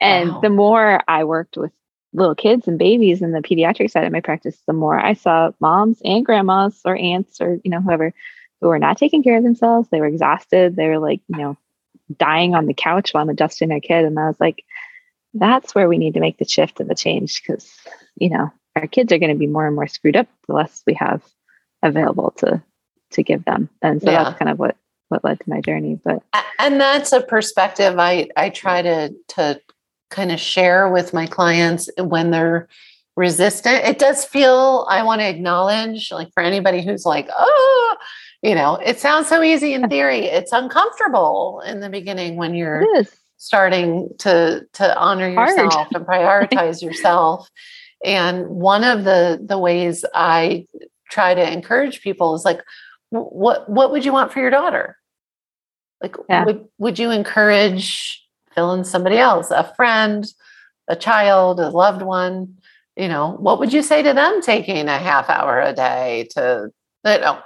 And 0.00 0.34
wow. 0.34 0.40
the 0.40 0.50
more 0.50 1.00
I 1.08 1.24
worked 1.24 1.56
with 1.56 1.72
little 2.12 2.36
kids 2.36 2.68
and 2.68 2.78
babies 2.78 3.22
in 3.22 3.32
the 3.32 3.40
pediatric 3.40 3.90
side 3.90 4.04
of 4.04 4.12
my 4.12 4.20
practice, 4.20 4.56
the 4.68 4.72
more 4.72 4.96
I 4.96 5.14
saw 5.14 5.50
moms 5.58 6.00
and 6.04 6.24
grandmas 6.24 6.80
or 6.84 6.94
aunts 6.94 7.40
or, 7.40 7.58
you 7.64 7.70
know, 7.72 7.80
whoever 7.80 8.14
who 8.60 8.68
were 8.68 8.78
not 8.78 8.96
taking 8.96 9.24
care 9.24 9.36
of 9.36 9.42
themselves. 9.42 9.88
They 9.88 9.98
were 9.98 10.06
exhausted. 10.06 10.76
They 10.76 10.86
were 10.86 11.00
like, 11.00 11.22
you 11.26 11.38
know, 11.38 11.58
dying 12.16 12.54
on 12.54 12.66
the 12.66 12.74
couch 12.74 13.12
while 13.12 13.24
I'm 13.24 13.30
adjusting 13.30 13.68
their 13.68 13.80
kid. 13.80 14.04
And 14.04 14.16
I 14.16 14.28
was 14.28 14.38
like, 14.38 14.62
that's 15.32 15.74
where 15.74 15.88
we 15.88 15.98
need 15.98 16.14
to 16.14 16.20
make 16.20 16.38
the 16.38 16.44
shift 16.44 16.78
and 16.78 16.88
the 16.88 16.94
change 16.94 17.42
because, 17.42 17.68
you 18.14 18.30
know, 18.30 18.52
our 18.76 18.86
kids 18.86 19.12
are 19.12 19.18
going 19.18 19.32
to 19.32 19.38
be 19.38 19.46
more 19.46 19.66
and 19.66 19.76
more 19.76 19.86
screwed 19.86 20.16
up 20.16 20.28
the 20.48 20.54
less 20.54 20.82
we 20.86 20.94
have 20.94 21.22
available 21.82 22.32
to 22.38 22.62
to 23.12 23.22
give 23.22 23.44
them. 23.44 23.68
And 23.82 24.02
so 24.02 24.10
yeah. 24.10 24.24
that's 24.24 24.38
kind 24.38 24.50
of 24.50 24.58
what 24.58 24.76
what 25.08 25.24
led 25.24 25.40
to 25.40 25.50
my 25.50 25.60
journey. 25.60 26.00
But 26.04 26.22
and 26.58 26.80
that's 26.80 27.12
a 27.12 27.20
perspective 27.20 27.98
I 27.98 28.28
I 28.36 28.50
try 28.50 28.82
to 28.82 29.14
to 29.28 29.60
kind 30.10 30.32
of 30.32 30.40
share 30.40 30.88
with 30.88 31.12
my 31.12 31.26
clients 31.26 31.88
when 31.98 32.30
they're 32.30 32.68
resistant. 33.16 33.84
It 33.84 33.98
does 33.98 34.24
feel 34.24 34.86
I 34.88 35.02
want 35.02 35.20
to 35.20 35.28
acknowledge 35.28 36.10
like 36.10 36.32
for 36.32 36.42
anybody 36.42 36.82
who's 36.82 37.04
like, 37.04 37.28
oh, 37.36 37.96
you 38.42 38.54
know, 38.54 38.76
it 38.76 38.98
sounds 38.98 39.28
so 39.28 39.42
easy 39.42 39.72
in 39.72 39.88
theory. 39.88 40.26
It's 40.26 40.52
uncomfortable 40.52 41.62
in 41.66 41.80
the 41.80 41.88
beginning 41.88 42.36
when 42.36 42.54
you're 42.54 42.84
starting 43.36 44.08
to 44.18 44.66
to 44.74 44.98
honor 44.98 45.28
yourself 45.28 45.72
Hard. 45.72 45.88
and 45.94 46.06
prioritize 46.06 46.82
yourself. 46.86 47.48
And 48.04 48.46
one 48.48 48.84
of 48.84 49.04
the 49.04 49.40
the 49.42 49.58
ways 49.58 50.04
I 50.14 50.66
try 51.10 51.34
to 51.34 51.52
encourage 51.52 52.02
people 52.02 52.34
is 52.34 52.44
like, 52.44 52.60
what 53.10 53.68
what 53.68 53.90
would 53.90 54.04
you 54.04 54.12
want 54.12 54.32
for 54.32 54.40
your 54.40 54.50
daughter? 54.50 54.96
Like, 56.02 56.16
yeah. 56.28 56.44
would 56.44 56.66
would 56.78 56.98
you 56.98 57.10
encourage 57.10 58.22
fill 58.54 58.72
in 58.74 58.84
somebody 58.84 59.16
else, 59.16 59.50
a 59.50 59.72
friend, 59.74 60.26
a 60.88 60.96
child, 60.96 61.60
a 61.60 61.70
loved 61.70 62.02
one? 62.02 62.58
You 62.96 63.08
know, 63.08 63.32
what 63.40 63.58
would 63.58 63.72
you 63.72 63.82
say 63.82 64.02
to 64.02 64.12
them 64.12 64.40
taking 64.42 64.88
a 64.88 64.98
half 64.98 65.28
hour 65.28 65.60
a 65.60 65.72
day 65.72 66.28
to 66.32 66.70
you 67.04 67.18
know 67.18 67.42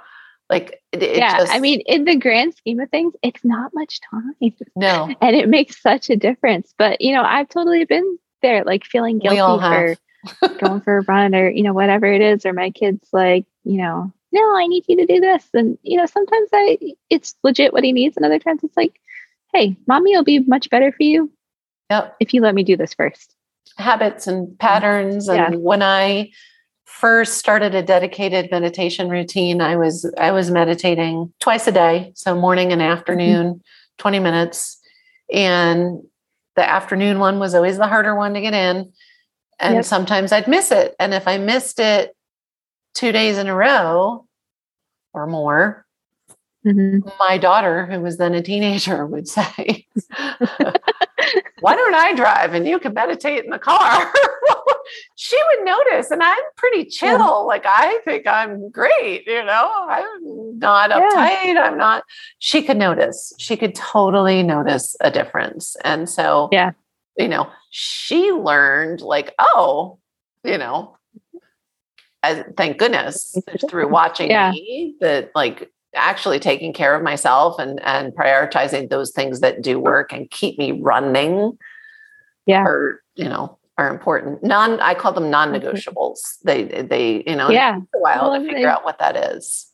like, 0.49 0.81
it, 0.91 1.03
it 1.03 1.17
yeah, 1.17 1.37
just, 1.37 1.53
I 1.53 1.59
mean, 1.59 1.81
in 1.81 2.05
the 2.05 2.15
grand 2.15 2.55
scheme 2.55 2.79
of 2.79 2.89
things, 2.89 3.13
it's 3.21 3.45
not 3.45 3.71
much 3.73 3.99
time. 4.09 4.33
No. 4.75 5.13
And 5.21 5.35
it 5.35 5.47
makes 5.47 5.79
such 5.81 6.09
a 6.09 6.15
difference. 6.15 6.73
But, 6.77 7.01
you 7.01 7.13
know, 7.13 7.21
I've 7.21 7.49
totally 7.49 7.85
been 7.85 8.17
there, 8.41 8.63
like 8.63 8.83
feeling 8.83 9.19
guilty 9.19 9.37
for 9.37 9.95
going 10.59 10.81
for 10.81 10.97
a 10.97 11.01
run 11.01 11.35
or, 11.35 11.49
you 11.49 11.63
know, 11.63 11.73
whatever 11.73 12.05
it 12.05 12.21
is. 12.21 12.45
Or 12.45 12.53
my 12.53 12.69
kids, 12.69 13.07
like, 13.11 13.45
you 13.63 13.77
know, 13.77 14.11
no, 14.31 14.55
I 14.55 14.67
need 14.67 14.85
you 14.87 14.97
to 14.97 15.05
do 15.05 15.19
this. 15.19 15.45
And, 15.53 15.77
you 15.83 15.97
know, 15.97 16.05
sometimes 16.05 16.49
I, 16.53 16.77
it's 17.09 17.35
legit 17.43 17.73
what 17.73 17.83
he 17.83 17.91
needs. 17.91 18.17
And 18.17 18.25
other 18.25 18.39
times 18.39 18.63
it's 18.63 18.77
like, 18.77 18.99
hey, 19.53 19.75
mommy 19.87 20.15
will 20.15 20.23
be 20.23 20.39
much 20.39 20.69
better 20.69 20.91
for 20.91 21.03
you. 21.03 21.31
Yep. 21.89 22.15
If 22.19 22.33
you 22.33 22.41
let 22.41 22.55
me 22.55 22.63
do 22.63 22.77
this 22.77 22.93
first. 22.93 23.35
Habits 23.77 24.27
and 24.27 24.57
patterns. 24.59 25.27
And 25.27 25.53
yeah. 25.53 25.59
when 25.59 25.81
I, 25.81 26.31
first 26.89 27.37
started 27.37 27.75
a 27.75 27.83
dedicated 27.83 28.49
meditation 28.49 29.09
routine, 29.09 29.61
I 29.61 29.77
was 29.77 30.11
I 30.17 30.31
was 30.31 30.49
meditating 30.49 31.31
twice 31.39 31.67
a 31.67 31.71
day, 31.71 32.11
so 32.15 32.35
morning 32.35 32.73
and 32.73 32.81
afternoon, 32.81 33.47
mm-hmm. 33.47 33.99
20 33.99 34.19
minutes. 34.19 34.79
And 35.31 36.01
the 36.55 36.67
afternoon 36.67 37.19
one 37.19 37.39
was 37.39 37.53
always 37.53 37.77
the 37.77 37.87
harder 37.87 38.15
one 38.15 38.33
to 38.33 38.41
get 38.41 38.53
in. 38.53 38.91
And 39.59 39.75
yep. 39.75 39.85
sometimes 39.85 40.31
I'd 40.31 40.47
miss 40.47 40.71
it. 40.71 40.95
And 40.99 41.13
if 41.13 41.27
I 41.27 41.37
missed 41.37 41.79
it 41.79 42.15
two 42.93 43.11
days 43.11 43.37
in 43.37 43.47
a 43.47 43.55
row 43.55 44.25
or 45.13 45.27
more, 45.27 45.85
mm-hmm. 46.65 47.07
my 47.19 47.37
daughter, 47.37 47.85
who 47.85 47.99
was 47.99 48.17
then 48.17 48.33
a 48.33 48.41
teenager, 48.41 49.05
would 49.05 49.27
say, 49.27 49.87
Why 51.59 51.75
don't 51.75 51.95
I 51.95 52.13
drive 52.15 52.53
and 52.53 52.67
you 52.67 52.79
can 52.79 52.93
meditate 52.93 53.43
in 53.43 53.51
the 53.51 53.59
car? 53.59 54.13
she 55.15 55.37
would 55.47 55.65
notice, 55.65 56.11
and 56.11 56.23
I'm 56.23 56.37
pretty 56.55 56.85
chill. 56.85 57.09
Yeah. 57.09 57.25
Like 57.25 57.65
I 57.65 57.99
think 58.05 58.27
I'm 58.27 58.69
great, 58.69 59.27
you 59.27 59.43
know. 59.43 59.71
I'm 59.87 60.57
not 60.59 60.91
uptight. 60.91 61.53
Yeah. 61.53 61.63
I'm 61.63 61.77
not. 61.77 62.03
She 62.39 62.61
could 62.61 62.77
notice. 62.77 63.33
She 63.37 63.57
could 63.57 63.75
totally 63.75 64.43
notice 64.43 64.95
a 65.01 65.11
difference, 65.11 65.75
and 65.83 66.09
so 66.09 66.49
yeah, 66.51 66.71
you 67.19 67.27
know, 67.27 67.49
she 67.69 68.31
learned 68.31 69.01
like, 69.01 69.35
oh, 69.37 69.99
you 70.43 70.57
know, 70.57 70.97
as, 72.23 72.43
thank 72.57 72.77
goodness 72.77 73.37
through 73.69 73.87
watching 73.91 74.29
yeah. 74.29 74.51
me 74.51 74.95
that 75.01 75.31
like 75.35 75.71
actually 75.95 76.39
taking 76.39 76.71
care 76.71 76.95
of 76.95 77.03
myself 77.03 77.59
and 77.59 77.79
and 77.83 78.13
prioritizing 78.13 78.89
those 78.89 79.11
things 79.11 79.39
that 79.39 79.61
do 79.61 79.79
work 79.79 80.13
and 80.13 80.29
keep 80.29 80.57
me 80.57 80.71
running 80.71 81.57
yeah. 82.45 82.63
are 82.63 83.01
you 83.15 83.25
know 83.25 83.57
are 83.77 83.89
important. 83.89 84.43
Non 84.43 84.79
i 84.81 84.93
call 84.93 85.13
them 85.13 85.29
non-negotiables. 85.29 86.19
They 86.43 86.63
they 86.63 87.23
you 87.25 87.35
know 87.35 87.49
yeah. 87.49 87.79
a 87.95 87.99
while 87.99 88.31
well, 88.31 88.39
to 88.39 88.47
figure 88.47 88.69
out 88.69 88.85
what 88.85 88.99
that 88.99 89.15
is. 89.35 89.67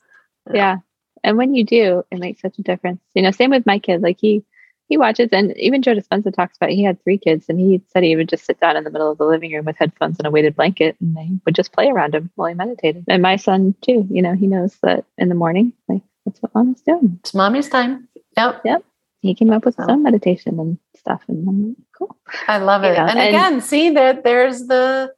Yeah. 0.54 0.78
And 1.24 1.38
when 1.38 1.54
you 1.56 1.64
do 1.64 2.04
it 2.12 2.20
makes 2.20 2.42
such 2.42 2.58
a 2.60 2.64
difference. 2.64 3.02
You 3.14 3.22
know 3.22 3.32
same 3.32 3.52
with 3.52 3.66
my 3.66 3.80
kid 3.80 4.02
like 4.02 4.18
he 4.20 4.44
he 4.88 4.98
watches 4.98 5.30
and 5.32 5.56
even 5.58 5.82
joe 5.82 5.96
dispenza 5.96 6.34
talks 6.34 6.58
about 6.58 6.70
he 6.70 6.84
had 6.84 7.02
three 7.04 7.18
kids 7.18 7.46
and 7.50 7.60
he 7.60 7.82
said 7.88 8.04
he 8.04 8.16
would 8.16 8.30
just 8.30 8.46
sit 8.46 8.60
down 8.60 8.78
in 8.78 8.84
the 8.84 8.90
middle 8.90 9.12
of 9.12 9.18
the 9.18 9.26
living 9.26 9.52
room 9.52 9.66
with 9.66 9.78
headphones 9.78 10.18
and 10.18 10.28
a 10.28 10.32
weighted 10.32 10.56
blanket 10.56 10.96
and 11.02 11.16
they 11.16 11.30
would 11.46 11.56
just 11.56 11.74
play 11.74 11.90
around 11.90 12.16
him 12.16 12.30
while 12.36 12.48
he 12.48 12.54
meditated. 12.54 13.04
And 13.08 13.22
my 13.22 13.36
son 13.36 13.76
too 13.82 14.08
you 14.10 14.22
know 14.22 14.34
he 14.34 14.48
knows 14.48 14.78
that 14.84 15.06
in 15.18 15.30
the 15.30 15.36
morning 15.36 15.74
like 15.88 16.02
that's 16.26 16.42
what 16.42 16.56
mommy's 16.56 16.82
doing. 16.82 17.20
It's 17.20 17.36
mommy's 17.36 17.70
time. 17.70 18.08
Yep. 18.36 18.62
Yep. 18.66 18.84
He 19.22 19.36
came 19.36 19.52
up 19.52 19.64
with 19.64 19.76
his 19.76 19.88
own 19.88 20.02
meditation 20.04 20.60
and 20.60 20.80
stuff 20.98 21.22
and 21.28 21.48
I'm 21.48 21.76
cool. 21.98 22.16
I 22.48 22.58
love 22.58 22.84
it. 22.84 22.98
And, 22.98 23.18
and, 23.18 23.20
again 23.20 23.62
see 23.62 23.92
that 23.92 24.24
there's 24.24 24.68
the 24.68 25.14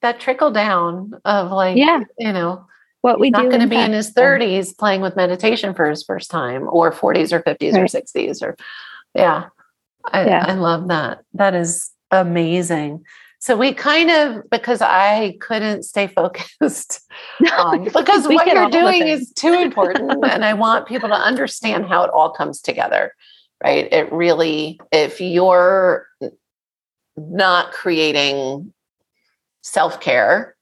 that 0.00 0.20
trickle 0.20 0.50
down 0.50 1.12
of 1.24 1.50
like 1.50 1.76
yeah. 1.76 2.00
you 2.18 2.32
know 2.32 2.64
what 3.00 3.20
we 3.20 3.30
not 3.30 3.42
do 3.42 3.48
going 3.48 3.60
to 3.60 3.68
be 3.68 3.76
in 3.76 3.92
his 3.92 4.12
30s 4.12 4.76
playing 4.76 5.00
with 5.00 5.16
meditation 5.16 5.72
for 5.74 5.88
his 5.88 6.02
first 6.02 6.30
time 6.30 6.68
or 6.68 6.92
40s 6.92 7.32
or 7.32 7.40
50s 7.40 7.74
right. 7.74 7.82
or 7.82 7.84
60s 7.84 8.42
or 8.42 8.56
yeah 9.18 9.48
I, 10.04 10.26
yeah. 10.26 10.44
I 10.46 10.54
love 10.54 10.88
that 10.88 11.20
that 11.34 11.54
is 11.54 11.90
amazing 12.10 13.04
so 13.40 13.56
we 13.56 13.72
kind 13.72 14.10
of 14.10 14.50
because 14.50 14.82
I 14.82 15.36
couldn't 15.40 15.84
stay 15.84 16.08
focused 16.08 17.00
um, 17.56 17.84
because 17.84 18.26
what 18.26 18.46
you're 18.46 18.70
doing 18.70 19.06
is 19.06 19.32
too 19.32 19.54
important, 19.54 20.24
and 20.24 20.44
I 20.44 20.54
want 20.54 20.88
people 20.88 21.08
to 21.08 21.14
understand 21.14 21.86
how 21.86 22.02
it 22.02 22.10
all 22.10 22.30
comes 22.30 22.60
together. 22.60 23.14
Right? 23.62 23.92
It 23.92 24.12
really, 24.12 24.80
if 24.92 25.20
you're 25.20 26.06
not 27.16 27.72
creating 27.72 28.72
self 29.62 30.00
care, 30.00 30.56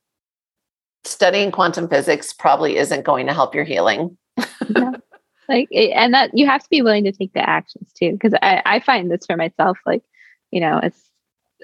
studying 1.05 1.51
quantum 1.51 1.89
physics 1.89 2.33
probably 2.35 2.77
isn't 2.77 3.05
going 3.05 3.27
to 3.27 3.33
help 3.33 3.55
your 3.55 3.65
healing. 3.65 4.19
yeah. 4.69 4.93
Like, 5.49 5.69
eh, 5.73 5.93
and 5.95 6.15
that 6.15 6.37
you 6.37 6.47
have 6.47 6.63
to 6.63 6.71
be 6.71 6.83
willing 6.83 7.05
to 7.05 7.13
take 7.13 7.33
the 7.33 7.49
actions 7.49 7.93
too, 7.93 8.13
because 8.13 8.35
I, 8.43 8.63
I 8.65 8.81
find 8.81 9.11
this 9.11 9.27
for 9.27 9.37
myself. 9.37 9.79
Like, 9.87 10.03
you 10.51 10.61
know, 10.61 10.81
it's 10.83 11.01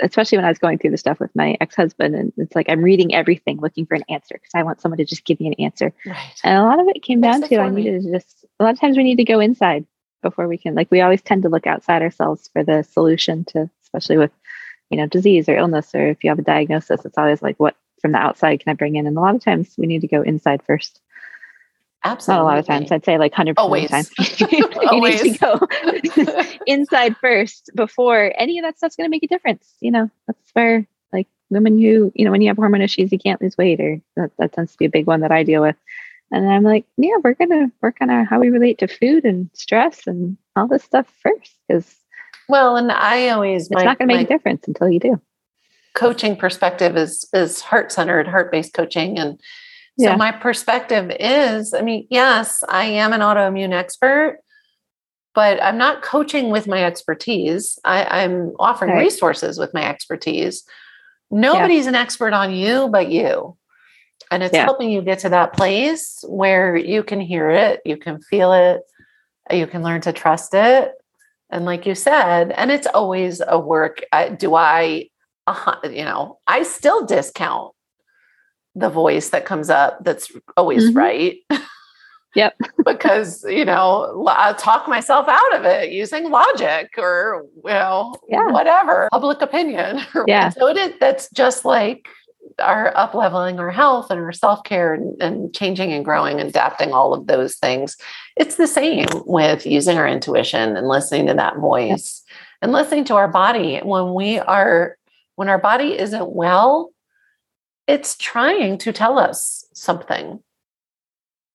especially 0.01 0.39
when 0.39 0.45
I 0.45 0.49
was 0.49 0.59
going 0.59 0.79
through 0.79 0.93
the 0.93 0.97
stuff 0.97 1.21
with 1.21 1.35
my 1.35 1.57
ex 1.61 1.77
husband, 1.77 2.15
and 2.15 2.33
it's 2.39 2.57
like 2.57 2.69
I'm 2.69 2.83
reading 2.83 3.15
everything 3.15 3.61
looking 3.61 3.87
for 3.87 3.95
an 3.95 4.05
answer 4.09 4.35
because 4.35 4.53
I 4.55 4.63
want 4.63 4.81
someone 4.81 4.99
to 4.99 5.05
just 5.05 5.25
give 5.25 5.39
me 5.39 5.49
an 5.49 5.55
answer. 5.55 5.93
Right. 6.07 6.41
And 6.45 6.59
a 6.59 6.63
lot 6.63 6.81
of 6.81 6.89
it 6.89 7.03
came 7.03 7.21
down 7.21 7.43
to 7.43 7.59
I 7.59 7.69
needed 7.69 8.03
to 8.03 8.13
just, 8.13 8.45
a 8.59 8.65
lot 8.65 8.73
of 8.73 8.81
times 8.81 8.97
we 8.97 9.05
need 9.05 9.17
to 9.17 9.25
go 9.25 9.41
inside 9.41 9.85
before 10.23 10.49
we 10.49 10.57
can, 10.57 10.75
like, 10.75 10.91
we 10.91 11.01
always 11.01 11.21
tend 11.21 11.43
to 11.43 11.49
look 11.49 11.67
outside 11.67 12.01
ourselves 12.01 12.49
for 12.53 12.65
the 12.65 12.83
solution 12.85 13.45
to, 13.47 13.69
especially 13.83 14.17
with, 14.17 14.31
you 14.89 14.97
know, 14.97 15.07
disease 15.07 15.49
or 15.49 15.57
illness, 15.57 15.95
or 15.95 16.09
if 16.09 16.23
you 16.25 16.31
have 16.31 16.39
a 16.39 16.43
diagnosis, 16.43 17.05
it's 17.05 17.19
always 17.19 17.43
like, 17.43 17.59
what 17.59 17.77
from 18.01 18.13
the 18.13 18.19
outside 18.19 18.61
can 18.61 18.71
I 18.71 18.75
bring 18.75 18.97
in? 18.97 19.07
And 19.07 19.17
a 19.17 19.21
lot 19.21 19.35
of 19.35 19.45
times 19.45 19.75
we 19.77 19.87
need 19.87 20.01
to 20.01 20.09
go 20.09 20.23
inside 20.23 20.63
first. 20.63 21.01
Absolutely. 22.05 22.39
Not 22.39 22.45
a 22.45 22.49
lot 22.51 22.59
of 22.59 22.67
times. 22.67 22.91
I'd 22.91 23.05
say 23.05 23.19
like 23.19 23.33
100% 23.33 23.55
Always. 23.57 23.85
of 23.85 23.91
the 23.91 24.67
time. 24.73 24.89
Always. 24.89 25.23
need 25.23 25.35
to 25.35 26.25
go 26.25 26.53
inside 26.67 27.17
first 27.19 27.71
before 27.75 28.33
any 28.37 28.59
of 28.59 28.65
that 28.65 28.77
stuff's 28.77 28.97
going 28.97 29.07
to 29.07 29.11
make 29.11 29.23
a 29.23 29.29
difference. 29.29 29.75
You 29.81 29.93
know, 29.93 30.11
that's 30.27 30.51
where 30.53 30.87
like 31.13 31.29
women 31.51 31.79
who, 31.79 32.13
you 32.15 32.25
know, 32.25 32.31
when 32.31 32.41
you 32.41 32.49
have 32.49 32.57
hormone 32.57 32.83
issues, 32.83 33.13
you 33.13 33.19
can't 33.19 33.41
lose 33.41 33.57
weight 33.57 33.81
or 33.81 34.01
that, 34.17 34.33
that 34.39 34.53
tends 34.53 34.73
to 34.73 34.79
be 34.79 34.87
a 34.87 34.91
big 34.91 35.07
one 35.07 35.21
that 35.21 35.33
I 35.33 35.45
deal 35.45 35.63
with. 35.63 35.77
And 36.33 36.51
I'm 36.51 36.63
like, 36.63 36.87
yeah, 36.97 37.17
we're 37.23 37.35
going 37.35 37.51
to 37.51 37.71
work 37.83 37.99
on 38.01 38.11
our, 38.11 38.25
how 38.25 38.41
we 38.41 38.49
relate 38.49 38.79
to 38.79 38.89
food 38.89 39.25
and 39.25 39.51
stress 39.53 40.07
and 40.07 40.37
all 40.57 40.67
this 40.67 40.83
stuff 40.83 41.07
first. 41.23 41.55
Cause 41.71 41.95
well, 42.49 42.77
and 42.77 42.91
I 42.91 43.29
always, 43.29 43.67
it's 43.67 43.75
my, 43.75 43.85
not 43.85 43.99
going 43.99 44.09
to 44.09 44.15
make 44.17 44.29
a 44.29 44.33
difference 44.33 44.67
until 44.67 44.89
you 44.89 44.99
do. 44.99 45.21
Coaching 45.95 46.37
perspective 46.37 46.97
is, 46.97 47.29
is 47.35 47.61
heart 47.61 47.93
centered, 47.93 48.27
heart 48.27 48.51
based 48.51 48.73
coaching. 48.73 49.19
And 49.19 49.39
so 49.99 50.07
yeah. 50.07 50.17
my 50.17 50.33
perspective 50.33 51.13
is, 51.21 51.75
I 51.75 51.83
mean, 51.83 52.07
yes, 52.09 52.63
I 52.67 52.85
am 52.85 53.13
an 53.13 53.21
autoimmune 53.21 53.75
expert, 53.75 54.39
but 55.35 55.63
I'm 55.63 55.77
not 55.77 56.03
coaching 56.03 56.51
with 56.51 56.67
my 56.67 56.83
expertise. 56.83 57.79
I, 57.85 58.23
am 58.23 58.55
offering 58.59 58.93
right. 58.93 59.01
resources 59.01 59.59
with 59.59 59.75
my 59.75 59.85
expertise. 59.85 60.65
Nobody's 61.31 61.85
yeah. 61.85 61.91
an 61.91 61.95
expert 61.95 62.33
on 62.33 62.55
you 62.55 62.89
but 62.89 63.11
you. 63.11 63.57
And 64.31 64.43
it's 64.43 64.55
yeah. 64.55 64.65
helping 64.65 64.91
you 64.91 65.03
get 65.03 65.19
to 65.21 65.29
that 65.29 65.53
place 65.53 66.25
where 66.27 66.75
you 66.75 67.03
can 67.03 67.21
hear 67.21 67.51
it, 67.51 67.83
you 67.85 67.99
can 67.99 68.19
feel 68.23 68.55
it, 68.55 68.81
you 69.51 69.67
can 69.67 69.83
learn 69.83 70.01
to 70.03 70.13
trust 70.13 70.55
it. 70.55 70.93
And 71.51 71.67
like 71.67 71.85
you 71.85 71.95
said, 71.95 72.51
and 72.53 72.71
it's 72.71 72.87
always 72.87 73.43
a 73.47 73.59
work. 73.59 74.01
I, 74.11 74.31
do 74.31 74.55
I, 74.55 75.11
uh, 75.47 75.77
you 75.85 76.05
know, 76.05 76.39
I 76.47 76.63
still 76.63 77.05
discount 77.05 77.75
the 78.75 78.89
voice 78.89 79.31
that 79.31 79.45
comes 79.45 79.71
up 79.71 80.03
that's 80.05 80.33
always 80.57 80.85
mm-hmm. 80.89 80.99
right. 80.99 81.37
Yep. 82.35 82.57
because, 82.85 83.45
you 83.45 83.65
know, 83.65 84.25
I'll 84.29 84.55
talk 84.55 84.89
myself 84.89 85.29
out 85.29 85.55
of 85.55 85.65
it 85.65 85.91
using 85.91 86.31
logic 86.31 86.95
or, 86.99 87.47
you 87.57 87.71
know, 87.71 88.15
yeah. 88.29 88.47
whatever, 88.51 89.09
public 89.13 89.43
opinion. 89.43 90.01
Yeah. 90.27 90.51
so 90.51 90.69
it 90.69 90.77
is, 90.77 90.93
that's 91.01 91.29
just 91.31 91.65
like 91.65 92.07
our 92.59 92.97
up 92.97 93.15
leveling 93.15 93.59
our 93.59 93.71
health 93.71 94.11
and 94.11 94.21
our 94.21 94.33
self 94.33 94.63
care 94.63 94.95
and, 94.95 95.21
and, 95.21 95.55
changing 95.55 95.93
and 95.93 96.05
growing 96.05 96.39
and 96.39 96.51
adapting 96.51 96.93
all 96.93 97.13
of 97.13 97.27
those 97.27 97.57
things. 97.57 97.97
It's 98.37 98.57
the 98.57 98.67
same 98.67 99.07
with 99.27 99.67
using 99.67 99.99
our 99.99 100.07
intuition 100.07 100.77
and 100.77 100.87
listening 100.87 101.27
to 101.27 101.35
that 101.35 101.57
voice 101.57 102.23
and 102.61 102.73
listening 102.73 103.05
to 103.05 103.15
our 103.15 103.29
body. 103.29 103.79
When 103.79 104.15
we 104.15 104.39
are, 104.39 104.97
when 105.37 105.49
our 105.49 105.59
body 105.59 105.99
isn't 105.99 106.31
well, 106.31 106.92
it's 107.87 108.17
trying 108.17 108.79
to 108.79 108.93
tell 108.93 109.19
us 109.19 109.67
something. 109.73 110.41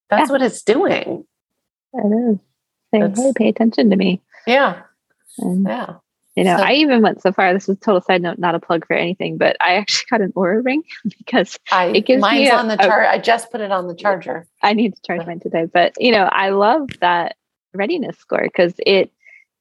That's 0.10 0.30
yeah. 0.30 0.32
what 0.32 0.42
it's 0.42 0.62
doing. 0.62 1.26
It 1.94 2.34
is. 2.34 2.40
Say, 2.94 3.22
hey, 3.22 3.34
pay 3.36 3.50
attention 3.50 3.90
to 3.90 3.96
me. 3.96 4.22
Yeah. 4.46 4.82
And, 5.40 5.66
yeah. 5.66 5.96
You 6.36 6.44
know, 6.44 6.58
so, 6.58 6.64
I 6.64 6.74
even 6.74 7.02
went 7.02 7.22
so 7.22 7.32
far. 7.32 7.52
This 7.52 7.64
is 7.64 7.78
a 7.78 7.80
total 7.80 8.00
side 8.00 8.22
note, 8.22 8.38
not 8.38 8.54
a 8.54 8.60
plug 8.60 8.86
for 8.86 8.94
anything, 8.94 9.38
but 9.38 9.58
I 9.60 9.74
actually 9.74 10.06
got 10.12 10.22
an 10.22 10.32
Oura 10.34 10.64
ring 10.64 10.84
because 11.18 11.58
I, 11.72 11.88
it 11.88 12.06
gives 12.06 12.22
mine's 12.22 12.42
me 12.42 12.50
a, 12.50 12.56
on 12.56 12.68
the 12.68 12.78
charger. 12.78 13.08
I 13.08 13.18
just 13.18 13.52
put 13.52 13.60
it 13.60 13.72
on 13.72 13.88
the 13.88 13.96
charger. 13.96 14.48
I 14.62 14.74
need 14.74 14.96
to 14.96 15.02
charge 15.02 15.26
mine 15.26 15.40
today, 15.40 15.66
but 15.66 15.94
you 15.98 16.12
know, 16.12 16.26
I 16.26 16.50
love 16.50 16.90
that 17.02 17.38
readiness 17.74 18.18
score 18.18 18.44
because 18.44 18.76
it 18.86 19.12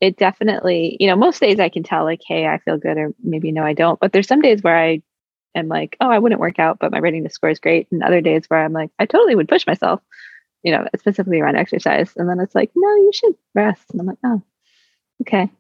it 0.03 0.19
definitely, 0.19 0.99
you 1.01 1.07
know, 1.07 1.17
most 1.17 1.41
days 1.41 1.59
I 1.59 1.71
can 1.71 1.83
tell 1.83 2.05
like, 2.05 2.21
hey, 2.27 2.47
I 2.47 2.59
feel 2.59 2.77
good, 2.77 2.99
or 2.99 3.15
maybe 3.25 3.53
no, 3.53 3.63
I 3.63 3.73
don't. 3.73 3.99
But 3.99 4.13
there's 4.13 4.29
some 4.29 4.43
days 4.43 4.63
where 4.63 4.77
I 4.77 5.01
am 5.59 5.69
like, 5.69 5.97
oh, 6.01 6.11
I 6.11 6.19
wouldn't 6.19 6.41
work 6.41 6.59
out, 6.59 6.79
but 6.79 6.93
my 6.93 6.99
readiness 6.99 7.35
score 7.35 7.51
is 7.51 7.59
great. 7.59 7.89
And 7.91 8.03
other 8.03 8.21
days 8.21 8.45
where 8.49 8.65
I'm 8.65 8.73
like, 8.73 8.91
I 8.99 9.07
totally 9.07 9.35
would 9.35 9.49
push 9.49 9.67
myself, 9.67 10.01
you 10.63 10.73
know, 10.73 10.87
specifically 10.97 11.41
around 11.41 11.57
exercise. 11.57 12.13
And 12.17 12.29
then 12.29 12.41
it's 12.41 12.55
like, 12.55 12.71
no, 12.75 12.95
you 12.97 13.11
should 13.13 13.35
rest. 13.55 13.85
And 13.91 14.01
I'm 14.01 14.07
like, 14.07 14.19
oh, 14.25 14.43
okay. 15.23 15.51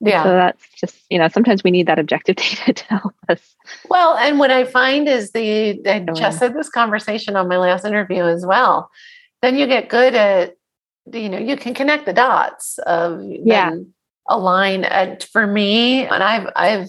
Yeah. 0.00 0.22
So 0.22 0.30
that's 0.30 0.66
just, 0.78 0.96
you 1.10 1.18
know, 1.18 1.28
sometimes 1.28 1.62
we 1.62 1.70
need 1.70 1.86
that 1.86 1.98
objective 1.98 2.36
data 2.36 2.72
to 2.72 2.84
help 2.84 3.14
us. 3.28 3.54
Well, 3.88 4.16
and 4.16 4.38
what 4.38 4.50
I 4.50 4.64
find 4.64 5.08
is 5.08 5.32
the, 5.32 5.80
I 5.86 6.00
just 6.14 6.40
had 6.40 6.54
this 6.54 6.70
conversation 6.70 7.36
on 7.36 7.48
my 7.48 7.58
last 7.58 7.84
interview 7.84 8.24
as 8.24 8.44
well. 8.46 8.90
Then 9.42 9.56
you 9.56 9.66
get 9.66 9.88
good 9.88 10.14
at, 10.14 10.56
you 11.12 11.28
know, 11.28 11.38
you 11.38 11.56
can 11.56 11.74
connect 11.74 12.06
the 12.06 12.12
dots 12.12 12.78
of 12.86 13.22
yeah. 13.22 13.74
align. 14.28 14.84
And 14.84 15.22
for 15.22 15.46
me, 15.46 16.06
and 16.06 16.22
I've, 16.22 16.50
I've, 16.56 16.88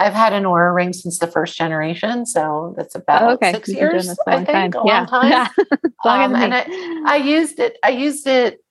I've 0.00 0.14
had 0.14 0.32
an 0.32 0.44
Oura 0.44 0.74
ring 0.74 0.94
since 0.94 1.18
the 1.18 1.26
first 1.26 1.58
generation, 1.58 2.24
so 2.24 2.74
that's 2.76 2.94
about 2.94 3.22
oh, 3.22 3.28
okay. 3.34 3.52
six 3.52 3.68
You've 3.68 3.78
years. 3.78 4.18
I 4.26 4.44
think 4.44 4.72
time. 4.72 4.82
a 4.82 4.86
yeah. 4.86 4.98
long 5.00 5.06
time. 5.06 5.30
Yeah. 5.30 5.48
um, 6.04 6.34
and 6.34 6.54
I, 6.54 6.64
I 7.06 7.16
used 7.16 7.58
it. 7.58 7.76
I 7.82 7.90
used 7.90 8.26
it 8.26 8.64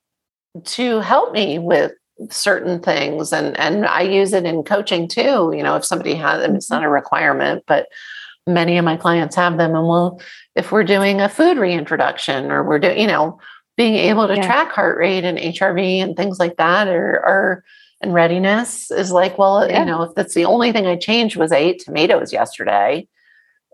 to 0.64 0.98
help 0.98 1.32
me 1.32 1.60
with 1.60 1.92
certain 2.30 2.80
things, 2.80 3.32
and 3.32 3.56
and 3.58 3.86
I 3.86 4.02
use 4.02 4.32
it 4.32 4.44
in 4.44 4.64
coaching 4.64 5.06
too. 5.06 5.52
You 5.56 5.62
know, 5.62 5.76
if 5.76 5.84
somebody 5.84 6.14
has 6.16 6.42
them, 6.42 6.56
it's 6.56 6.68
not 6.68 6.82
a 6.82 6.86
mm-hmm. 6.86 6.94
requirement, 6.94 7.62
but 7.68 7.86
many 8.48 8.76
of 8.76 8.84
my 8.84 8.96
clients 8.96 9.36
have 9.36 9.56
them, 9.56 9.76
and 9.76 9.86
we'll 9.86 10.20
if 10.56 10.72
we're 10.72 10.82
doing 10.82 11.20
a 11.20 11.28
food 11.28 11.58
reintroduction 11.58 12.50
or 12.50 12.64
we're 12.64 12.80
doing, 12.80 12.98
you 12.98 13.06
know, 13.06 13.38
being 13.76 13.94
able 13.94 14.26
to 14.26 14.34
yeah. 14.34 14.46
track 14.46 14.72
heart 14.72 14.98
rate 14.98 15.24
and 15.24 15.38
HRV 15.38 16.02
and 16.02 16.16
things 16.16 16.40
like 16.40 16.56
that, 16.56 16.88
or 16.88 17.22
or 17.24 17.64
and 18.00 18.14
readiness 18.14 18.90
is 18.90 19.12
like, 19.12 19.38
well, 19.38 19.68
yeah. 19.68 19.80
you 19.80 19.86
know, 19.86 20.02
if 20.02 20.14
that's 20.14 20.34
the 20.34 20.44
only 20.44 20.72
thing 20.72 20.86
I 20.86 20.96
changed 20.96 21.36
was 21.36 21.52
I 21.52 21.58
ate 21.58 21.80
tomatoes 21.80 22.32
yesterday, 22.32 23.06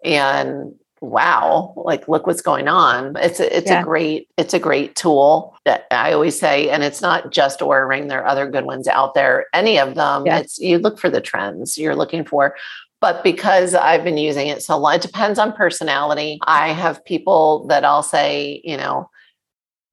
and 0.05 0.75
wow 1.03 1.75
like 1.77 2.09
look 2.09 2.27
what's 2.27 2.41
going 2.41 2.69
on 2.69 3.15
it's 3.17 3.39
a, 3.39 3.57
it's 3.57 3.71
yeah. 3.71 3.83
a 3.83 3.85
great 3.85 4.29
it's 4.39 4.55
a 4.55 4.59
great 4.59 4.97
tool 4.97 5.55
that 5.67 5.87
i 5.91 6.11
always 6.11 6.39
say 6.39 6.71
and 6.71 6.83
it's 6.83 7.03
not 7.03 7.31
just 7.31 7.61
Oura 7.61 7.87
ring 7.87 8.09
there 8.09 8.23
are 8.23 8.27
other 8.27 8.51
good 8.51 8.65
ones 8.65 8.89
out 8.89 9.13
there 9.13 9.45
any 9.53 9.79
of 9.79 9.95
them 9.95 10.25
yeah. 10.25 10.39
it's 10.39 10.59
you 10.59 10.79
look 10.79 10.99
for 10.99 11.11
the 11.11 11.21
trends 11.21 11.77
you're 11.77 11.95
looking 11.95 12.25
for 12.25 12.57
but 13.01 13.23
because 13.23 13.75
I've 13.75 14.05
been 14.05 14.17
using 14.17 14.49
it 14.49 14.63
so 14.63 14.79
long, 14.79 14.95
it 14.95 15.03
depends 15.03 15.39
on 15.39 15.53
personality. 15.53 16.39
I 16.43 16.69
have 16.69 17.05
people 17.05 17.67
that 17.67 17.85
I'll 17.85 18.03
say, 18.03 18.61
you 18.65 18.77
know, 18.77 19.11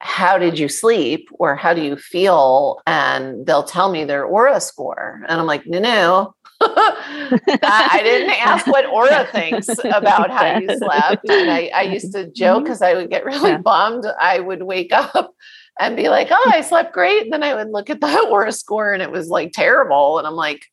how 0.04 0.38
did 0.38 0.60
you 0.60 0.68
sleep 0.68 1.30
or 1.39 1.56
how 1.56 1.74
do 1.74 1.82
you 1.82 1.95
feel? 1.95 2.82
And 2.86 3.45
they'll 3.45 3.64
tell 3.64 3.89
me 3.89 4.04
their 4.04 4.28
Oura 4.28 4.62
score. 4.62 5.24
And 5.28 5.39
I'm 5.39 5.47
like, 5.47 5.66
no, 5.66 5.80
no. 5.80 6.36
I 6.62 8.01
didn't 8.04 8.32
ask 8.32 8.68
what 8.68 8.86
Oura 8.86 9.30
thinks 9.32 9.70
about 9.84 10.30
how 10.30 10.58
you 10.60 10.78
slept. 10.78 11.26
And 11.30 11.49
I, 11.49 11.72
I 11.74 11.82
used 11.84 12.12
to 12.14 12.30
joke 12.30 12.64
because 12.64 12.82
mm-hmm. 12.82 12.97
I 12.97 13.01
would 13.01 13.10
get 13.10 13.26
really 13.26 13.51
yeah. 13.51 13.58
bummed. 13.58 14.06
I 14.20 14.39
would 14.39 14.64
wake 14.64 14.91
up 14.93 15.34
and 15.80 15.95
be 15.95 16.10
like, 16.10 16.28
oh, 16.32 16.51
I 16.54 16.62
slept 16.62 16.93
great. 16.93 17.24
And 17.24 17.34
then 17.34 17.43
I 17.43 17.56
would 17.56 17.72
look 17.72 17.89
at 17.89 18.01
the 18.01 18.08
Oura 18.08 18.54
score 18.54 18.93
and 18.93 19.01
it 19.01 19.12
was 19.12 19.30
like 19.30 19.54
terrible. 19.54 20.18
And 20.18 20.28
I'm 20.28 20.36
like, 20.36 20.66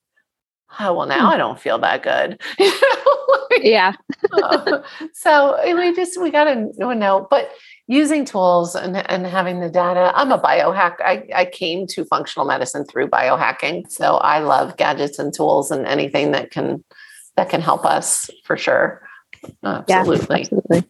oh 0.79 0.95
well 0.95 1.07
now 1.07 1.27
hmm. 1.27 1.35
i 1.35 1.37
don't 1.37 1.59
feel 1.59 1.79
that 1.79 2.01
good 2.01 2.41
yeah 3.61 3.93
uh, 4.33 4.81
so 5.13 5.59
we 5.77 5.95
just 5.97 6.21
we 6.21 6.31
got 6.31 6.45
to 6.45 6.95
know 6.95 7.27
but 7.29 7.51
using 7.91 8.25
tools 8.25 8.77
and, 8.77 8.97
and 8.97 9.27
having 9.27 9.61
the 9.61 9.69
data 9.69 10.13
i'm 10.15 10.33
a 10.33 10.39
biohack 10.39 10.95
I, 11.01 11.29
I 11.35 11.45
came 11.45 11.87
to 11.89 12.05
functional 12.05 12.47
medicine 12.47 12.85
through 12.85 13.09
biohacking 13.09 13.91
so 13.91 14.17
i 14.17 14.39
love 14.39 14.77
gadgets 14.77 15.19
and 15.19 15.35
tools 15.35 15.71
and 15.71 15.87
anything 15.87 16.31
that 16.33 16.51
can 16.51 16.85
that 17.37 17.51
can 17.51 17.61
help 17.61 17.85
us 17.85 18.31
for 18.45 18.57
sure 18.57 19.03
absolutely, 19.55 19.87
yeah, 19.89 20.41
absolutely. 20.41 20.85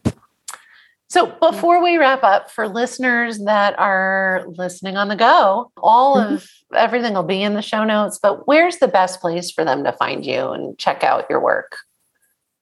So, 1.11 1.25
before 1.41 1.83
we 1.83 1.97
wrap 1.97 2.23
up, 2.23 2.49
for 2.49 2.69
listeners 2.69 3.39
that 3.39 3.77
are 3.77 4.45
listening 4.47 4.95
on 4.95 5.09
the 5.09 5.17
go, 5.17 5.69
all 5.75 6.15
mm-hmm. 6.15 6.35
of 6.35 6.49
everything 6.73 7.15
will 7.15 7.23
be 7.23 7.43
in 7.43 7.53
the 7.53 7.61
show 7.61 7.83
notes, 7.83 8.17
but 8.17 8.47
where's 8.47 8.77
the 8.77 8.87
best 8.87 9.19
place 9.19 9.51
for 9.51 9.65
them 9.65 9.83
to 9.83 9.91
find 9.91 10.25
you 10.25 10.51
and 10.51 10.77
check 10.77 11.03
out 11.03 11.29
your 11.29 11.41
work? 11.41 11.79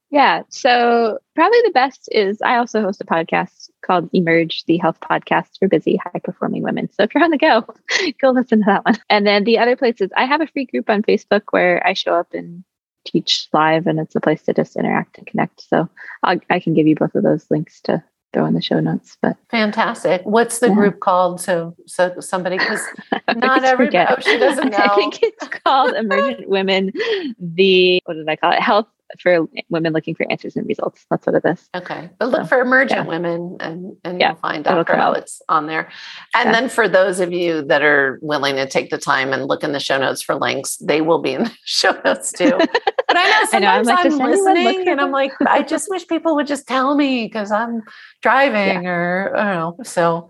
Yeah. 0.10 0.42
So, 0.50 1.20
probably 1.36 1.62
the 1.64 1.72
best 1.76 2.10
is 2.12 2.42
I 2.42 2.58
also 2.58 2.82
host 2.82 3.00
a 3.02 3.06
podcast 3.06 3.69
called 3.82 4.10
Emerge, 4.14 4.66
the 4.66 4.78
health 4.78 5.00
podcast 5.00 5.58
for 5.58 5.68
busy, 5.68 5.98
high 5.98 6.20
performing 6.24 6.64
women. 6.64 6.90
So, 6.92 7.04
if 7.04 7.14
you're 7.14 7.24
on 7.24 7.32
the 7.32 7.38
go, 7.38 7.66
go 8.22 8.32
listen 8.32 8.60
to 8.60 8.66
that 8.66 8.86
one. 8.86 8.98
And 9.10 9.26
then 9.26 9.44
the 9.44 9.58
other 9.58 9.76
places, 9.76 10.10
I 10.16 10.26
have 10.26 10.42
a 10.42 10.48
free 10.48 10.66
group 10.66 10.90
on 10.90 11.04
Facebook 11.04 11.44
where 11.52 11.86
I 11.86 11.94
show 11.94 12.14
up 12.14 12.34
and 12.34 12.64
teach 13.06 13.48
live, 13.54 13.88
and 13.88 14.00
it's 14.00 14.16
a 14.16 14.22
place 14.22 14.44
to 14.44 14.54
just 14.54 14.76
interact 14.76 15.18
and 15.18 15.28
connect. 15.28 15.62
So, 15.62 15.90
I'll, 16.24 16.40
I 16.50 16.60
can 16.60 16.74
give 16.74 16.88
you 16.88 16.96
both 16.96 17.16
of 17.16 17.24
those 17.24 17.46
links 17.50 17.82
to 17.82 18.04
throw 18.34 18.46
in 18.46 18.54
the 18.54 18.62
show 18.62 18.80
notes. 18.80 19.18
But 19.22 19.38
fantastic. 19.50 20.22
What's 20.24 20.60
the 20.60 20.68
yeah. 20.68 20.76
group 20.76 21.00
called? 21.00 21.42
So 21.42 21.76
so 21.88 22.20
somebody 22.20 22.58
because 22.58 22.82
not 23.36 23.64
everybody 23.64 24.06
oh, 24.10 24.20
she 24.22 24.38
doesn't 24.38 24.70
know. 24.70 24.78
I 24.80 24.96
think 24.96 25.20
it's 25.22 25.48
called 25.48 25.94
Emergent 25.94 26.48
Women. 26.48 26.92
The 27.40 28.02
what 28.06 28.16
did 28.16 28.30
I 28.30 28.36
call 28.36 28.52
it? 28.52 28.62
Health 28.62 28.88
for 29.20 29.47
women 29.70 29.93
looking 29.93 30.16
for 30.16 30.30
answers 30.30 30.55
and 30.55 30.68
results. 30.68 31.05
That's 31.10 31.26
what 31.26 31.36
it 31.36 31.45
is. 31.45 31.70
Okay. 31.76 32.10
But 32.20 32.30
look 32.30 32.41
so, 32.41 32.47
for 32.47 32.62
emergent 32.62 33.05
yeah. 33.05 33.07
women 33.07 33.57
and, 33.60 33.97
and 34.03 34.20
yeah, 34.20 34.30
you'll 34.30 34.38
find 34.38 34.64
Dr. 34.64 34.93
Alex 34.93 35.41
on 35.49 35.68
there. 35.68 35.91
And 36.36 36.47
yeah. 36.47 36.51
then 36.51 36.70
for 36.70 36.88
those 36.88 37.20
of 37.20 37.32
you 37.32 37.64
that 37.64 37.82
are 37.82 38.20
willing 38.22 38.55
to 38.55 38.68
take 38.68 38.89
the 38.89 38.97
time 38.97 39.34
and 39.34 39.45
look 39.45 39.64
in 39.64 39.72
the 39.72 39.80
show 39.80 39.97
notes 39.97 40.22
for 40.22 40.36
links, 40.36 40.78
they 40.78 41.01
will 41.01 41.20
be 41.22 41.34
in 41.34 41.43
the 41.45 41.55
show 41.66 41.99
notes 42.05 42.32
too. 42.32 42.51
But 42.57 43.18
I 43.18 43.30
know 43.30 43.45
sometimes 43.49 43.88
I 43.88 44.01
am 44.03 44.18
like, 44.18 44.30
listening 44.30 44.88
and 44.88 45.01
I'm 45.01 45.12
like, 45.12 45.32
I 45.45 45.64
just 45.64 45.89
wish 45.89 46.07
people 46.07 46.36
would 46.36 46.47
just 46.47 46.68
tell 46.68 46.95
me 46.95 47.26
because 47.26 47.51
I'm 47.51 47.82
driving 48.22 48.88
or 48.88 49.34
I 49.36 49.53
don't 49.53 49.78
know. 49.78 49.84
So 49.84 50.30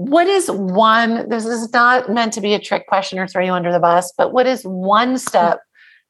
what 0.00 0.26
is 0.26 0.50
one 0.50 1.28
this 1.28 1.44
is 1.44 1.70
not 1.74 2.08
meant 2.08 2.32
to 2.32 2.40
be 2.40 2.54
a 2.54 2.58
trick 2.58 2.86
question 2.86 3.18
or 3.18 3.26
throw 3.26 3.44
you 3.44 3.52
under 3.52 3.70
the 3.70 3.78
bus 3.78 4.14
but 4.16 4.32
what 4.32 4.46
is 4.46 4.62
one 4.62 5.18
step 5.18 5.60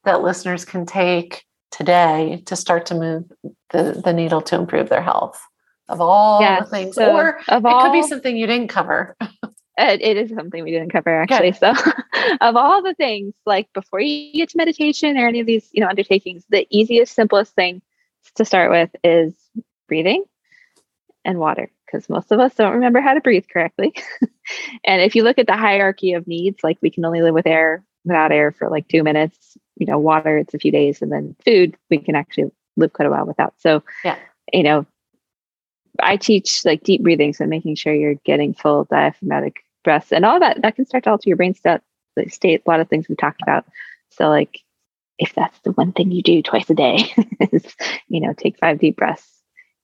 that 0.04 0.22
listeners 0.22 0.64
can 0.64 0.86
take 0.86 1.44
today 1.70 2.42
to 2.46 2.56
start 2.56 2.86
to 2.86 2.94
move 2.94 3.30
the, 3.70 4.00
the 4.04 4.12
needle 4.12 4.42
to 4.42 4.56
improve 4.56 4.88
their 4.88 5.02
health 5.02 5.40
of 5.90 6.00
all 6.00 6.40
yes, 6.40 6.64
the 6.64 6.70
things. 6.70 6.94
so 6.94 7.14
or 7.14 7.40
it 7.48 7.64
all, 7.64 7.82
could 7.82 7.92
be 7.92 8.02
something 8.02 8.36
you 8.36 8.46
didn't 8.46 8.68
cover. 8.68 9.16
It, 9.76 10.02
it 10.02 10.16
is 10.16 10.30
something 10.30 10.62
we 10.62 10.70
didn't 10.70 10.90
cover 10.90 11.22
actually. 11.22 11.52
So 11.52 11.70
of 12.40 12.56
all 12.56 12.82
the 12.82 12.94
things 12.94 13.34
like 13.46 13.72
before 13.72 14.00
you 14.00 14.32
get 14.32 14.50
to 14.50 14.58
meditation 14.58 15.16
or 15.16 15.26
any 15.26 15.40
of 15.40 15.46
these 15.46 15.68
you 15.72 15.80
know 15.80 15.88
undertakings 15.88 16.44
the 16.48 16.66
easiest 16.70 17.14
simplest 17.14 17.54
thing 17.54 17.82
to 18.36 18.44
start 18.44 18.70
with 18.70 18.90
is 19.02 19.34
breathing 19.88 20.24
and 21.24 21.38
water 21.38 21.70
because 21.86 22.08
most 22.08 22.30
of 22.30 22.40
us 22.40 22.54
don't 22.54 22.74
remember 22.74 23.00
how 23.00 23.14
to 23.14 23.20
breathe 23.20 23.46
correctly. 23.52 23.94
And 24.84 25.00
if 25.00 25.14
you 25.14 25.22
look 25.22 25.38
at 25.38 25.46
the 25.46 25.56
hierarchy 25.56 26.14
of 26.14 26.26
needs 26.26 26.64
like 26.64 26.78
we 26.82 26.90
can 26.90 27.04
only 27.04 27.22
live 27.22 27.34
with 27.34 27.46
air 27.46 27.84
without 28.04 28.32
air 28.32 28.50
for 28.50 28.68
like 28.68 28.88
two 28.88 29.04
minutes 29.04 29.56
you 29.80 29.86
know, 29.86 29.98
water, 29.98 30.38
it's 30.38 30.54
a 30.54 30.58
few 30.58 30.70
days, 30.70 31.02
and 31.02 31.10
then 31.10 31.34
food, 31.44 31.76
we 31.88 31.98
can 31.98 32.14
actually 32.14 32.52
live 32.76 32.92
quite 32.92 33.06
a 33.06 33.10
while 33.10 33.26
without. 33.26 33.54
So, 33.58 33.82
yeah, 34.04 34.16
you 34.52 34.62
know, 34.62 34.86
I 36.00 36.16
teach 36.16 36.64
like 36.64 36.84
deep 36.84 37.02
breathing, 37.02 37.32
so 37.32 37.46
making 37.46 37.74
sure 37.74 37.94
you're 37.94 38.14
getting 38.14 38.54
full 38.54 38.84
diaphragmatic 38.84 39.64
breaths 39.82 40.12
and 40.12 40.24
all 40.24 40.38
that. 40.38 40.62
That 40.62 40.76
can 40.76 40.86
start 40.86 41.04
to 41.04 41.10
alter 41.10 41.28
your 41.28 41.36
brain 41.36 41.54
state. 41.54 41.80
State 42.28 42.62
a 42.66 42.70
lot 42.70 42.80
of 42.80 42.88
things 42.88 43.08
we 43.08 43.16
talked 43.16 43.40
about. 43.40 43.64
So, 44.10 44.28
like, 44.28 44.60
if 45.18 45.34
that's 45.34 45.58
the 45.60 45.72
one 45.72 45.92
thing 45.92 46.10
you 46.10 46.22
do 46.22 46.42
twice 46.42 46.68
a 46.68 46.74
day, 46.74 47.12
is 47.52 47.64
you 48.08 48.20
know, 48.20 48.34
take 48.34 48.58
five 48.58 48.78
deep 48.78 48.96
breaths 48.96 49.39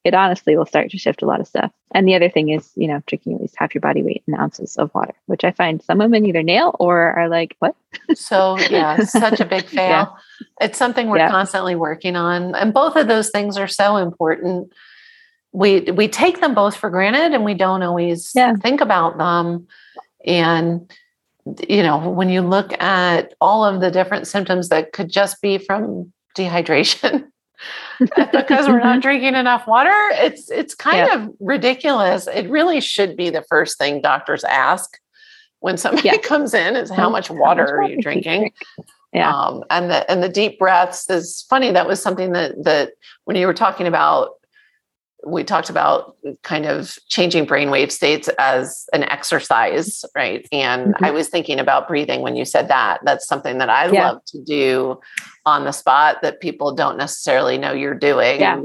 it 0.06 0.14
honestly 0.14 0.56
will 0.56 0.64
start 0.64 0.88
to 0.90 0.98
shift 0.98 1.20
a 1.20 1.26
lot 1.26 1.40
of 1.40 1.48
stuff. 1.48 1.72
And 1.92 2.06
the 2.06 2.14
other 2.14 2.30
thing 2.30 2.50
is, 2.50 2.70
you 2.76 2.86
know, 2.86 3.02
drinking 3.06 3.34
at 3.34 3.40
least 3.40 3.56
half 3.58 3.74
your 3.74 3.80
body 3.80 4.04
weight 4.04 4.22
in 4.28 4.34
ounces 4.34 4.76
of 4.76 4.94
water, 4.94 5.14
which 5.26 5.42
I 5.42 5.50
find 5.50 5.82
some 5.82 5.98
women 5.98 6.24
either 6.24 6.44
nail 6.44 6.76
or 6.78 7.10
are 7.18 7.28
like, 7.28 7.56
what? 7.58 7.74
so, 8.14 8.56
yeah, 8.70 9.02
such 9.04 9.40
a 9.40 9.44
big 9.44 9.64
fail. 9.66 9.88
Yeah. 9.88 10.06
It's 10.60 10.78
something 10.78 11.08
we're 11.08 11.18
yeah. 11.18 11.30
constantly 11.30 11.74
working 11.74 12.14
on. 12.14 12.54
And 12.54 12.72
both 12.72 12.94
of 12.94 13.08
those 13.08 13.30
things 13.30 13.56
are 13.58 13.66
so 13.66 13.96
important. 13.96 14.72
We 15.52 15.80
we 15.80 16.06
take 16.06 16.40
them 16.40 16.54
both 16.54 16.76
for 16.76 16.88
granted 16.88 17.34
and 17.34 17.44
we 17.44 17.54
don't 17.54 17.82
always 17.82 18.30
yeah. 18.34 18.54
think 18.54 18.80
about 18.80 19.18
them. 19.18 19.66
And 20.24 20.88
you 21.68 21.82
know, 21.82 22.10
when 22.10 22.28
you 22.28 22.42
look 22.42 22.80
at 22.80 23.34
all 23.40 23.64
of 23.64 23.80
the 23.80 23.90
different 23.90 24.28
symptoms 24.28 24.68
that 24.68 24.92
could 24.92 25.10
just 25.10 25.40
be 25.40 25.58
from 25.58 26.12
dehydration 26.36 27.24
because 27.98 28.68
we're 28.68 28.78
not 28.78 29.00
drinking 29.00 29.34
enough 29.34 29.66
water 29.66 29.92
it's 30.12 30.50
it's 30.50 30.74
kind 30.74 31.08
yeah. 31.08 31.14
of 31.14 31.30
ridiculous 31.40 32.26
it 32.28 32.48
really 32.48 32.80
should 32.80 33.16
be 33.16 33.30
the 33.30 33.42
first 33.42 33.78
thing 33.78 34.00
doctors 34.00 34.44
ask 34.44 34.98
when 35.60 35.76
somebody 35.76 36.08
yeah. 36.08 36.16
comes 36.22 36.54
in 36.54 36.76
is 36.76 36.90
how 36.90 37.08
much 37.08 37.30
water 37.30 37.66
how 37.66 37.82
much 37.82 37.90
are 37.90 37.94
you 37.94 38.02
drinking 38.02 38.40
drink? 38.40 38.54
yeah 39.12 39.34
um, 39.34 39.64
and 39.70 39.90
the 39.90 40.10
and 40.10 40.22
the 40.22 40.28
deep 40.28 40.58
breaths 40.58 41.08
is 41.08 41.46
funny 41.48 41.70
that 41.70 41.86
was 41.86 42.02
something 42.02 42.32
that 42.32 42.52
that 42.62 42.92
when 43.24 43.36
you 43.36 43.46
were 43.46 43.54
talking 43.54 43.86
about 43.86 44.30
we 45.24 45.44
talked 45.44 45.70
about 45.70 46.16
kind 46.42 46.66
of 46.66 46.98
changing 47.08 47.46
brainwave 47.46 47.90
states 47.90 48.28
as 48.38 48.86
an 48.92 49.02
exercise, 49.04 50.04
right? 50.14 50.46
And 50.52 50.94
mm-hmm. 50.94 51.04
I 51.04 51.10
was 51.10 51.28
thinking 51.28 51.58
about 51.58 51.88
breathing 51.88 52.20
when 52.20 52.36
you 52.36 52.44
said 52.44 52.68
that. 52.68 53.00
That's 53.04 53.26
something 53.26 53.58
that 53.58 53.70
I 53.70 53.90
yeah. 53.90 54.10
love 54.10 54.24
to 54.26 54.42
do 54.42 55.00
on 55.44 55.64
the 55.64 55.72
spot 55.72 56.22
that 56.22 56.40
people 56.40 56.74
don't 56.74 56.98
necessarily 56.98 57.58
know 57.58 57.72
you're 57.72 57.94
doing. 57.94 58.40
Yeah. 58.40 58.60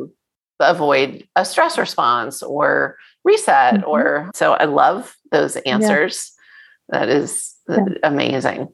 Avoid 0.59 1.27
a 1.35 1.43
stress 1.43 1.77
response 1.77 2.43
or 2.43 2.97
reset 3.23 3.75
mm-hmm. 3.75 3.89
or 3.89 4.31
so 4.35 4.53
I 4.53 4.65
love 4.65 5.15
those 5.31 5.55
answers. 5.57 6.31
Yeah. 6.91 6.99
That 6.99 7.09
is 7.09 7.55
amazing. 8.03 8.67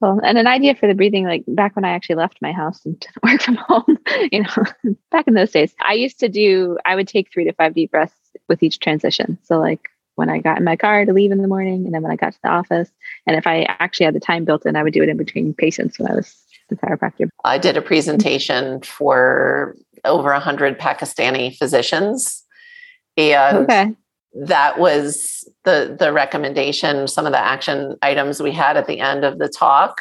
Well, 0.00 0.20
and 0.22 0.36
an 0.36 0.46
idea 0.46 0.74
for 0.74 0.86
the 0.86 0.94
breathing, 0.94 1.24
like 1.24 1.44
back 1.48 1.74
when 1.74 1.84
I 1.84 1.90
actually 1.90 2.16
left 2.16 2.42
my 2.42 2.52
house 2.52 2.84
and 2.84 2.98
didn't 3.00 3.22
work 3.22 3.40
from 3.40 3.54
home, 3.56 3.98
you 4.30 4.42
know, 4.42 4.94
back 5.10 5.26
in 5.26 5.34
those 5.34 5.50
days, 5.50 5.74
I 5.80 5.94
used 5.94 6.20
to 6.20 6.28
do, 6.28 6.78
I 6.84 6.94
would 6.94 7.08
take 7.08 7.32
three 7.32 7.44
to 7.44 7.52
five 7.52 7.74
deep 7.74 7.90
breaths 7.90 8.14
with 8.48 8.62
each 8.62 8.80
transition. 8.80 9.38
So, 9.44 9.58
like 9.58 9.88
when 10.16 10.30
I 10.30 10.38
got 10.38 10.58
in 10.58 10.64
my 10.64 10.76
car 10.76 11.04
to 11.04 11.12
leave 11.12 11.30
in 11.30 11.42
the 11.42 11.48
morning, 11.48 11.84
and 11.84 11.94
then 11.94 12.02
when 12.02 12.12
I 12.12 12.16
got 12.16 12.32
to 12.32 12.38
the 12.42 12.50
office, 12.50 12.90
and 13.26 13.36
if 13.36 13.46
I 13.46 13.62
actually 13.80 14.06
had 14.06 14.14
the 14.14 14.20
time 14.20 14.44
built 14.44 14.66
in, 14.66 14.76
I 14.76 14.82
would 14.82 14.92
do 14.92 15.02
it 15.02 15.08
in 15.08 15.16
between 15.16 15.54
patients 15.54 15.98
when 15.98 16.10
I 16.10 16.14
was 16.14 16.36
the 16.68 16.76
chiropractor. 16.76 17.28
I 17.44 17.58
did 17.58 17.76
a 17.76 17.82
presentation 17.82 18.82
for 18.82 19.76
over 20.04 20.32
a 20.32 20.40
hundred 20.40 20.78
Pakistani 20.78 21.56
physicians, 21.56 22.44
and 23.16 23.58
okay 23.58 23.94
that 24.44 24.78
was 24.78 25.48
the 25.64 25.96
the 25.98 26.12
recommendation 26.12 27.08
some 27.08 27.26
of 27.26 27.32
the 27.32 27.38
action 27.38 27.96
items 28.02 28.42
we 28.42 28.52
had 28.52 28.76
at 28.76 28.86
the 28.86 29.00
end 29.00 29.24
of 29.24 29.38
the 29.38 29.48
talk 29.48 30.00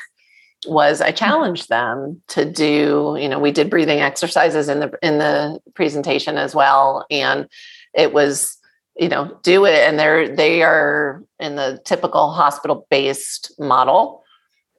was 0.67 0.99
i 0.99 1.11
challenged 1.11 1.69
them 1.69 2.21
to 2.27 2.43
do 2.43 3.17
you 3.19 3.29
know 3.29 3.39
we 3.39 3.51
did 3.51 3.69
breathing 3.69 3.99
exercises 3.99 4.67
in 4.67 4.79
the 4.79 4.91
in 5.01 5.19
the 5.19 5.59
presentation 5.73 6.37
as 6.37 6.53
well 6.53 7.05
and 7.09 7.47
it 7.93 8.13
was 8.13 8.57
you 8.99 9.07
know 9.07 9.37
do 9.43 9.65
it 9.65 9.87
and 9.87 9.97
they're 9.99 10.35
they 10.35 10.63
are 10.63 11.23
in 11.39 11.55
the 11.55 11.79
typical 11.85 12.31
hospital 12.31 12.87
based 12.89 13.53
model 13.59 14.23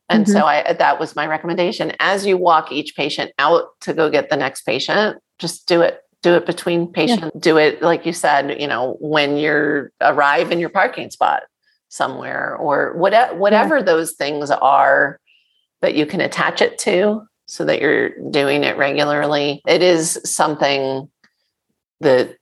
And 0.09 0.25
mm-hmm. 0.25 0.33
so 0.33 0.47
I 0.47 0.73
that 0.73 1.01
was 1.01 1.17
my 1.17 1.27
recommendation. 1.27 1.93
As 1.99 2.27
you 2.27 2.37
walk 2.37 2.71
each 2.71 2.95
patient 2.97 3.33
out 3.39 3.65
to 3.83 3.93
go 3.93 4.11
get 4.11 4.31
the 4.31 4.37
next 4.37 4.63
patient, 4.63 5.19
just 5.39 5.67
do 5.67 5.83
it. 5.83 6.01
Do 6.27 6.35
it 6.35 6.45
between 6.45 6.89
patients. 6.89 7.31
Yeah. 7.35 7.41
Do 7.41 7.57
it 7.57 7.83
like 7.83 8.05
you 8.05 8.12
said, 8.12 8.61
you 8.61 8.66
know, 8.66 8.97
when 8.99 9.37
you're 9.37 9.93
arrive 10.01 10.51
in 10.51 10.59
your 10.59 10.70
parking 10.70 11.09
spot 11.11 11.45
somewhere 11.89 12.57
or 12.57 12.97
whatever 12.97 13.37
whatever 13.37 13.77
yeah. 13.77 13.85
those 13.85 14.11
things 14.12 14.51
are 14.51 15.20
that 15.83 15.95
you 15.95 16.05
can 16.05 16.20
attach 16.20 16.61
it 16.61 16.79
to 16.79 17.22
so 17.47 17.64
that 17.64 17.81
you're 17.81 18.11
doing 18.31 18.64
it 18.64 18.77
regularly. 18.77 19.62
It 19.68 19.83
is 19.83 20.20
something 20.24 21.09
that 22.01 22.37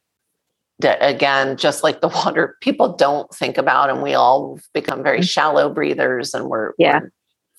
that 0.78 0.98
again 1.02 1.58
just 1.58 1.82
like 1.82 2.00
the 2.00 2.08
water 2.24 2.56
people 2.62 2.96
don't 2.96 3.30
think 3.34 3.58
about 3.58 3.90
and 3.90 4.02
we 4.02 4.14
all 4.14 4.58
become 4.72 5.02
very 5.02 5.20
mm. 5.20 5.28
shallow 5.28 5.68
breathers 5.68 6.32
and 6.32 6.46
we're 6.48 6.72
yeah 6.78 7.00
we're, 7.00 7.10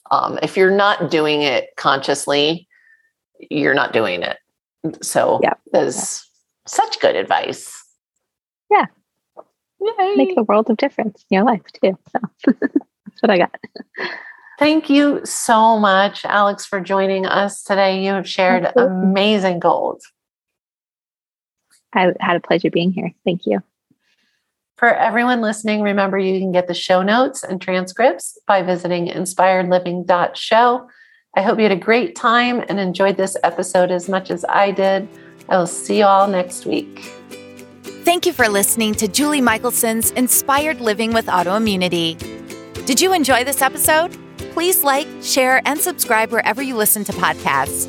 um, 0.09 0.39
if 0.41 0.57
you're 0.57 0.75
not 0.75 1.11
doing 1.11 1.43
it 1.43 1.69
consciously 1.77 2.67
you're 3.51 3.73
not 3.73 3.93
doing 3.93 4.21
it 4.21 4.37
so 5.01 5.39
yeah 5.43 5.53
there's 5.71 5.95
yeah. 5.95 6.71
such 6.71 6.99
good 6.99 7.15
advice 7.15 7.83
yeah 8.69 8.85
Yay. 9.81 10.15
make 10.15 10.37
a 10.37 10.43
world 10.43 10.69
of 10.69 10.77
difference 10.77 11.25
in 11.29 11.35
your 11.35 11.45
life 11.45 11.63
too 11.81 11.97
so 12.11 12.19
that's 12.45 13.21
what 13.21 13.29
i 13.29 13.37
got 13.37 13.55
Thank 14.57 14.89
you 14.89 15.19
so 15.25 15.77
much, 15.77 16.23
Alex, 16.23 16.65
for 16.65 16.79
joining 16.79 17.25
us 17.25 17.61
today. 17.61 18.05
You 18.05 18.11
have 18.11 18.27
shared 18.27 18.63
Absolutely. 18.65 18.95
amazing 19.03 19.59
gold. 19.59 20.01
I 21.93 22.13
had 22.19 22.37
a 22.37 22.39
pleasure 22.39 22.69
being 22.69 22.91
here. 22.91 23.11
Thank 23.25 23.45
you. 23.45 23.61
For 24.77 24.93
everyone 24.93 25.41
listening, 25.41 25.81
remember 25.81 26.17
you 26.17 26.39
can 26.39 26.51
get 26.51 26.67
the 26.67 26.73
show 26.73 27.01
notes 27.01 27.43
and 27.43 27.61
transcripts 27.61 28.37
by 28.47 28.61
visiting 28.61 29.07
inspiredliving.show. 29.07 30.87
I 31.37 31.41
hope 31.41 31.57
you 31.57 31.63
had 31.63 31.71
a 31.73 31.75
great 31.75 32.15
time 32.15 32.63
and 32.69 32.79
enjoyed 32.79 33.17
this 33.17 33.35
episode 33.43 33.91
as 33.91 34.07
much 34.07 34.31
as 34.31 34.45
I 34.47 34.71
did. 34.71 35.07
I 35.49 35.57
will 35.57 35.67
see 35.67 35.99
you 35.99 36.05
all 36.05 36.27
next 36.27 36.65
week. 36.65 37.11
Thank 38.05 38.25
you 38.25 38.31
for 38.31 38.47
listening 38.47 38.93
to 38.95 39.07
Julie 39.07 39.41
Michelson's 39.41 40.11
Inspired 40.11 40.79
Living 40.79 41.11
with 41.11 41.25
Autoimmunity. 41.25 42.17
Did 42.85 43.01
you 43.01 43.13
enjoy 43.13 43.43
this 43.43 43.61
episode? 43.61 44.17
Please 44.53 44.83
like, 44.83 45.07
share, 45.21 45.61
and 45.65 45.77
subscribe 45.79 46.31
wherever 46.31 46.61
you 46.61 46.75
listen 46.75 47.03
to 47.03 47.11
podcasts. 47.11 47.87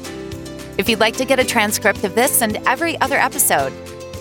If 0.76 0.88
you'd 0.88 1.00
like 1.00 1.16
to 1.18 1.24
get 1.24 1.38
a 1.38 1.44
transcript 1.44 2.02
of 2.02 2.16
this 2.16 2.42
and 2.42 2.56
every 2.66 3.00
other 3.00 3.16
episode, 3.16 3.72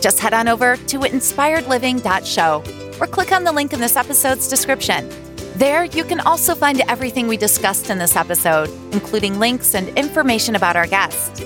just 0.02 0.20
head 0.20 0.34
on 0.34 0.48
over 0.48 0.78
to 0.78 1.00
inspiredliving.show 1.00 2.64
or 3.02 3.08
click 3.08 3.32
on 3.32 3.44
the 3.44 3.52
link 3.52 3.74
in 3.74 3.80
this 3.80 3.96
episode's 3.96 4.48
description. 4.48 5.10
There, 5.56 5.86
you 5.86 6.04
can 6.04 6.20
also 6.20 6.54
find 6.54 6.82
everything 6.90 7.30
we 7.30 7.38
discussed 7.38 7.90
in 7.90 7.98
this 7.98 8.18
episode, 8.18 8.70
including 8.92 9.40
links 9.40 9.74
and 9.74 9.88
information 9.98 10.56
about 10.56 10.76
our 10.76 10.86
guest. 10.86 11.46